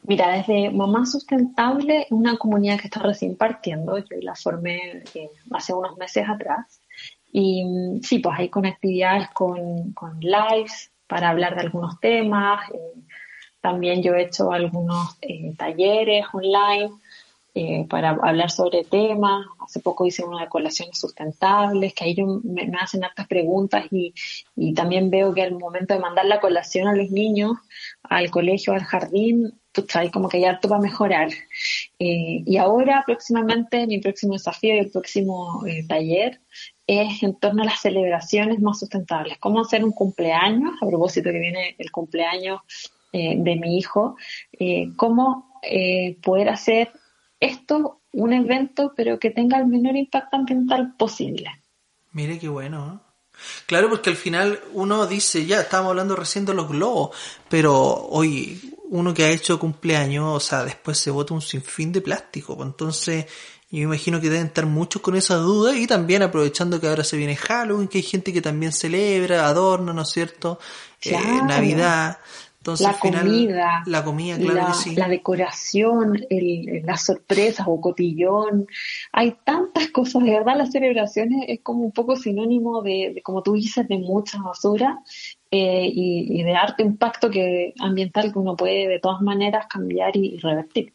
Mira, 0.08 0.32
desde 0.32 0.70
Mamá 0.70 1.04
Sustentable, 1.04 2.06
una 2.08 2.38
comunidad 2.38 2.80
que 2.80 2.86
está 2.86 3.00
recién 3.00 3.36
partiendo, 3.36 3.98
yo 3.98 4.16
la 4.22 4.34
formé 4.34 5.02
eh, 5.14 5.28
hace 5.50 5.74
unos 5.74 5.98
meses 5.98 6.24
atrás. 6.26 6.80
Y 7.30 7.62
mm, 7.64 8.00
sí, 8.02 8.18
pues 8.20 8.38
ahí 8.38 8.48
con 8.48 8.64
actividades, 8.64 9.28
con, 9.34 9.92
con 9.92 10.18
lives 10.20 10.90
para 11.08 11.30
hablar 11.30 11.54
de 11.56 11.62
algunos 11.62 11.98
temas. 12.00 12.70
eh, 12.72 13.00
también 13.60 14.02
yo 14.02 14.14
he 14.14 14.22
hecho 14.22 14.52
algunos 14.52 15.18
eh, 15.20 15.52
talleres 15.58 16.26
online 16.32 16.90
eh, 17.54 17.86
para 17.88 18.10
hablar 18.10 18.50
sobre 18.50 18.84
temas. 18.84 19.46
Hace 19.60 19.80
poco 19.80 20.06
hice 20.06 20.24
una 20.24 20.42
de 20.42 20.48
colaciones 20.48 20.98
sustentables, 20.98 21.92
que 21.94 22.04
ahí 22.04 22.14
yo- 22.14 22.40
me, 22.44 22.70
hacen 22.80 23.04
hartas 23.04 23.26
preguntas 23.26 23.86
y, 23.90 24.14
y 24.54 24.74
también 24.74 25.10
veo 25.10 25.34
que 25.34 25.42
al 25.42 25.58
momento 25.58 25.94
de 25.94 26.00
mandar 26.00 26.26
la 26.26 26.40
colación 26.40 26.86
a 26.86 26.94
los 26.94 27.10
niños, 27.10 27.56
al 28.04 28.30
colegio, 28.30 28.74
al 28.74 28.84
jardín, 28.84 29.58
hay 29.94 30.10
como 30.10 30.28
que 30.28 30.38
hay 30.38 30.44
harto 30.44 30.68
para 30.68 30.80
mejorar. 30.80 31.28
Eh, 31.98 32.42
y 32.46 32.56
ahora, 32.58 33.02
próximamente, 33.06 33.86
mi 33.86 33.98
próximo 33.98 34.34
desafío 34.34 34.74
y 34.74 34.78
el 34.78 34.90
próximo 34.90 35.62
taller 35.88 36.40
es 36.88 37.22
en 37.22 37.36
torno 37.36 37.62
a 37.62 37.66
las 37.66 37.80
celebraciones 37.80 38.60
más 38.60 38.80
sustentables. 38.80 39.36
Cómo 39.38 39.60
hacer 39.60 39.84
un 39.84 39.92
cumpleaños, 39.92 40.72
a 40.80 40.86
propósito 40.86 41.30
que 41.30 41.38
viene 41.38 41.76
el 41.78 41.92
cumpleaños 41.92 42.62
eh, 43.12 43.36
de 43.36 43.56
mi 43.56 43.76
hijo, 43.76 44.16
eh, 44.58 44.88
cómo 44.96 45.60
eh, 45.62 46.16
poder 46.22 46.48
hacer 46.48 46.90
esto 47.40 48.00
un 48.12 48.32
evento, 48.32 48.94
pero 48.96 49.18
que 49.18 49.30
tenga 49.30 49.58
el 49.58 49.66
menor 49.66 49.96
impacto 49.96 50.36
ambiental 50.36 50.94
posible. 50.96 51.50
Mire 52.12 52.38
qué 52.38 52.48
bueno. 52.48 53.02
Claro, 53.66 53.90
porque 53.90 54.10
al 54.10 54.16
final 54.16 54.58
uno 54.72 55.06
dice, 55.06 55.44
ya, 55.44 55.60
estábamos 55.60 55.90
hablando 55.90 56.16
recién 56.16 56.46
de 56.46 56.54
los 56.54 56.68
globos, 56.68 57.16
pero 57.50 57.74
hoy 58.08 58.74
uno 58.90 59.12
que 59.14 59.24
ha 59.24 59.30
hecho 59.30 59.58
cumpleaños, 59.58 60.24
o 60.34 60.40
sea, 60.40 60.64
después 60.64 60.98
se 60.98 61.10
bota 61.10 61.34
un 61.34 61.42
sinfín 61.42 61.92
de 61.92 62.00
plástico. 62.00 62.56
pues 62.56 62.66
Entonces, 62.68 63.26
yo 63.70 63.82
imagino 63.82 64.20
que 64.20 64.30
deben 64.30 64.46
estar 64.46 64.64
muchos 64.66 65.02
con 65.02 65.14
esa 65.16 65.36
duda 65.36 65.76
y 65.76 65.86
también 65.86 66.22
aprovechando 66.22 66.80
que 66.80 66.88
ahora 66.88 67.04
se 67.04 67.16
viene 67.18 67.36
Halloween, 67.36 67.88
que 67.88 67.98
hay 67.98 68.04
gente 68.04 68.32
que 68.32 68.40
también 68.40 68.72
celebra, 68.72 69.46
adorna, 69.46 69.92
¿no 69.92 70.02
es 70.02 70.08
cierto? 70.10 70.58
Eh, 71.02 71.10
Claro. 71.10 71.44
Navidad. 71.46 72.18
Entonces, 72.60 72.84
la 72.84 72.90
al 72.90 72.98
final, 73.00 73.22
comida, 73.26 73.82
la 73.86 74.04
comida, 74.04 74.36
claro 74.36 74.54
la, 74.54 74.66
que 74.66 74.74
sí. 74.74 74.94
la 74.96 75.08
decoración, 75.08 76.20
el- 76.28 76.82
las 76.84 77.04
sorpresas 77.04 77.66
o 77.68 77.80
cotillón. 77.80 78.66
Hay 79.12 79.36
tantas 79.44 79.88
cosas, 79.88 80.22
de 80.24 80.30
verdad 80.32 80.56
las 80.56 80.72
celebraciones 80.72 81.44
es 81.48 81.60
como 81.62 81.84
un 81.84 81.92
poco 81.92 82.16
sinónimo 82.16 82.82
de, 82.82 83.12
de, 83.14 83.22
como 83.22 83.42
tú 83.42 83.52
dices, 83.54 83.86
de 83.88 83.98
mucha 83.98 84.42
basura 84.42 84.98
eh, 85.50 85.90
y, 85.92 86.40
y 86.40 86.42
de 86.42 86.54
harto 86.54 86.82
impacto 86.82 87.30
que 87.30 87.74
ambiental 87.80 88.32
que 88.32 88.38
uno 88.38 88.56
puede 88.56 88.88
de 88.88 89.00
todas 89.00 89.20
maneras 89.20 89.66
cambiar 89.68 90.16
y, 90.16 90.34
y 90.34 90.38
revertir. 90.38 90.92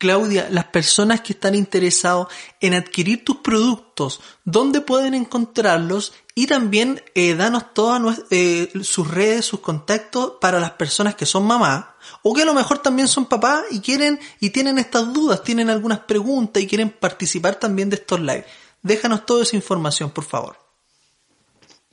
Claudia, 0.00 0.48
las 0.50 0.64
personas 0.64 1.20
que 1.20 1.34
están 1.34 1.54
interesados 1.54 2.28
en 2.62 2.72
adquirir 2.72 3.22
tus 3.22 3.36
productos, 3.36 4.22
¿dónde 4.46 4.80
pueden 4.80 5.12
encontrarlos? 5.12 6.14
Y 6.34 6.46
también 6.46 7.02
eh, 7.14 7.34
danos 7.34 7.74
todas 7.74 8.22
eh, 8.30 8.70
sus 8.82 9.10
redes, 9.10 9.44
sus 9.44 9.60
contactos 9.60 10.38
para 10.40 10.58
las 10.58 10.70
personas 10.70 11.16
que 11.16 11.26
son 11.26 11.44
mamás 11.46 11.84
o 12.22 12.32
que 12.32 12.40
a 12.40 12.46
lo 12.46 12.54
mejor 12.54 12.78
también 12.78 13.08
son 13.08 13.26
papás 13.26 13.64
y 13.70 13.80
quieren 13.80 14.18
y 14.40 14.48
tienen 14.48 14.78
estas 14.78 15.12
dudas, 15.12 15.42
tienen 15.42 15.68
algunas 15.68 15.98
preguntas 15.98 16.62
y 16.62 16.66
quieren 16.66 16.88
participar 16.88 17.56
también 17.56 17.90
de 17.90 17.96
estos 17.96 18.20
live. 18.20 18.46
Déjanos 18.80 19.26
toda 19.26 19.42
esa 19.42 19.56
información, 19.56 20.08
por 20.08 20.24
favor. 20.24 20.56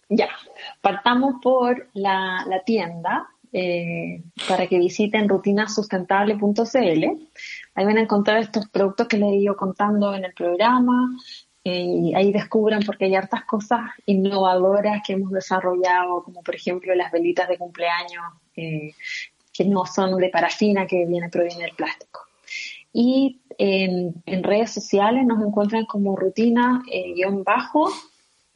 Ya, 0.08 0.30
partamos 0.88 1.36
por 1.41 1.89
la, 1.93 2.45
tienda 2.65 3.28
eh, 3.52 4.23
para 4.47 4.67
que 4.67 4.78
visiten 4.78 5.28
rutinasustentable.cl. 5.28 7.04
Ahí 7.76 7.86
van 7.86 7.97
a 7.97 8.02
encontrar 8.02 8.38
estos 8.38 8.69
productos 8.69 9.08
que 9.10 9.17
les 9.17 9.30
he 9.34 9.36
ido 9.36 9.58
contando 9.58 10.13
en 10.13 10.23
el 10.23 10.34
programa 10.34 11.10
eh, 11.69 12.13
ahí 12.15 12.32
descubran 12.32 12.82
porque 12.86 13.04
hay 13.04 13.15
hartas 13.15 13.43
cosas 13.43 13.82
innovadoras 14.06 15.02
que 15.06 15.12
hemos 15.12 15.34
desarrollado, 15.34 16.23
como 16.23 16.41
por 16.41 16.56
ejemplo 16.56 16.95
las 16.95 17.12
velitas 17.12 17.50
de 17.50 17.58
cumpleaños 17.58 18.23
eh, 18.56 18.91
que 19.52 19.65
no 19.65 19.86
son 19.86 20.15
de 20.17 20.30
parafina, 20.30 20.88
que 20.88 21.06
viene 21.06 21.28
proviene 21.28 21.65
del 21.65 21.76
plástico. 21.76 22.21
Y 22.93 23.41
en, 23.58 24.13
redes 24.43 24.71
sociales 24.71 25.26
nos 25.26 25.45
encuentran 25.45 25.86
como 25.86 26.15
rutina 26.15 26.82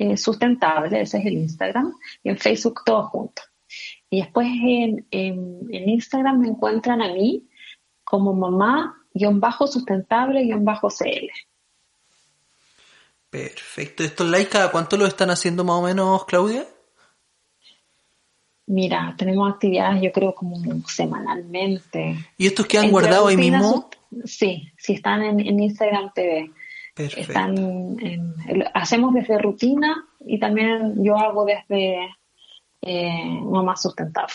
eh, 0.02 0.18
sustentable, 0.18 1.02
ese 1.02 1.20
es 1.20 1.26
el 1.26 1.34
Instagram, 1.34 1.94
y 2.24 2.30
en 2.30 2.38
Facebook 2.38 2.82
todo 2.84 3.04
junto. 3.04 3.44
Y 4.10 4.22
después 4.22 4.48
en, 4.48 5.06
en, 5.12 5.68
en 5.70 5.90
Instagram 5.90 6.40
me 6.40 6.48
encuentran 6.48 7.02
a 7.02 7.14
mí 7.14 7.48
como 8.04 8.34
mamá 8.34 8.98
guion 9.14 9.40
bajo 9.40 9.68
sustentable 9.68 10.44
guion 10.44 10.66
bajo 10.66 10.90
CL. 10.90 11.30
Perfecto. 13.30 14.04
¿Estos 14.04 14.28
likes 14.28 14.50
cada 14.50 14.72
cuánto 14.72 14.98
lo 14.98 15.06
están 15.06 15.30
haciendo 15.30 15.64
más 15.64 15.78
o 15.78 15.84
menos, 15.84 16.26
Claudia? 16.26 16.66
Mira, 18.66 19.14
tenemos 19.18 19.54
actividades 19.54 20.02
yo 20.02 20.12
creo 20.12 20.34
como 20.34 20.58
semanalmente. 20.88 22.18
¿Y 22.38 22.48
estos 22.48 22.66
que 22.66 22.80
han 22.80 22.90
guardado 22.90 23.28
ahí 23.28 23.38
mismo? 23.38 23.90
Sí, 24.26 24.72
sí 24.78 24.94
están 24.94 25.22
en, 25.22 25.40
en 25.40 25.60
Instagram 25.60 26.12
TV. 26.14 26.52
Perfecto. 27.04 27.32
Están 27.32 27.58
en- 27.58 28.34
hacemos 28.74 29.14
desde 29.14 29.38
rutina 29.38 30.06
y 30.26 30.40
también 30.40 30.96
yo 31.04 31.18
hago 31.18 31.46
desde 31.46 31.98
eh, 32.82 33.40
mamá 33.44 33.76
sustentable. 33.78 34.34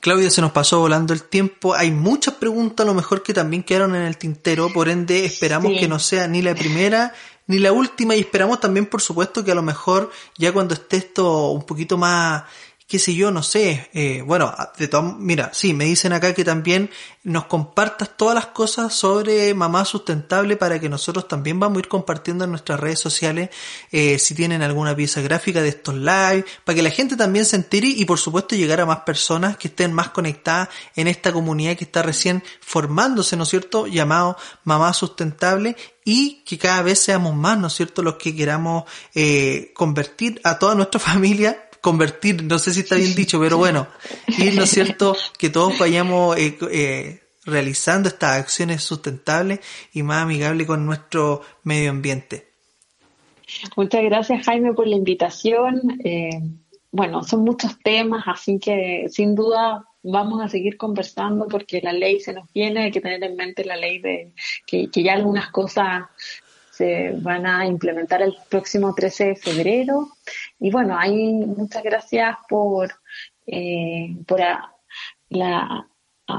Claudia, 0.00 0.30
se 0.30 0.40
nos 0.40 0.50
pasó 0.50 0.80
volando 0.80 1.12
el 1.12 1.22
tiempo. 1.22 1.74
Hay 1.76 1.92
muchas 1.92 2.34
preguntas, 2.34 2.84
a 2.84 2.88
lo 2.88 2.94
mejor 2.94 3.22
que 3.22 3.32
también 3.32 3.62
quedaron 3.62 3.94
en 3.94 4.02
el 4.02 4.16
tintero, 4.18 4.68
por 4.72 4.88
ende 4.88 5.24
esperamos 5.24 5.72
Sí. 5.72 5.78
que 5.78 5.86
no 5.88 6.00
sea 6.00 6.26
ni 6.26 6.42
la 6.42 6.54
primera 6.56 7.12
ni 7.48 7.58
la 7.58 7.72
última 7.72 8.14
y 8.16 8.20
esperamos 8.20 8.60
también 8.60 8.86
por 8.86 9.00
supuesto 9.02 9.44
que 9.44 9.50
a 9.52 9.54
lo 9.54 9.62
mejor 9.62 10.10
ya 10.38 10.52
cuando 10.52 10.74
esté 10.74 10.96
esto 10.98 11.50
un 11.50 11.62
poquito 11.64 11.98
más 11.98 12.44
qué 12.92 12.98
sé 12.98 13.14
yo, 13.14 13.30
no 13.30 13.42
sé, 13.42 13.88
eh, 13.94 14.20
bueno, 14.20 14.54
de 14.76 14.86
todas, 14.86 15.16
mira, 15.16 15.50
sí, 15.54 15.72
me 15.72 15.86
dicen 15.86 16.12
acá 16.12 16.34
que 16.34 16.44
también 16.44 16.90
nos 17.22 17.46
compartas 17.46 18.18
todas 18.18 18.34
las 18.34 18.48
cosas 18.48 18.92
sobre 18.92 19.54
mamá 19.54 19.86
sustentable 19.86 20.58
para 20.58 20.78
que 20.78 20.90
nosotros 20.90 21.26
también 21.26 21.58
vamos 21.58 21.78
a 21.78 21.80
ir 21.80 21.88
compartiendo 21.88 22.44
en 22.44 22.50
nuestras 22.50 22.78
redes 22.78 22.98
sociales 22.98 23.48
eh, 23.92 24.18
si 24.18 24.34
tienen 24.34 24.60
alguna 24.60 24.94
pieza 24.94 25.22
gráfica 25.22 25.62
de 25.62 25.70
estos 25.70 25.94
live, 25.94 26.44
para 26.66 26.76
que 26.76 26.82
la 26.82 26.90
gente 26.90 27.16
también 27.16 27.46
se 27.46 27.56
entere 27.56 27.86
y 27.86 28.04
por 28.04 28.18
supuesto 28.18 28.56
llegar 28.56 28.82
a 28.82 28.84
más 28.84 29.00
personas 29.00 29.56
que 29.56 29.68
estén 29.68 29.94
más 29.94 30.10
conectadas 30.10 30.68
en 30.94 31.08
esta 31.08 31.32
comunidad 31.32 31.78
que 31.78 31.84
está 31.84 32.02
recién 32.02 32.44
formándose, 32.60 33.38
¿no 33.38 33.44
es 33.44 33.48
cierto?, 33.48 33.86
llamado 33.86 34.36
mamá 34.64 34.92
sustentable 34.92 35.76
y 36.04 36.42
que 36.44 36.58
cada 36.58 36.82
vez 36.82 36.98
seamos 36.98 37.34
más, 37.34 37.56
¿no 37.56 37.68
es 37.68 37.72
cierto?, 37.72 38.02
los 38.02 38.16
que 38.16 38.36
queramos 38.36 38.84
eh, 39.14 39.70
convertir 39.72 40.42
a 40.44 40.58
toda 40.58 40.74
nuestra 40.74 41.00
familia 41.00 41.70
convertir, 41.82 42.44
no 42.44 42.58
sé 42.58 42.72
si 42.72 42.80
está 42.80 42.94
bien 42.94 43.14
dicho, 43.14 43.38
pero 43.40 43.58
bueno, 43.58 43.88
y 44.28 44.56
no 44.56 44.62
es 44.62 44.70
cierto 44.78 45.14
que 45.36 45.50
todos 45.50 45.78
vayamos 45.78 46.38
eh, 46.38 46.56
eh, 46.70 47.20
realizando 47.44 48.08
estas 48.08 48.38
acciones 48.38 48.82
sustentables 48.82 49.60
y 49.92 50.02
más 50.04 50.22
amigables 50.22 50.66
con 50.66 50.86
nuestro 50.86 51.42
medio 51.64 51.90
ambiente. 51.90 52.46
Muchas 53.76 54.02
gracias 54.04 54.46
Jaime 54.46 54.72
por 54.72 54.86
la 54.86 54.94
invitación. 54.94 56.00
Eh, 56.04 56.40
bueno, 56.92 57.24
son 57.24 57.42
muchos 57.42 57.76
temas, 57.80 58.24
así 58.26 58.60
que 58.60 59.06
sin 59.10 59.34
duda 59.34 59.84
vamos 60.04 60.40
a 60.40 60.48
seguir 60.48 60.76
conversando 60.76 61.48
porque 61.48 61.80
la 61.82 61.92
ley 61.92 62.20
se 62.20 62.32
nos 62.32 62.52
viene, 62.52 62.84
hay 62.84 62.90
que 62.92 63.00
tener 63.00 63.22
en 63.24 63.34
mente 63.34 63.64
la 63.64 63.76
ley 63.76 63.98
de 63.98 64.32
que, 64.66 64.88
que 64.88 65.02
ya 65.02 65.14
algunas 65.14 65.50
cosas 65.50 66.04
se 66.82 67.12
van 67.20 67.46
a 67.46 67.64
implementar 67.64 68.22
el 68.22 68.36
próximo 68.50 68.92
13 68.92 69.24
de 69.26 69.36
febrero. 69.36 70.08
Y 70.58 70.72
bueno, 70.72 70.98
hay 70.98 71.32
muchas 71.32 71.84
gracias 71.84 72.36
por, 72.48 72.90
eh, 73.46 74.16
por 74.26 74.40
la, 75.28 75.88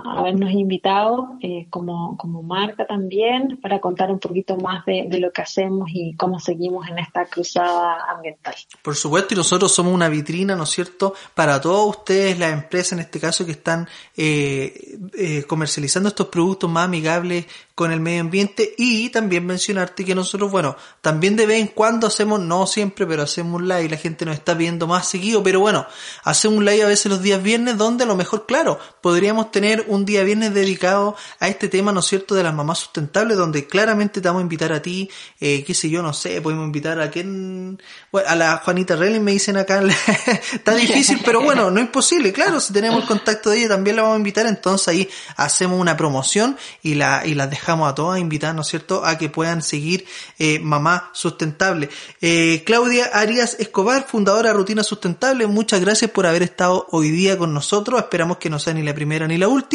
habernos 0.05 0.51
invitado 0.51 1.37
eh, 1.41 1.67
como, 1.69 2.17
como 2.17 2.43
marca 2.43 2.85
también 2.85 3.59
para 3.61 3.79
contar 3.79 4.11
un 4.11 4.19
poquito 4.19 4.57
más 4.57 4.85
de, 4.85 5.07
lo 5.19 5.31
que 5.31 5.41
hacemos 5.41 5.89
y 5.93 6.15
cómo 6.15 6.39
seguimos 6.39 6.87
en 6.87 6.99
esta 6.99 7.25
cruzada 7.25 8.05
ambiental. 8.09 8.55
Por 8.81 8.95
supuesto, 8.95 9.33
y 9.33 9.37
nosotros 9.37 9.71
somos 9.71 9.93
una 9.93 10.09
vitrina, 10.09 10.55
¿no 10.55 10.63
es 10.63 10.69
cierto?, 10.69 11.13
para 11.33 11.61
todos 11.61 11.97
ustedes, 11.97 12.39
las 12.39 12.53
empresas 12.53 12.93
en 12.93 12.99
este 12.99 13.19
caso, 13.19 13.45
que 13.45 13.51
están 13.51 13.87
eh, 14.17 14.97
eh, 15.17 15.43
comercializando 15.43 16.09
estos 16.09 16.27
productos 16.27 16.69
más 16.69 16.85
amigables 16.85 17.45
con 17.75 17.91
el 17.91 17.99
medio 17.99 18.21
ambiente 18.21 18.75
y 18.77 19.09
también 19.09 19.45
mencionarte 19.45 20.05
que 20.05 20.13
nosotros, 20.13 20.51
bueno, 20.51 20.75
también 21.01 21.35
de 21.35 21.45
vez 21.45 21.59
en 21.59 21.67
cuando 21.67 22.07
hacemos, 22.07 22.39
no 22.39 22.67
siempre, 22.67 23.07
pero 23.07 23.23
hacemos 23.23 23.61
un 23.61 23.67
live, 23.67 23.89
la 23.89 23.97
gente 23.97 24.25
nos 24.25 24.35
está 24.35 24.53
viendo 24.53 24.85
más 24.85 25.07
seguido, 25.07 25.41
pero 25.41 25.59
bueno, 25.59 25.87
hacemos 26.23 26.59
un 26.59 26.65
live 26.65 26.83
a 26.83 26.87
veces 26.87 27.11
los 27.11 27.21
días 27.21 27.41
viernes 27.41 27.77
donde 27.77 28.03
a 28.03 28.07
lo 28.07 28.15
mejor, 28.15 28.45
claro, 28.45 28.79
podríamos 29.01 29.51
tener 29.51 29.82
un 29.87 30.05
día 30.05 30.23
viernes 30.23 30.53
dedicado 30.53 31.15
a 31.39 31.47
este 31.47 31.67
tema, 31.67 31.91
¿no 31.91 31.99
es 31.99 32.05
cierto?, 32.07 32.35
de 32.35 32.43
las 32.43 32.53
mamás 32.53 32.79
sustentables, 32.79 33.37
donde 33.37 33.67
claramente 33.67 34.21
te 34.21 34.27
vamos 34.27 34.41
a 34.41 34.43
invitar 34.43 34.73
a 34.73 34.81
ti, 34.81 35.09
eh, 35.39 35.63
qué 35.63 35.73
sé 35.73 35.89
yo, 35.89 36.01
no 36.01 36.13
sé, 36.13 36.41
podemos 36.41 36.65
invitar 36.65 36.99
a 36.99 37.11
quien, 37.11 37.81
bueno, 38.11 38.29
a 38.29 38.35
la 38.35 38.57
Juanita 38.57 38.95
Relling 38.95 39.23
me 39.23 39.31
dicen 39.31 39.57
acá, 39.57 39.81
está 40.53 40.75
difícil, 40.75 41.19
pero 41.23 41.41
bueno, 41.41 41.69
no 41.69 41.79
es 41.81 41.89
posible, 41.89 42.33
claro, 42.33 42.59
si 42.59 42.73
tenemos 42.73 43.01
el 43.01 43.07
contacto 43.07 43.49
de 43.49 43.59
ella 43.59 43.69
también 43.69 43.95
la 43.95 44.03
vamos 44.03 44.15
a 44.15 44.19
invitar, 44.19 44.47
entonces 44.47 44.87
ahí 44.87 45.09
hacemos 45.35 45.79
una 45.79 45.95
promoción 45.95 46.57
y 46.81 46.95
la, 46.95 47.25
y 47.25 47.33
la 47.35 47.47
dejamos 47.47 47.89
a 47.89 47.95
todas 47.95 48.19
invitar, 48.19 48.55
¿no 48.55 48.61
es 48.61 48.67
cierto?, 48.67 49.05
a 49.05 49.17
que 49.17 49.29
puedan 49.29 49.61
seguir 49.61 50.05
eh, 50.39 50.59
Mamá 50.59 51.11
Sustentable. 51.13 51.89
Eh, 52.21 52.63
Claudia 52.65 53.05
Arias 53.13 53.57
Escobar, 53.59 54.05
fundadora 54.07 54.53
Rutina 54.53 54.83
Sustentable, 54.83 55.47
muchas 55.47 55.81
gracias 55.81 56.11
por 56.11 56.25
haber 56.25 56.43
estado 56.43 56.87
hoy 56.91 57.11
día 57.11 57.37
con 57.37 57.53
nosotros. 57.53 57.99
Esperamos 57.99 58.37
que 58.37 58.49
no 58.49 58.59
sea 58.59 58.73
ni 58.73 58.83
la 58.83 58.93
primera 58.93 59.27
ni 59.27 59.37
la 59.37 59.47
última 59.47 59.72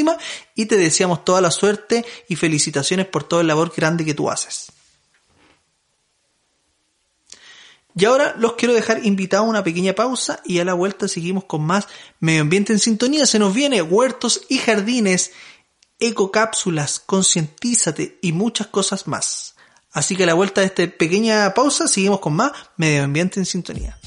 y 0.55 0.67
te 0.67 0.77
deseamos 0.77 1.25
toda 1.25 1.41
la 1.41 1.51
suerte 1.51 2.05
y 2.29 2.37
felicitaciones 2.37 3.07
por 3.07 3.25
toda 3.25 3.43
la 3.43 3.49
labor 3.49 3.73
grande 3.75 4.05
que 4.05 4.15
tú 4.15 4.31
haces. 4.31 4.73
Y 7.95 8.05
ahora 8.05 8.37
los 8.39 8.53
quiero 8.53 8.75
dejar 8.75 9.05
invitados 9.05 9.47
a 9.47 9.51
una 9.51 9.65
pequeña 9.65 9.93
pausa 9.93 10.41
y 10.45 10.61
a 10.61 10.65
la 10.65 10.75
vuelta 10.75 11.09
seguimos 11.09 11.45
con 11.45 11.63
más 11.63 11.89
Medio 12.21 12.43
Ambiente 12.43 12.73
en 12.73 12.79
Sintonía. 12.79 13.27
Se 13.27 13.41
nos 13.41 13.53
viene 13.53 13.83
Huertos 13.83 14.43
y 14.49 14.59
Jardines 14.59 15.33
ecocápsulas, 15.99 17.01
concientízate 17.01 18.19
y 18.23 18.33
muchas 18.33 18.69
cosas 18.69 19.09
más. 19.09 19.57
Así 19.91 20.15
que 20.15 20.23
a 20.23 20.27
la 20.27 20.35
vuelta 20.35 20.61
de 20.61 20.69
esta 20.69 20.87
pequeña 20.87 21.53
pausa 21.55 21.89
seguimos 21.89 22.21
con 22.21 22.35
más 22.35 22.53
medio 22.77 23.03
ambiente 23.03 23.41
en 23.41 23.47
sintonía. 23.47 23.99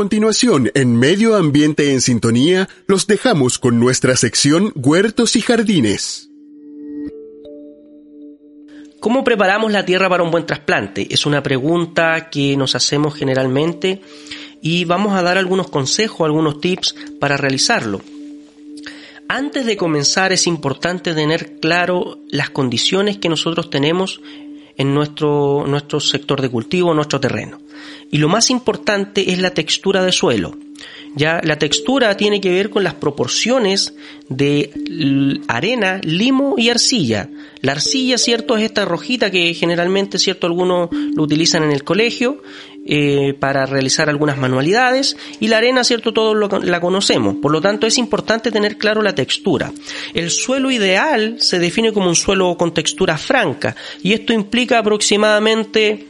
Continuación, 0.00 0.70
en 0.72 0.96
Medio 0.96 1.36
Ambiente 1.36 1.92
en 1.92 2.00
Sintonía, 2.00 2.70
los 2.86 3.06
dejamos 3.06 3.58
con 3.58 3.78
nuestra 3.78 4.16
sección 4.16 4.72
Huertos 4.74 5.36
y 5.36 5.42
Jardines. 5.42 6.30
¿Cómo 8.98 9.24
preparamos 9.24 9.70
la 9.70 9.84
tierra 9.84 10.08
para 10.08 10.22
un 10.22 10.30
buen 10.30 10.46
trasplante? 10.46 11.06
Es 11.10 11.26
una 11.26 11.42
pregunta 11.42 12.30
que 12.30 12.56
nos 12.56 12.74
hacemos 12.74 13.14
generalmente 13.14 14.00
y 14.62 14.86
vamos 14.86 15.12
a 15.12 15.22
dar 15.22 15.36
algunos 15.36 15.68
consejos, 15.68 16.24
algunos 16.24 16.62
tips 16.62 16.96
para 17.20 17.36
realizarlo. 17.36 18.00
Antes 19.28 19.66
de 19.66 19.76
comenzar 19.76 20.32
es 20.32 20.46
importante 20.46 21.12
tener 21.12 21.60
claro 21.60 22.20
las 22.30 22.48
condiciones 22.48 23.18
que 23.18 23.28
nosotros 23.28 23.68
tenemos 23.68 24.22
en 24.80 24.94
nuestro, 24.94 25.66
nuestro 25.66 26.00
sector 26.00 26.40
de 26.40 26.48
cultivo, 26.48 26.94
nuestro 26.94 27.20
terreno. 27.20 27.60
Y 28.10 28.16
lo 28.16 28.30
más 28.30 28.48
importante 28.48 29.30
es 29.30 29.38
la 29.38 29.50
textura 29.50 30.02
de 30.02 30.10
suelo. 30.10 30.56
Ya 31.14 31.42
la 31.44 31.58
textura 31.58 32.16
tiene 32.16 32.40
que 32.40 32.50
ver 32.50 32.70
con 32.70 32.82
las 32.82 32.94
proporciones 32.94 33.94
de 34.30 34.70
arena, 35.48 36.00
limo 36.02 36.54
y 36.56 36.70
arcilla. 36.70 37.28
La 37.60 37.72
arcilla, 37.72 38.16
cierto, 38.16 38.56
es 38.56 38.64
esta 38.64 38.86
rojita 38.86 39.30
que 39.30 39.52
generalmente, 39.52 40.18
cierto, 40.18 40.46
algunos 40.46 40.88
lo 40.90 41.24
utilizan 41.24 41.62
en 41.62 41.72
el 41.72 41.84
colegio 41.84 42.42
eh, 42.86 43.34
para 43.38 43.66
realizar 43.66 44.08
algunas 44.08 44.38
manualidades 44.38 45.16
y 45.38 45.48
la 45.48 45.58
arena, 45.58 45.84
cierto, 45.84 46.12
todos 46.12 46.64
la 46.64 46.80
conocemos. 46.80 47.36
Por 47.36 47.52
lo 47.52 47.60
tanto, 47.60 47.86
es 47.86 47.98
importante 47.98 48.50
tener 48.50 48.78
claro 48.78 49.02
la 49.02 49.14
textura. 49.14 49.72
El 50.14 50.30
suelo 50.30 50.70
ideal 50.70 51.36
se 51.38 51.58
define 51.58 51.92
como 51.92 52.08
un 52.08 52.16
suelo 52.16 52.56
con 52.56 52.72
textura 52.72 53.18
franca 53.18 53.76
y 54.02 54.14
esto 54.14 54.32
implica 54.32 54.78
aproximadamente 54.78 56.06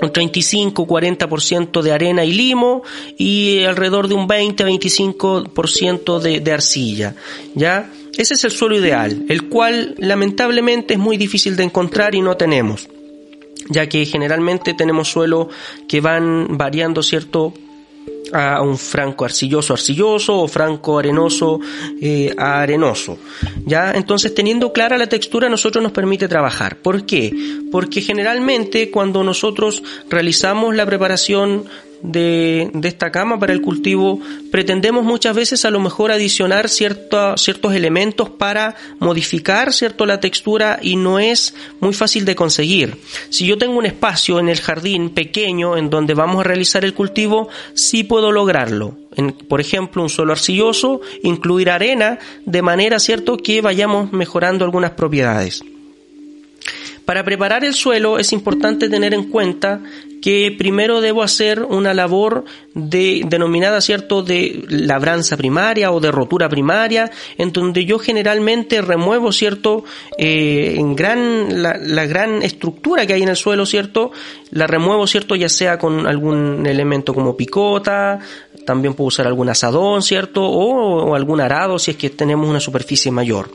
un 0.00 0.12
35-40% 0.12 1.82
de 1.82 1.92
arena 1.92 2.24
y 2.24 2.32
limo 2.32 2.82
y 3.16 3.64
alrededor 3.64 4.08
de 4.08 4.14
un 4.14 4.26
20-25% 4.26 6.20
de, 6.20 6.40
de 6.40 6.52
arcilla. 6.52 7.14
¿Ya? 7.54 7.90
Ese 8.16 8.34
es 8.34 8.44
el 8.44 8.50
suelo 8.50 8.76
ideal, 8.76 9.26
el 9.28 9.48
cual 9.48 9.94
lamentablemente 9.98 10.94
es 10.94 11.00
muy 11.00 11.16
difícil 11.16 11.54
de 11.54 11.64
encontrar 11.64 12.14
y 12.14 12.20
no 12.20 12.36
tenemos, 12.36 12.88
ya 13.68 13.88
que 13.88 14.04
generalmente 14.06 14.74
tenemos 14.74 15.08
suelos 15.08 15.48
que 15.88 16.00
van 16.00 16.56
variando, 16.58 17.02
¿cierto? 17.02 17.52
a 18.32 18.60
un 18.60 18.76
franco 18.76 19.24
arcilloso 19.24 19.72
arcilloso 19.72 20.36
o 20.36 20.48
franco 20.48 20.98
arenoso 20.98 21.60
eh, 22.00 22.34
arenoso 22.36 23.18
ya 23.64 23.92
entonces 23.92 24.34
teniendo 24.34 24.72
clara 24.72 24.98
la 24.98 25.06
textura 25.06 25.48
nosotros 25.48 25.82
nos 25.82 25.92
permite 25.92 26.28
trabajar 26.28 26.76
¿por 26.76 27.06
qué? 27.06 27.32
porque 27.72 28.00
generalmente 28.02 28.90
cuando 28.90 29.22
nosotros 29.24 29.82
realizamos 30.10 30.74
la 30.74 30.84
preparación 30.84 31.64
de, 32.02 32.70
esta 32.82 33.10
cama 33.10 33.38
para 33.38 33.52
el 33.52 33.60
cultivo, 33.60 34.20
pretendemos 34.50 35.04
muchas 35.04 35.34
veces 35.34 35.64
a 35.64 35.70
lo 35.70 35.80
mejor 35.80 36.12
adicionar 36.12 36.68
ciertos 36.68 37.74
elementos 37.74 38.30
para 38.30 38.76
modificar 38.98 39.72
cierto 39.72 40.06
la 40.06 40.20
textura 40.20 40.78
y 40.82 40.96
no 40.96 41.18
es 41.18 41.54
muy 41.80 41.92
fácil 41.92 42.24
de 42.24 42.36
conseguir. 42.36 42.96
Si 43.30 43.46
yo 43.46 43.58
tengo 43.58 43.78
un 43.78 43.86
espacio 43.86 44.38
en 44.38 44.48
el 44.48 44.60
jardín 44.60 45.10
pequeño 45.10 45.76
en 45.76 45.90
donde 45.90 46.14
vamos 46.14 46.40
a 46.40 46.44
realizar 46.44 46.84
el 46.84 46.94
cultivo, 46.94 47.48
sí 47.74 48.04
puedo 48.04 48.32
lograrlo. 48.32 48.96
En, 49.16 49.32
por 49.32 49.60
ejemplo, 49.60 50.02
un 50.02 50.08
suelo 50.08 50.32
arcilloso, 50.32 51.00
incluir 51.22 51.70
arena 51.70 52.18
de 52.44 52.62
manera 52.62 52.98
cierto 52.98 53.36
que 53.36 53.60
vayamos 53.60 54.12
mejorando 54.12 54.64
algunas 54.64 54.92
propiedades. 54.92 55.62
Para 57.08 57.24
preparar 57.24 57.64
el 57.64 57.72
suelo 57.72 58.18
es 58.18 58.34
importante 58.34 58.90
tener 58.90 59.14
en 59.14 59.30
cuenta 59.30 59.80
que 60.20 60.54
primero 60.56 61.00
debo 61.00 61.22
hacer 61.22 61.62
una 61.62 61.94
labor 61.94 62.44
de, 62.74 63.22
denominada, 63.26 63.80
¿cierto?, 63.80 64.22
de 64.22 64.64
labranza 64.68 65.36
primaria 65.36 65.90
o 65.90 66.00
de 66.00 66.10
rotura 66.10 66.48
primaria, 66.48 67.10
en 67.36 67.52
donde 67.52 67.84
yo 67.84 67.98
generalmente 67.98 68.80
remuevo, 68.82 69.32
¿cierto?, 69.32 69.84
eh, 70.16 70.74
en 70.76 70.94
gran, 70.94 71.62
la, 71.62 72.06
gran 72.06 72.42
estructura 72.42 73.06
que 73.06 73.14
hay 73.14 73.22
en 73.22 73.28
el 73.28 73.36
suelo, 73.36 73.66
¿cierto?, 73.66 74.12
la 74.50 74.66
remuevo, 74.66 75.06
¿cierto?, 75.06 75.34
ya 75.34 75.48
sea 75.48 75.78
con 75.78 76.06
algún 76.06 76.66
elemento 76.66 77.14
como 77.14 77.36
picota, 77.36 78.18
también 78.64 78.94
puedo 78.94 79.08
usar 79.08 79.26
algún 79.26 79.48
asadón, 79.48 80.02
¿cierto?, 80.02 80.42
o 80.44 81.14
algún 81.14 81.40
arado 81.40 81.78
si 81.78 81.92
es 81.92 81.96
que 81.96 82.10
tenemos 82.10 82.48
una 82.48 82.60
superficie 82.60 83.10
mayor. 83.10 83.50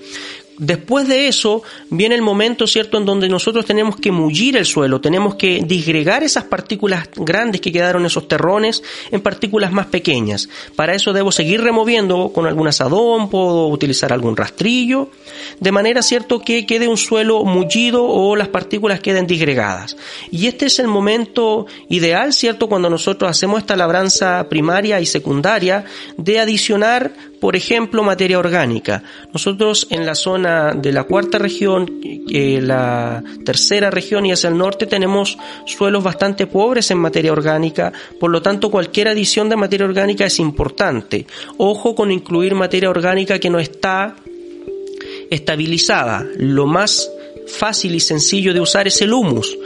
Después 0.58 1.08
de 1.08 1.28
eso 1.28 1.64
viene 1.90 2.16
el 2.16 2.22
momento, 2.22 2.68
¿cierto?, 2.68 2.98
en 2.98 3.06
donde 3.06 3.28
nosotros 3.28 3.66
tenemos 3.66 3.96
que 3.96 4.12
mullir 4.12 4.56
el 4.56 4.66
suelo, 4.66 5.02
tenemos 5.02 5.36
que 5.36 5.64
disgregar 5.66 6.24
esas 6.24 6.44
partículas 6.44 7.10
grandes 7.16 7.60
que 7.60 7.72
quedaron 7.72 8.04
en 8.04 8.08
esos 8.08 8.28
terrones 8.28 8.84
en 9.12 9.22
partículas 9.22 9.72
más 9.72 9.88
pequeñas. 9.88 10.50
Para 10.76 10.94
eso 10.94 11.12
debo 11.12 11.32
seguir 11.32 11.62
removiendo 11.62 12.32
con 12.34 12.46
algún 12.46 12.68
asadón, 12.68 13.30
puedo 13.30 13.68
utilizar 13.68 14.14
algún 14.14 14.38
rastrillo, 14.38 15.10
de 15.60 15.72
manera, 15.72 16.02
¿cierto?, 16.02 16.40
que 16.40 16.66
quede 16.66 16.88
un 16.88 16.98
suelo 16.98 17.44
mullido 17.44 18.04
o 18.04 18.36
las 18.36 18.50
partículas 18.50 19.00
queden 19.00 19.26
disgregadas. 19.26 19.98
Y 20.30 20.48
este 20.48 20.68
es 20.68 20.78
el 20.80 20.88
momento 20.88 21.66
ideal, 21.90 22.32
¿cierto?, 22.32 22.70
cuando 22.70 22.90
nosotros 22.90 23.30
hacemos 23.30 23.60
esta 23.60 23.76
labranza 23.76 24.48
primaria 24.50 25.00
y 25.00 25.06
secundaria 25.06 25.86
de 26.18 26.40
adicionar 26.40 27.14
por 27.44 27.58
ejemplo, 27.58 28.04
materia 28.04 28.40
orgánica. 28.40 29.04
Nosotros 29.34 29.88
en 29.90 30.06
la 30.06 30.16
zona 30.16 30.72
de 30.72 30.94
la 30.94 31.04
cuarta 31.04 31.38
región, 31.38 32.00
eh, 32.02 32.62
la 32.62 33.22
tercera 33.44 33.92
región 33.92 34.26
y 34.26 34.32
hacia 34.32 34.48
el 34.48 34.58
norte 34.58 34.86
tenemos 34.86 35.38
suelos 35.66 36.06
bastante 36.06 36.48
pobres 36.48 36.90
en 36.92 37.00
materia 37.00 37.34
orgánica, 37.34 37.92
por 38.18 38.32
lo 38.32 38.42
tanto 38.42 38.72
cualquier 38.72 39.10
adición 39.10 39.50
de 39.50 39.58
materia 39.58 39.86
orgánica 39.86 40.24
es 40.24 40.40
importante. 40.40 41.28
Ojo 41.58 41.96
con 41.96 42.14
incluir 42.14 42.56
materia 42.56 42.90
orgánica 42.90 43.38
que 43.40 43.50
no 43.50 43.60
está 43.60 44.16
estabilizada. 45.30 46.26
Lo 46.38 46.66
más 46.66 47.12
fácil 47.46 47.94
y 47.94 48.00
sencillo 48.00 48.54
de 48.54 48.62
usar 48.62 48.88
es 48.88 49.02
el 49.02 49.12
humus. 49.12 49.58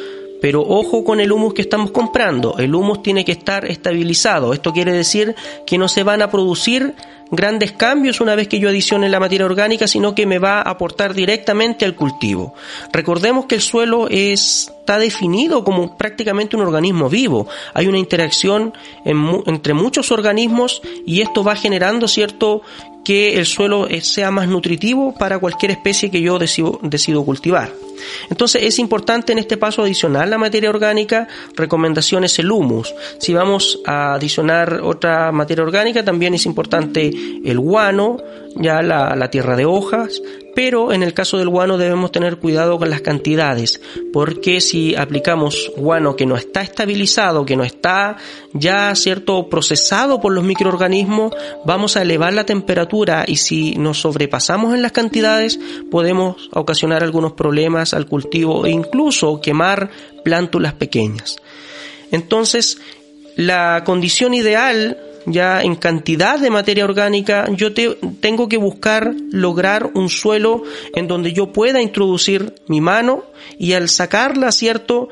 Pero 0.41 0.61
ojo 0.61 1.03
con 1.03 1.19
el 1.19 1.31
humus 1.31 1.53
que 1.53 1.63
estamos 1.63 1.91
comprando. 1.91 2.57
El 2.57 2.73
humus 2.75 3.01
tiene 3.01 3.25
que 3.25 3.31
estar 3.31 3.65
estabilizado. 3.65 4.53
Esto 4.53 4.71
quiere 4.71 4.93
decir 4.93 5.35
que 5.65 5.77
no 5.77 5.87
se 5.87 6.03
van 6.03 6.21
a 6.21 6.29
producir 6.29 6.93
grandes 7.31 7.71
cambios 7.73 8.21
una 8.21 8.35
vez 8.35 8.47
que 8.47 8.59
yo 8.59 8.69
adicione 8.69 9.09
la 9.09 9.19
materia 9.19 9.45
orgánica, 9.45 9.87
sino 9.87 10.15
que 10.15 10.25
me 10.25 10.39
va 10.39 10.59
a 10.59 10.69
aportar 10.69 11.13
directamente 11.13 11.85
al 11.85 11.95
cultivo. 11.95 12.53
Recordemos 12.91 13.45
que 13.45 13.55
el 13.55 13.61
suelo 13.61 14.07
está 14.09 14.99
definido 14.99 15.63
como 15.63 15.97
prácticamente 15.97 16.55
un 16.55 16.63
organismo 16.63 17.09
vivo. 17.09 17.47
Hay 17.73 17.87
una 17.87 17.97
interacción 17.97 18.73
entre 19.03 19.73
muchos 19.73 20.11
organismos 20.11 20.81
y 21.05 21.21
esto 21.21 21.43
va 21.43 21.55
generando 21.55 22.07
cierto 22.07 22.61
que 23.03 23.37
el 23.39 23.45
suelo 23.45 23.87
sea 24.01 24.31
más 24.31 24.49
nutritivo 24.49 25.13
para 25.13 25.39
cualquier 25.39 25.71
especie 25.71 26.11
que 26.11 26.21
yo 26.21 26.37
decido, 26.37 26.79
decido 26.83 27.23
cultivar. 27.23 27.71
Entonces 28.29 28.63
es 28.63 28.79
importante 28.79 29.31
en 29.31 29.39
este 29.39 29.55
paso 29.55 29.81
adicionar 29.81 30.27
la 30.27 30.37
materia 30.37 30.69
orgánica, 30.69 31.27
recomendaciones 31.55 32.37
el 32.39 32.51
humus. 32.51 32.93
Si 33.19 33.33
vamos 33.33 33.79
a 33.85 34.15
adicionar 34.15 34.81
otra 34.83 35.31
materia 35.31 35.63
orgánica, 35.63 36.03
también 36.03 36.33
es 36.33 36.45
importante 36.45 37.11
el 37.43 37.59
guano, 37.59 38.17
ya 38.55 38.81
la, 38.81 39.15
la 39.15 39.29
tierra 39.29 39.55
de 39.55 39.65
hojas, 39.65 40.21
pero 40.57 40.91
en 40.91 41.03
el 41.03 41.13
caso 41.13 41.37
del 41.37 41.49
guano 41.49 41.77
debemos 41.77 42.11
tener 42.11 42.37
cuidado 42.37 42.79
con 42.79 42.89
las 42.89 43.01
cantidades, 43.01 43.79
porque 44.11 44.59
si 44.59 44.95
aplicamos 44.95 45.71
guano 45.77 46.15
que 46.15 46.25
no 46.25 46.35
está 46.35 46.61
estabilizado, 46.61 47.45
que 47.45 47.55
no 47.55 47.63
está 47.63 48.17
ya 48.53 48.95
cierto 48.95 49.49
procesado 49.49 50.19
por 50.19 50.33
los 50.33 50.43
microorganismos, 50.43 51.31
vamos 51.63 51.95
a 51.95 52.01
elevar 52.01 52.33
la 52.33 52.47
temperatura 52.47 53.23
y 53.27 53.35
si 53.35 53.75
nos 53.75 53.99
sobrepasamos 53.99 54.73
en 54.73 54.81
las 54.81 54.93
cantidades 54.93 55.59
podemos 55.91 56.49
ocasionar 56.51 57.03
algunos 57.03 57.33
problemas 57.33 57.93
al 57.93 58.07
cultivo 58.07 58.65
e 58.65 58.71
incluso 58.71 59.39
quemar 59.39 59.91
plántulas 60.23 60.73
pequeñas. 60.73 61.37
Entonces, 62.11 62.79
la 63.35 63.83
condición 63.85 64.33
ideal 64.33 64.97
ya 65.27 65.61
en 65.61 65.75
cantidad 65.75 66.39
de 66.39 66.49
materia 66.49 66.85
orgánica, 66.85 67.47
yo 67.51 67.73
tengo 67.73 68.47
que 68.47 68.57
buscar 68.57 69.13
lograr 69.31 69.91
un 69.93 70.09
suelo 70.09 70.63
en 70.95 71.07
donde 71.07 71.33
yo 71.33 71.51
pueda 71.51 71.81
introducir 71.81 72.55
mi 72.67 72.81
mano 72.81 73.23
y 73.59 73.73
al 73.73 73.89
sacarla, 73.89 74.51
¿cierto? 74.51 75.09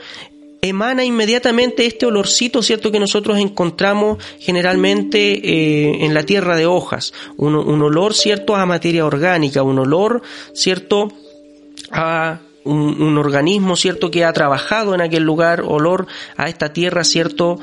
emana 0.62 1.04
inmediatamente 1.04 1.86
este 1.86 2.06
olorcito, 2.06 2.64
¿cierto? 2.64 2.92
Que 2.92 3.00
nosotros 3.00 3.38
encontramos 3.38 4.18
generalmente 4.40 5.34
eh, 5.34 6.06
en 6.06 6.14
la 6.14 6.24
tierra 6.24 6.56
de 6.56 6.66
hojas. 6.66 7.14
Un, 7.38 7.56
un, 7.56 7.82
olor, 7.82 8.14
¿cierto? 8.14 8.56
A 8.56 8.66
materia 8.66 9.06
orgánica, 9.06 9.64
un 9.64 9.80
olor, 9.80 10.22
¿cierto? 10.54 11.12
A 11.92 12.40
un, 12.64 13.02
un, 13.02 13.18
organismo, 13.18 13.76
¿cierto? 13.76 14.10
Que 14.10 14.26
ha 14.26 14.34
trabajado 14.34 14.96
en 14.96 15.02
aquel 15.02 15.24
lugar, 15.24 15.62
olor 15.62 16.08
a 16.36 16.50
esta 16.50 16.74
tierra, 16.74 17.04
¿cierto? 17.04 17.60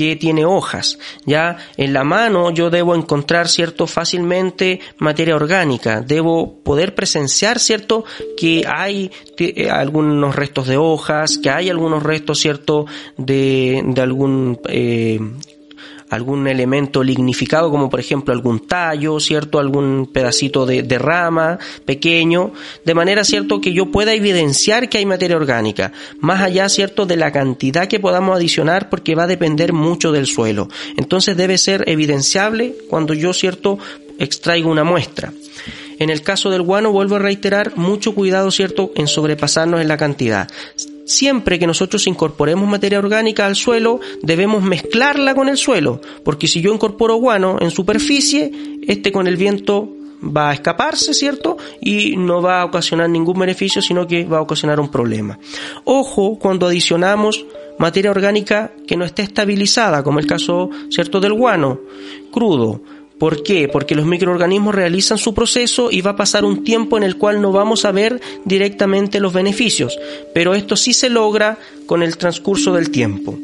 Que 0.00 0.16
tiene 0.16 0.46
hojas. 0.46 0.98
Ya 1.26 1.58
en 1.76 1.92
la 1.92 2.04
mano 2.04 2.50
yo 2.52 2.70
debo 2.70 2.94
encontrar, 2.94 3.48
cierto, 3.48 3.86
fácilmente 3.86 4.80
materia 4.96 5.36
orgánica. 5.36 6.00
Debo 6.00 6.62
poder 6.62 6.94
presenciar, 6.94 7.58
cierto, 7.58 8.06
que 8.34 8.64
hay 8.66 9.10
eh, 9.36 9.68
algunos 9.68 10.34
restos 10.34 10.68
de 10.68 10.78
hojas, 10.78 11.36
que 11.36 11.50
hay 11.50 11.68
algunos 11.68 12.02
restos, 12.02 12.38
cierto, 12.38 12.86
de, 13.18 13.82
de 13.84 14.00
algún 14.00 14.58
eh, 14.70 15.20
algún 16.10 16.46
elemento 16.48 17.02
lignificado, 17.02 17.70
como 17.70 17.88
por 17.88 18.00
ejemplo 18.00 18.34
algún 18.34 18.66
tallo, 18.66 19.18
¿cierto? 19.20 19.58
Algún 19.58 20.10
pedacito 20.12 20.66
de, 20.66 20.82
de, 20.82 20.98
rama 20.98 21.58
pequeño, 21.84 22.52
de 22.84 22.94
manera, 22.94 23.24
¿cierto?, 23.24 23.60
que 23.60 23.72
yo 23.72 23.86
pueda 23.86 24.12
evidenciar 24.12 24.88
que 24.88 24.98
hay 24.98 25.06
materia 25.06 25.36
orgánica, 25.36 25.92
más 26.18 26.42
allá, 26.42 26.68
¿cierto?, 26.68 27.06
de 27.06 27.16
la 27.16 27.32
cantidad 27.32 27.86
que 27.86 28.00
podamos 28.00 28.36
adicionar, 28.36 28.90
porque 28.90 29.14
va 29.14 29.22
a 29.22 29.28
depender 29.28 29.72
mucho 29.72 30.12
del 30.12 30.26
suelo. 30.26 30.68
Entonces 30.96 31.36
debe 31.36 31.58
ser 31.58 31.84
evidenciable 31.88 32.74
cuando 32.88 33.14
yo, 33.14 33.32
¿cierto?, 33.32 33.78
extraigo 34.18 34.70
una 34.70 34.84
muestra. 34.84 35.32
En 36.00 36.10
el 36.10 36.22
caso 36.22 36.50
del 36.50 36.62
guano, 36.62 36.92
vuelvo 36.92 37.16
a 37.16 37.18
reiterar, 37.18 37.76
mucho 37.76 38.14
cuidado, 38.14 38.50
¿cierto?, 38.50 38.90
en 38.96 39.06
sobrepasarnos 39.06 39.80
en 39.80 39.88
la 39.88 39.96
cantidad. 39.96 40.48
Siempre 41.10 41.58
que 41.58 41.66
nosotros 41.66 42.06
incorporemos 42.06 42.68
materia 42.68 43.00
orgánica 43.00 43.44
al 43.44 43.56
suelo, 43.56 43.98
debemos 44.22 44.62
mezclarla 44.62 45.34
con 45.34 45.48
el 45.48 45.56
suelo, 45.56 46.00
porque 46.24 46.46
si 46.46 46.60
yo 46.60 46.72
incorporo 46.72 47.16
guano 47.16 47.56
en 47.60 47.72
superficie, 47.72 48.52
este 48.86 49.10
con 49.10 49.26
el 49.26 49.36
viento 49.36 49.88
va 50.22 50.50
a 50.50 50.54
escaparse, 50.54 51.12
¿cierto? 51.12 51.56
Y 51.80 52.16
no 52.16 52.40
va 52.40 52.60
a 52.60 52.64
ocasionar 52.64 53.10
ningún 53.10 53.40
beneficio, 53.40 53.82
sino 53.82 54.06
que 54.06 54.24
va 54.24 54.38
a 54.38 54.42
ocasionar 54.42 54.78
un 54.78 54.88
problema. 54.88 55.36
Ojo 55.82 56.38
cuando 56.38 56.68
adicionamos 56.68 57.44
materia 57.80 58.12
orgánica 58.12 58.72
que 58.86 58.96
no 58.96 59.04
esté 59.04 59.22
estabilizada, 59.22 60.04
como 60.04 60.20
el 60.20 60.28
caso, 60.28 60.70
¿cierto?, 60.90 61.18
del 61.18 61.34
guano 61.34 61.80
crudo 62.30 62.82
¿Por 63.20 63.42
qué? 63.42 63.68
Porque 63.68 63.94
los 63.94 64.06
microorganismos 64.06 64.74
realizan 64.74 65.18
su 65.18 65.34
proceso 65.34 65.90
y 65.90 66.00
va 66.00 66.12
a 66.12 66.16
pasar 66.16 66.46
un 66.46 66.64
tiempo 66.64 66.96
en 66.96 67.02
el 67.02 67.18
cual 67.18 67.42
no 67.42 67.52
vamos 67.52 67.84
a 67.84 67.92
ver 67.92 68.18
directamente 68.46 69.20
los 69.20 69.34
beneficios, 69.34 69.98
pero 70.34 70.54
esto 70.54 70.74
sí 70.74 70.94
se 70.94 71.10
logra 71.10 71.58
con 71.84 72.02
el 72.02 72.16
transcurso 72.16 72.72
del 72.72 72.90
tiempo 72.90 73.38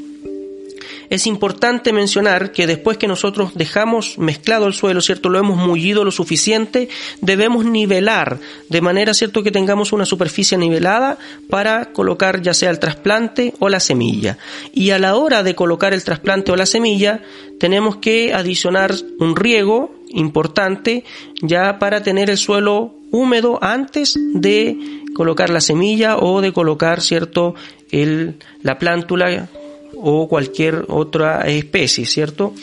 es 1.10 1.26
importante 1.26 1.92
mencionar 1.92 2.52
que 2.52 2.66
después 2.66 2.98
que 2.98 3.08
nosotros 3.08 3.52
dejamos 3.54 4.18
mezclado 4.18 4.66
el 4.66 4.72
suelo, 4.72 5.00
¿cierto? 5.00 5.28
Lo 5.28 5.38
hemos 5.38 5.56
mullido 5.56 6.04
lo 6.04 6.10
suficiente, 6.10 6.88
debemos 7.20 7.64
nivelar 7.64 8.38
de 8.68 8.80
manera, 8.80 9.14
¿cierto? 9.14 9.42
Que 9.42 9.50
tengamos 9.50 9.92
una 9.92 10.04
superficie 10.04 10.58
nivelada 10.58 11.18
para 11.48 11.92
colocar 11.92 12.42
ya 12.42 12.54
sea 12.54 12.70
el 12.70 12.78
trasplante 12.78 13.54
o 13.58 13.68
la 13.68 13.80
semilla. 13.80 14.38
Y 14.72 14.90
a 14.90 14.98
la 14.98 15.16
hora 15.16 15.42
de 15.42 15.54
colocar 15.54 15.94
el 15.94 16.04
trasplante 16.04 16.52
o 16.52 16.56
la 16.56 16.66
semilla, 16.66 17.22
tenemos 17.58 17.96
que 17.96 18.34
adicionar 18.34 18.94
un 19.18 19.36
riego 19.36 19.94
importante 20.08 21.04
ya 21.42 21.78
para 21.78 22.02
tener 22.02 22.30
el 22.30 22.38
suelo 22.38 22.94
húmedo 23.10 23.58
antes 23.62 24.18
de 24.34 24.76
colocar 25.14 25.50
la 25.50 25.60
semilla 25.60 26.18
o 26.18 26.40
de 26.40 26.52
colocar, 26.52 27.00
¿cierto? 27.00 27.54
El, 27.90 28.36
la 28.62 28.78
plántula 28.78 29.48
o 29.96 30.28
cualquier 30.28 30.84
otra 30.88 31.42
especie, 31.42 32.06
¿cierto? 32.06 32.54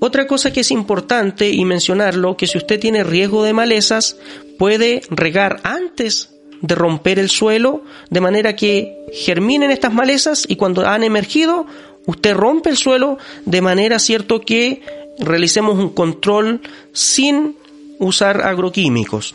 Otra 0.00 0.26
cosa 0.26 0.52
que 0.52 0.60
es 0.60 0.70
importante 0.70 1.50
y 1.50 1.64
mencionarlo, 1.64 2.36
que 2.36 2.46
si 2.46 2.56
usted 2.58 2.78
tiene 2.78 3.02
riesgo 3.02 3.42
de 3.42 3.52
malezas, 3.52 4.16
puede 4.58 5.02
regar 5.10 5.60
antes 5.64 6.30
de 6.60 6.74
romper 6.74 7.18
el 7.18 7.28
suelo, 7.28 7.82
de 8.10 8.20
manera 8.20 8.54
que 8.54 8.96
germinen 9.12 9.70
estas 9.70 9.92
malezas 9.92 10.44
y 10.48 10.56
cuando 10.56 10.86
han 10.86 11.02
emergido, 11.02 11.66
usted 12.06 12.34
rompe 12.34 12.70
el 12.70 12.76
suelo 12.76 13.18
de 13.44 13.60
manera 13.60 13.98
cierto 13.98 14.40
que 14.40 14.82
realicemos 15.18 15.78
un 15.78 15.90
control 15.90 16.60
sin 16.92 17.56
usar 17.98 18.42
agroquímicos. 18.42 19.34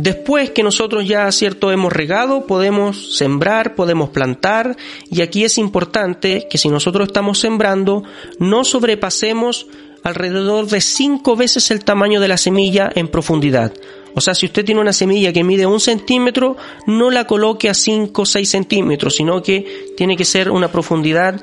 Después 0.00 0.48
que 0.50 0.62
nosotros 0.62 1.06
ya, 1.06 1.30
cierto, 1.30 1.70
hemos 1.70 1.92
regado, 1.92 2.46
podemos 2.46 3.18
sembrar, 3.18 3.74
podemos 3.74 4.08
plantar, 4.08 4.78
y 5.10 5.20
aquí 5.20 5.44
es 5.44 5.58
importante 5.58 6.46
que 6.48 6.56
si 6.56 6.70
nosotros 6.70 7.08
estamos 7.08 7.38
sembrando, 7.38 8.02
no 8.38 8.64
sobrepasemos 8.64 9.66
alrededor 10.02 10.68
de 10.68 10.80
cinco 10.80 11.36
veces 11.36 11.70
el 11.70 11.84
tamaño 11.84 12.18
de 12.18 12.28
la 12.28 12.38
semilla 12.38 12.90
en 12.94 13.08
profundidad. 13.08 13.74
O 14.14 14.22
sea, 14.22 14.34
si 14.34 14.46
usted 14.46 14.64
tiene 14.64 14.80
una 14.80 14.94
semilla 14.94 15.34
que 15.34 15.44
mide 15.44 15.66
un 15.66 15.80
centímetro, 15.80 16.56
no 16.86 17.10
la 17.10 17.26
coloque 17.26 17.68
a 17.68 17.74
cinco 17.74 18.22
o 18.22 18.26
seis 18.26 18.48
centímetros, 18.48 19.16
sino 19.16 19.42
que 19.42 19.92
tiene 19.98 20.16
que 20.16 20.24
ser 20.24 20.50
una 20.50 20.72
profundidad 20.72 21.42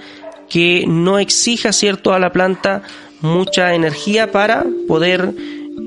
que 0.50 0.86
no 0.88 1.20
exija, 1.20 1.72
cierto, 1.72 2.12
a 2.12 2.20
la 2.20 2.32
planta 2.32 2.82
mucha 3.22 3.76
energía 3.76 4.32
para 4.32 4.66
poder 4.88 5.32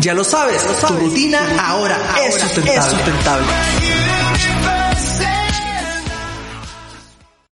Ya 0.00 0.14
lo 0.14 0.24
sabes, 0.24 0.62
tu 0.86 0.94
rutina 0.94 1.40
ahora 1.58 1.98
es 2.26 2.34
sustentable. 2.34 3.46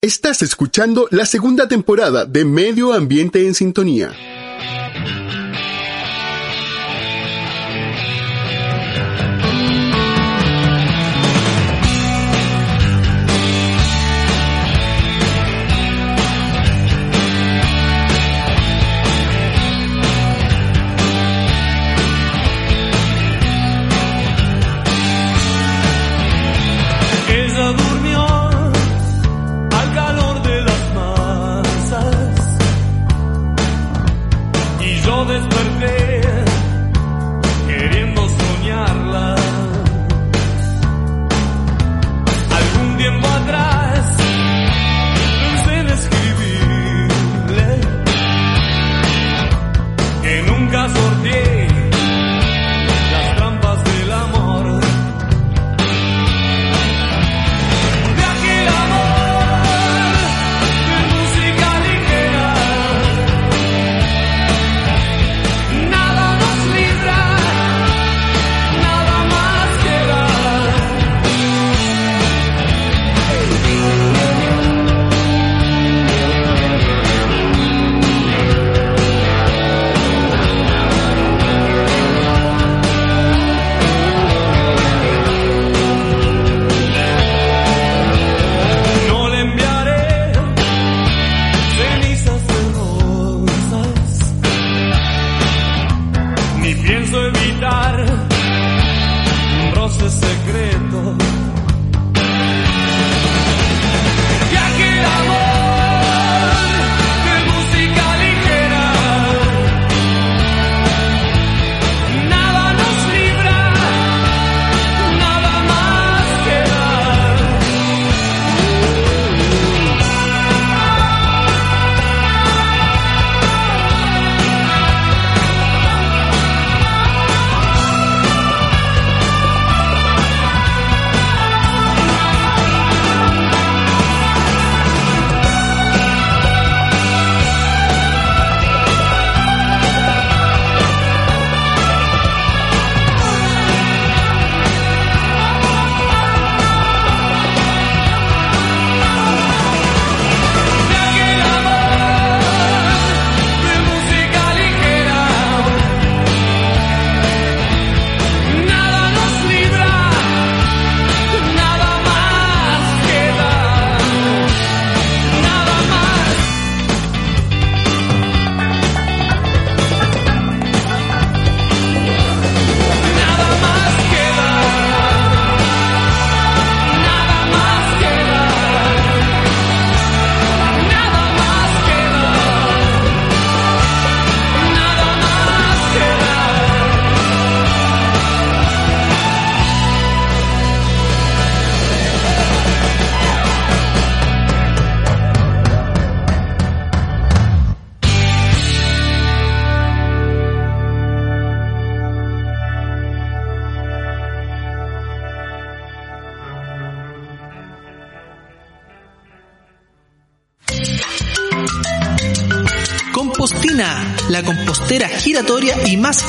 Estás 0.05 0.42
escuchando 0.42 1.07
la 1.12 1.24
segunda 1.24 1.68
temporada 1.68 2.24
de 2.24 2.44
Medio 2.44 2.92
Ambiente 2.92 3.46
en 3.46 3.55
Sintonía. 3.55 4.11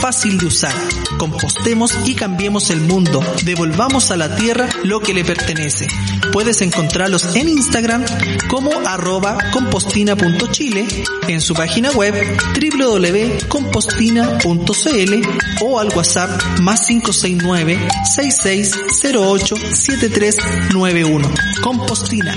Fácil 0.04 0.38
de 0.38 0.46
usar. 0.48 0.74
Compostemos 1.18 1.98
y 2.04 2.14
cambiemos 2.14 2.70
el 2.72 2.82
mundo. 2.82 3.24
Devolvamos 3.46 4.12
a 4.12 4.18
la 4.18 4.36
tierra 4.36 4.68
lo 4.84 5.00
que 5.00 5.14
le 5.14 5.24
pertenece. 5.24 5.88
Puedes 6.34 6.62
encontrarlos 6.62 7.38
en 7.38 7.48
Instagram 7.48 8.04
como 8.50 8.70
arroba 8.86 9.38
compostina.chile, 9.54 10.86
en 11.30 11.40
su 11.40 11.54
página 11.54 11.90
web 11.92 12.14
www.compostina.cl 12.60 15.14
o 15.62 15.80
al 15.80 15.88
WhatsApp 15.96 16.60
más 16.60 16.86
569 16.86 17.88
6608 18.04 19.56
7391. 19.56 21.32
Compostina. 21.64 22.36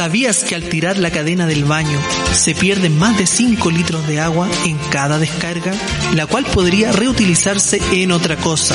¿Sabías 0.00 0.44
que 0.44 0.54
al 0.54 0.62
tirar 0.62 0.96
la 0.96 1.10
cadena 1.10 1.46
del 1.46 1.66
baño 1.66 2.00
se 2.32 2.54
pierden 2.54 2.96
más 2.96 3.18
de 3.18 3.26
5 3.26 3.70
litros 3.70 4.08
de 4.08 4.18
agua 4.18 4.48
en 4.64 4.78
cada 4.90 5.18
descarga, 5.18 5.74
la 6.14 6.26
cual 6.26 6.46
podría 6.46 6.90
reutilizarse 6.90 7.82
en 7.92 8.10
otra 8.10 8.36
cosa? 8.36 8.74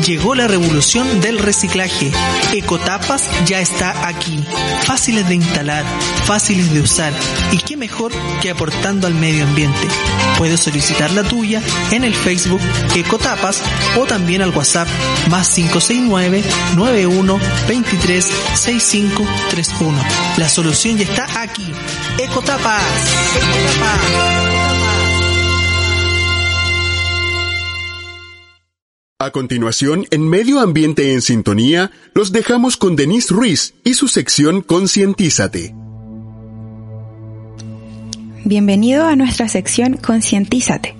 Llegó 0.00 0.34
la 0.34 0.48
revolución 0.48 1.20
del 1.20 1.38
reciclaje. 1.38 2.10
Ecotapas 2.52 3.28
ya 3.46 3.60
está 3.60 4.08
aquí. 4.08 4.42
Fáciles 4.84 5.28
de 5.28 5.36
instalar, 5.36 5.84
fáciles 6.24 6.72
de 6.72 6.80
usar 6.80 7.12
y 7.52 7.58
qué 7.58 7.76
mejor 7.76 8.12
que 8.40 8.50
aportando 8.50 9.06
al 9.06 9.14
medio 9.14 9.44
ambiente. 9.44 9.86
Puedes 10.38 10.60
solicitar 10.60 11.12
la 11.12 11.22
tuya 11.22 11.62
en 11.92 12.04
el 12.04 12.14
Facebook 12.14 12.60
Ecotapas 12.96 13.62
o 13.96 14.04
también 14.04 14.42
al 14.42 14.50
WhatsApp 14.50 14.88
más 15.30 15.48
569 15.54 16.42
91 16.76 17.38
23 17.68 18.24
65 18.54 19.24
31. 19.50 19.98
La 20.36 20.48
solución 20.48 20.96
ya 20.96 21.04
está 21.04 21.42
aquí. 21.42 21.72
Ecotapas. 22.18 22.82
Ecotapas. 23.36 24.51
A 29.22 29.30
continuación, 29.30 30.04
en 30.10 30.28
Medio 30.28 30.58
Ambiente 30.58 31.12
en 31.12 31.22
Sintonía, 31.22 31.92
los 32.12 32.32
dejamos 32.32 32.76
con 32.76 32.96
Denise 32.96 33.32
Ruiz 33.32 33.72
y 33.84 33.94
su 33.94 34.08
sección 34.08 34.62
Concientízate. 34.62 35.76
Bienvenido 38.44 39.06
a 39.06 39.14
nuestra 39.14 39.46
sección 39.48 39.96
Concientízate. 39.96 40.96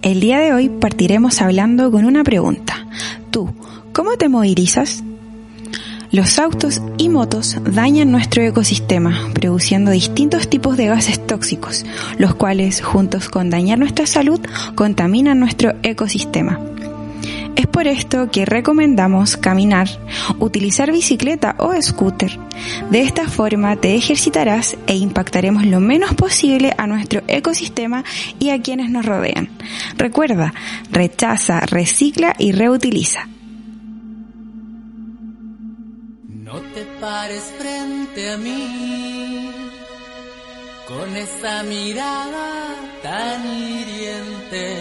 El 0.00 0.20
día 0.20 0.38
de 0.38 0.54
hoy 0.54 0.70
partiremos 0.70 1.42
hablando 1.42 1.90
con 1.90 2.06
una 2.06 2.24
pregunta. 2.24 2.88
Tú, 3.30 3.54
¿cómo 3.92 4.16
te 4.16 4.30
movilizas? 4.30 5.04
Los 6.10 6.38
autos 6.38 6.80
y 6.96 7.10
motos 7.10 7.58
dañan 7.62 8.10
nuestro 8.10 8.42
ecosistema, 8.42 9.28
produciendo 9.34 9.90
distintos 9.90 10.48
tipos 10.48 10.78
de 10.78 10.86
gases 10.86 11.26
tóxicos, 11.26 11.84
los 12.16 12.34
cuales, 12.36 12.80
juntos 12.80 13.28
con 13.28 13.50
dañar 13.50 13.78
nuestra 13.78 14.06
salud, 14.06 14.40
contaminan 14.74 15.40
nuestro 15.40 15.74
ecosistema. 15.82 16.58
Es 17.56 17.66
por 17.66 17.86
esto 17.86 18.30
que 18.30 18.44
recomendamos 18.44 19.38
caminar, 19.38 19.88
utilizar 20.38 20.92
bicicleta 20.92 21.56
o 21.58 21.72
scooter. 21.80 22.38
De 22.90 23.00
esta 23.00 23.28
forma 23.28 23.76
te 23.76 23.94
ejercitarás 23.96 24.76
e 24.86 24.94
impactaremos 24.94 25.64
lo 25.64 25.80
menos 25.80 26.14
posible 26.14 26.74
a 26.76 26.86
nuestro 26.86 27.22
ecosistema 27.28 28.04
y 28.38 28.50
a 28.50 28.60
quienes 28.60 28.90
nos 28.90 29.06
rodean. 29.06 29.48
Recuerda, 29.96 30.52
rechaza, 30.92 31.60
recicla 31.60 32.34
y 32.38 32.52
reutiliza. 32.52 33.26
No 36.28 36.60
te 36.74 36.82
pares 37.00 37.54
frente 37.58 38.32
a 38.32 38.36
mí 38.36 39.50
con 40.86 41.16
esa 41.16 41.62
mirada 41.62 42.74
tan 43.02 43.46
hiriente. 43.46 44.76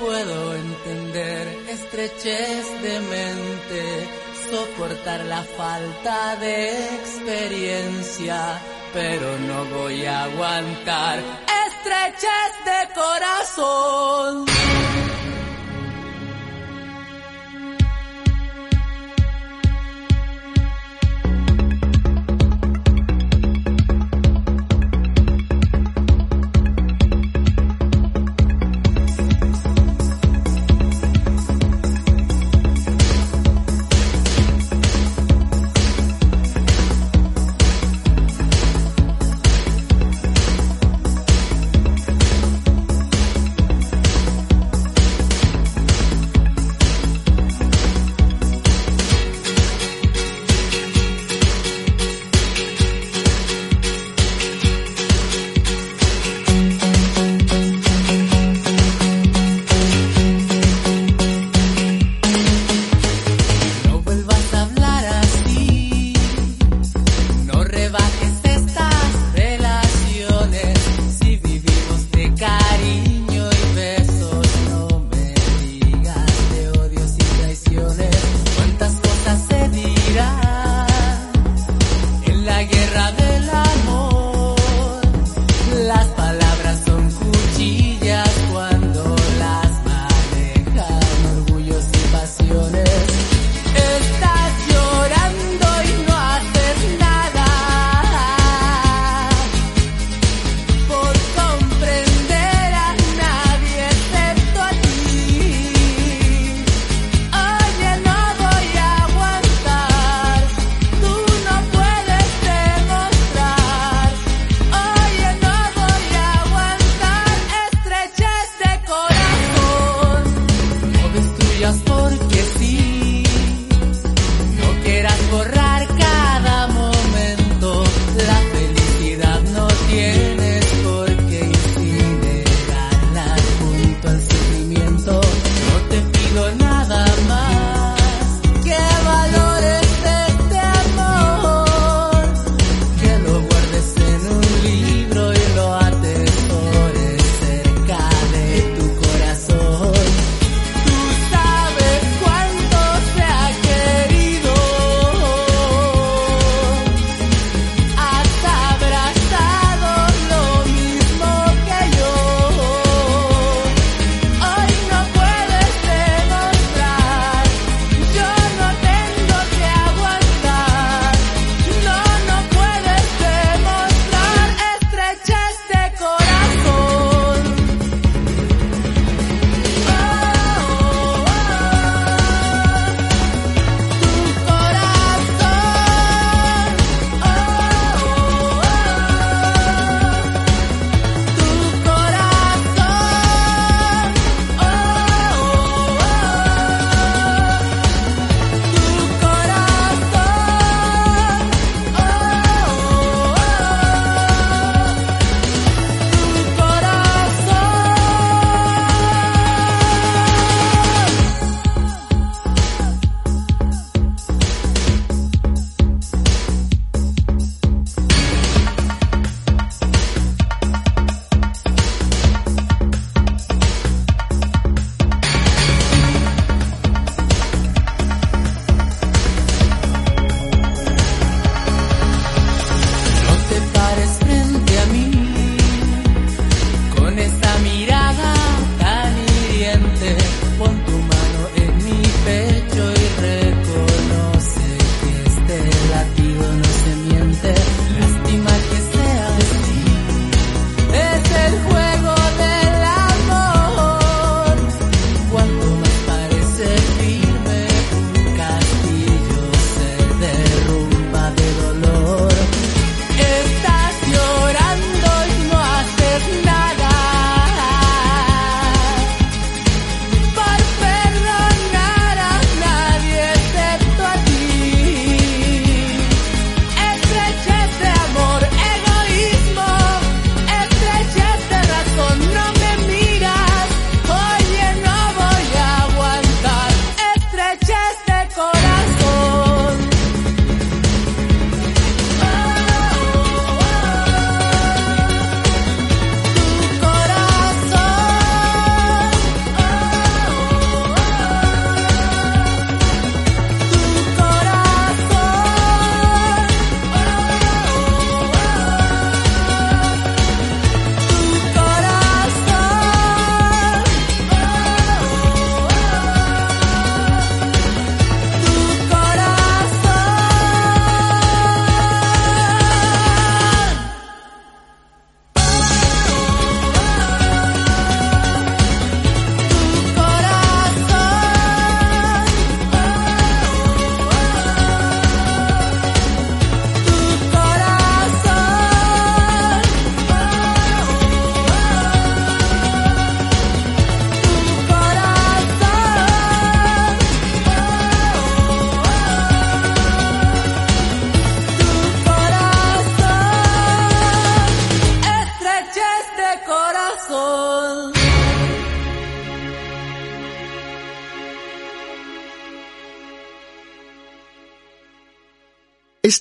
Puedo 0.00 0.54
entender 0.56 1.03
estrechez 1.16 2.82
de 2.82 3.00
mente, 3.00 4.08
soportar 4.50 5.24
la 5.26 5.42
falta 5.42 6.36
de 6.36 6.96
experiencia, 6.96 8.60
pero 8.92 9.38
no 9.38 9.64
voy 9.76 10.04
a 10.06 10.24
aguantar 10.24 11.18
estrechez 11.66 12.52
de 12.64 12.94
corazón. 12.94 14.44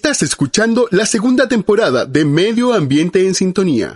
Estás 0.04 0.22
escuchando 0.22 0.89
la 0.91 1.06
segunda 1.06 1.47
temporada 1.47 2.06
de 2.06 2.26
Medio 2.26 2.74
Ambiente 2.74 3.26
en 3.26 3.34
Sintonía. 3.34 3.95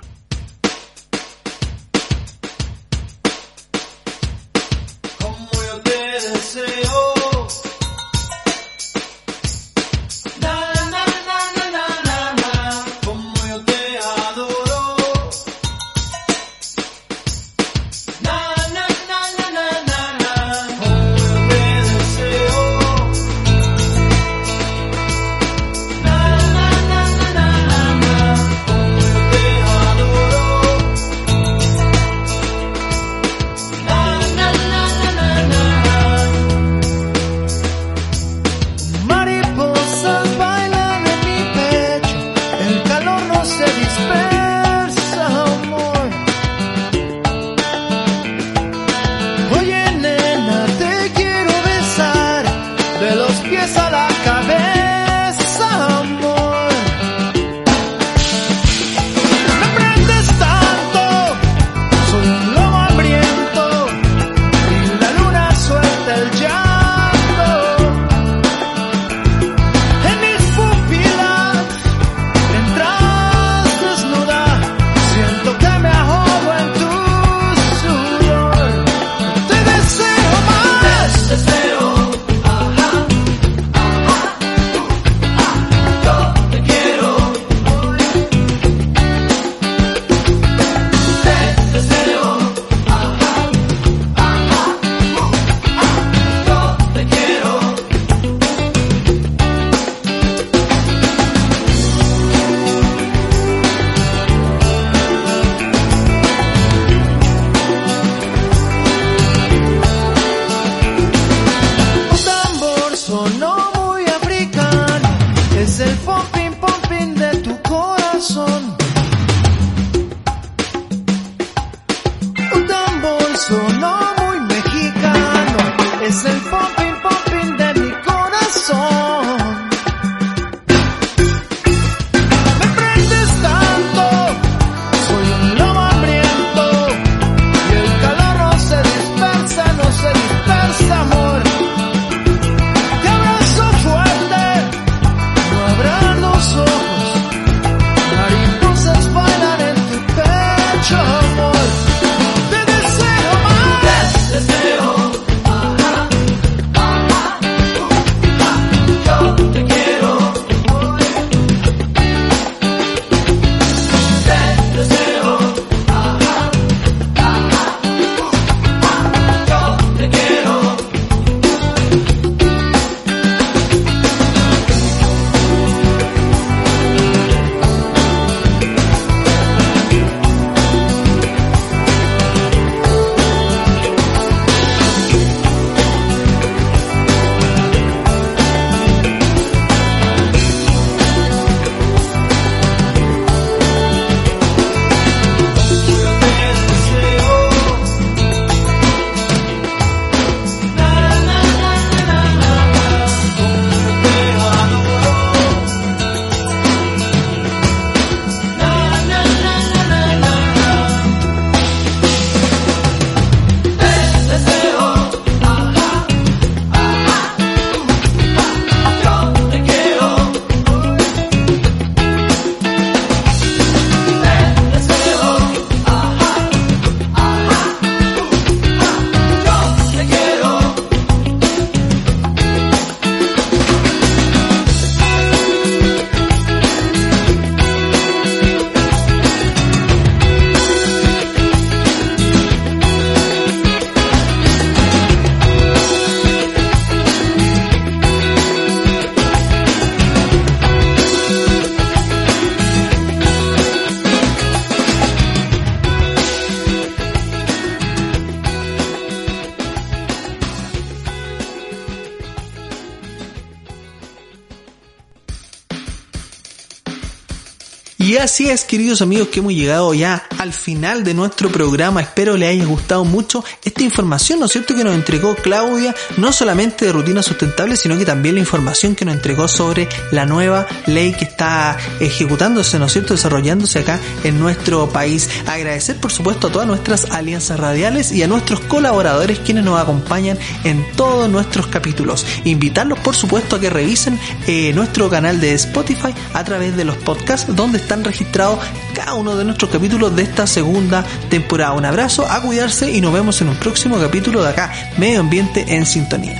Así 268.28 268.50
es, 268.50 268.66
queridos 268.66 269.02
amigos, 269.02 269.30
que 269.30 269.40
hemos 269.40 269.54
llegado 269.54 269.94
ya 269.94 270.27
al 270.38 270.54
final 270.54 271.04
de 271.04 271.14
nuestro 271.14 271.50
programa. 271.50 272.02
Espero 272.02 272.38
les 272.38 272.50
haya 272.50 272.66
gustado 272.66 273.06
mucho 273.06 273.44
esta 273.64 273.84
información, 273.84 274.40
¿no 274.40 274.46
es 274.46 274.52
cierto?, 274.52 274.76
que 274.76 274.84
nos 274.84 274.96
entregó 274.96 275.36
Claudia, 275.36 275.96
no 276.18 276.32
solamente 276.32 276.86
de 276.86 276.94
rutina 276.94 277.24
sustentable, 277.24 277.76
sino 277.76 277.98
que 277.98 278.06
también 278.06 278.36
la 278.36 278.42
información 278.42 278.96
que 278.96 279.06
nos 279.06 279.16
entregó 279.16 279.48
sobre 279.48 279.88
la 280.12 280.26
nueva 280.26 280.68
ley 280.86 281.14
que 281.14 281.26
está 281.26 281.78
ejecutándose, 282.00 282.80
¿no 282.80 282.86
es 282.86 282.94
cierto?, 282.94 283.14
desarrollándose 283.14 283.80
acá 283.80 284.00
en 284.24 284.40
nuestro 284.40 284.90
país. 284.90 285.30
Agradecer, 285.46 285.98
por 285.98 286.12
supuesto, 286.12 286.48
a 286.48 286.52
todas 286.52 286.68
nuestras 286.68 287.12
alianzas 287.12 287.60
radiales 287.60 288.12
y 288.12 288.24
a 288.24 288.28
nuestros 288.28 288.60
colaboradores 288.62 289.40
quienes 289.40 289.64
nos 289.64 289.80
acompañan 289.80 290.38
en 290.64 290.86
todos 290.96 291.30
nuestros 291.30 291.68
capítulos. 291.68 292.26
Invitarlos, 292.44 293.00
por 293.00 293.16
supuesto, 293.16 293.56
a 293.56 293.60
que 293.60 293.70
revisen 293.70 294.20
eh, 294.48 294.72
nuestro 294.74 295.10
canal 295.10 295.40
de 295.40 295.54
Spotify 295.54 296.14
a 296.34 296.44
través 296.44 296.76
de 296.76 296.86
los 296.86 296.96
podcasts 296.98 297.56
donde 297.56 297.78
están 297.78 298.04
registrados 298.04 298.60
cada 298.94 299.14
uno 299.14 299.36
de 299.36 299.46
nuestros 299.46 299.72
capítulos 299.72 300.16
de 300.16 300.24
esta 300.38 300.46
segunda 300.46 301.04
temporada. 301.30 301.74
Un 301.74 301.86
abrazo, 301.86 302.24
a 302.30 302.40
cuidarse 302.44 302.92
y 302.92 303.02
nos 303.02 303.12
vemos 303.12 303.42
en 303.42 303.50
un 303.50 303.56
próximo 303.56 303.98
capítulo 303.98 304.44
de 304.44 304.50
acá, 304.50 304.72
Medio 305.00 305.22
Ambiente 305.22 305.66
en 305.68 305.84
Sintonía. 305.84 306.40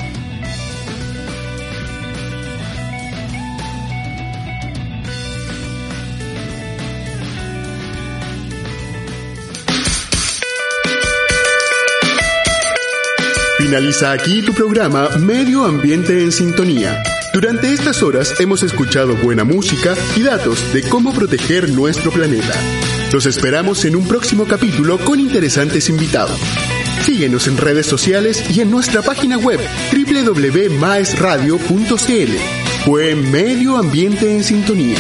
Finaliza 13.58 14.12
aquí 14.12 14.44
tu 14.44 14.54
programa 14.54 15.10
Medio 15.18 15.66
Ambiente 15.66 16.22
en 16.22 16.32
Sintonía. 16.32 17.17
Durante 17.38 17.72
estas 17.72 18.02
horas 18.02 18.34
hemos 18.40 18.64
escuchado 18.64 19.16
buena 19.16 19.44
música 19.44 19.94
y 20.16 20.24
datos 20.24 20.74
de 20.74 20.82
cómo 20.82 21.14
proteger 21.14 21.70
nuestro 21.70 22.10
planeta. 22.10 22.52
Los 23.14 23.28
esperamos 23.28 23.86
en 23.86 23.96
un 23.96 24.08
próximo 24.08 24.46
capítulo 24.46 24.98
con 24.98 25.20
interesantes 25.20 25.88
invitados. 25.88 26.40
Síguenos 27.04 27.48
en 27.48 27.58
redes 27.58 27.86
sociales 27.86 28.44
y 28.50 28.62
en 28.62 28.72
nuestra 28.72 29.04
página 29.04 29.38
web 29.38 29.60
www.maesradio.cl. 29.94 32.84
Fue 32.84 33.14
Medio 33.14 33.78
Ambiente 33.78 34.36
en 34.36 34.44
Sintonía. 34.44 34.98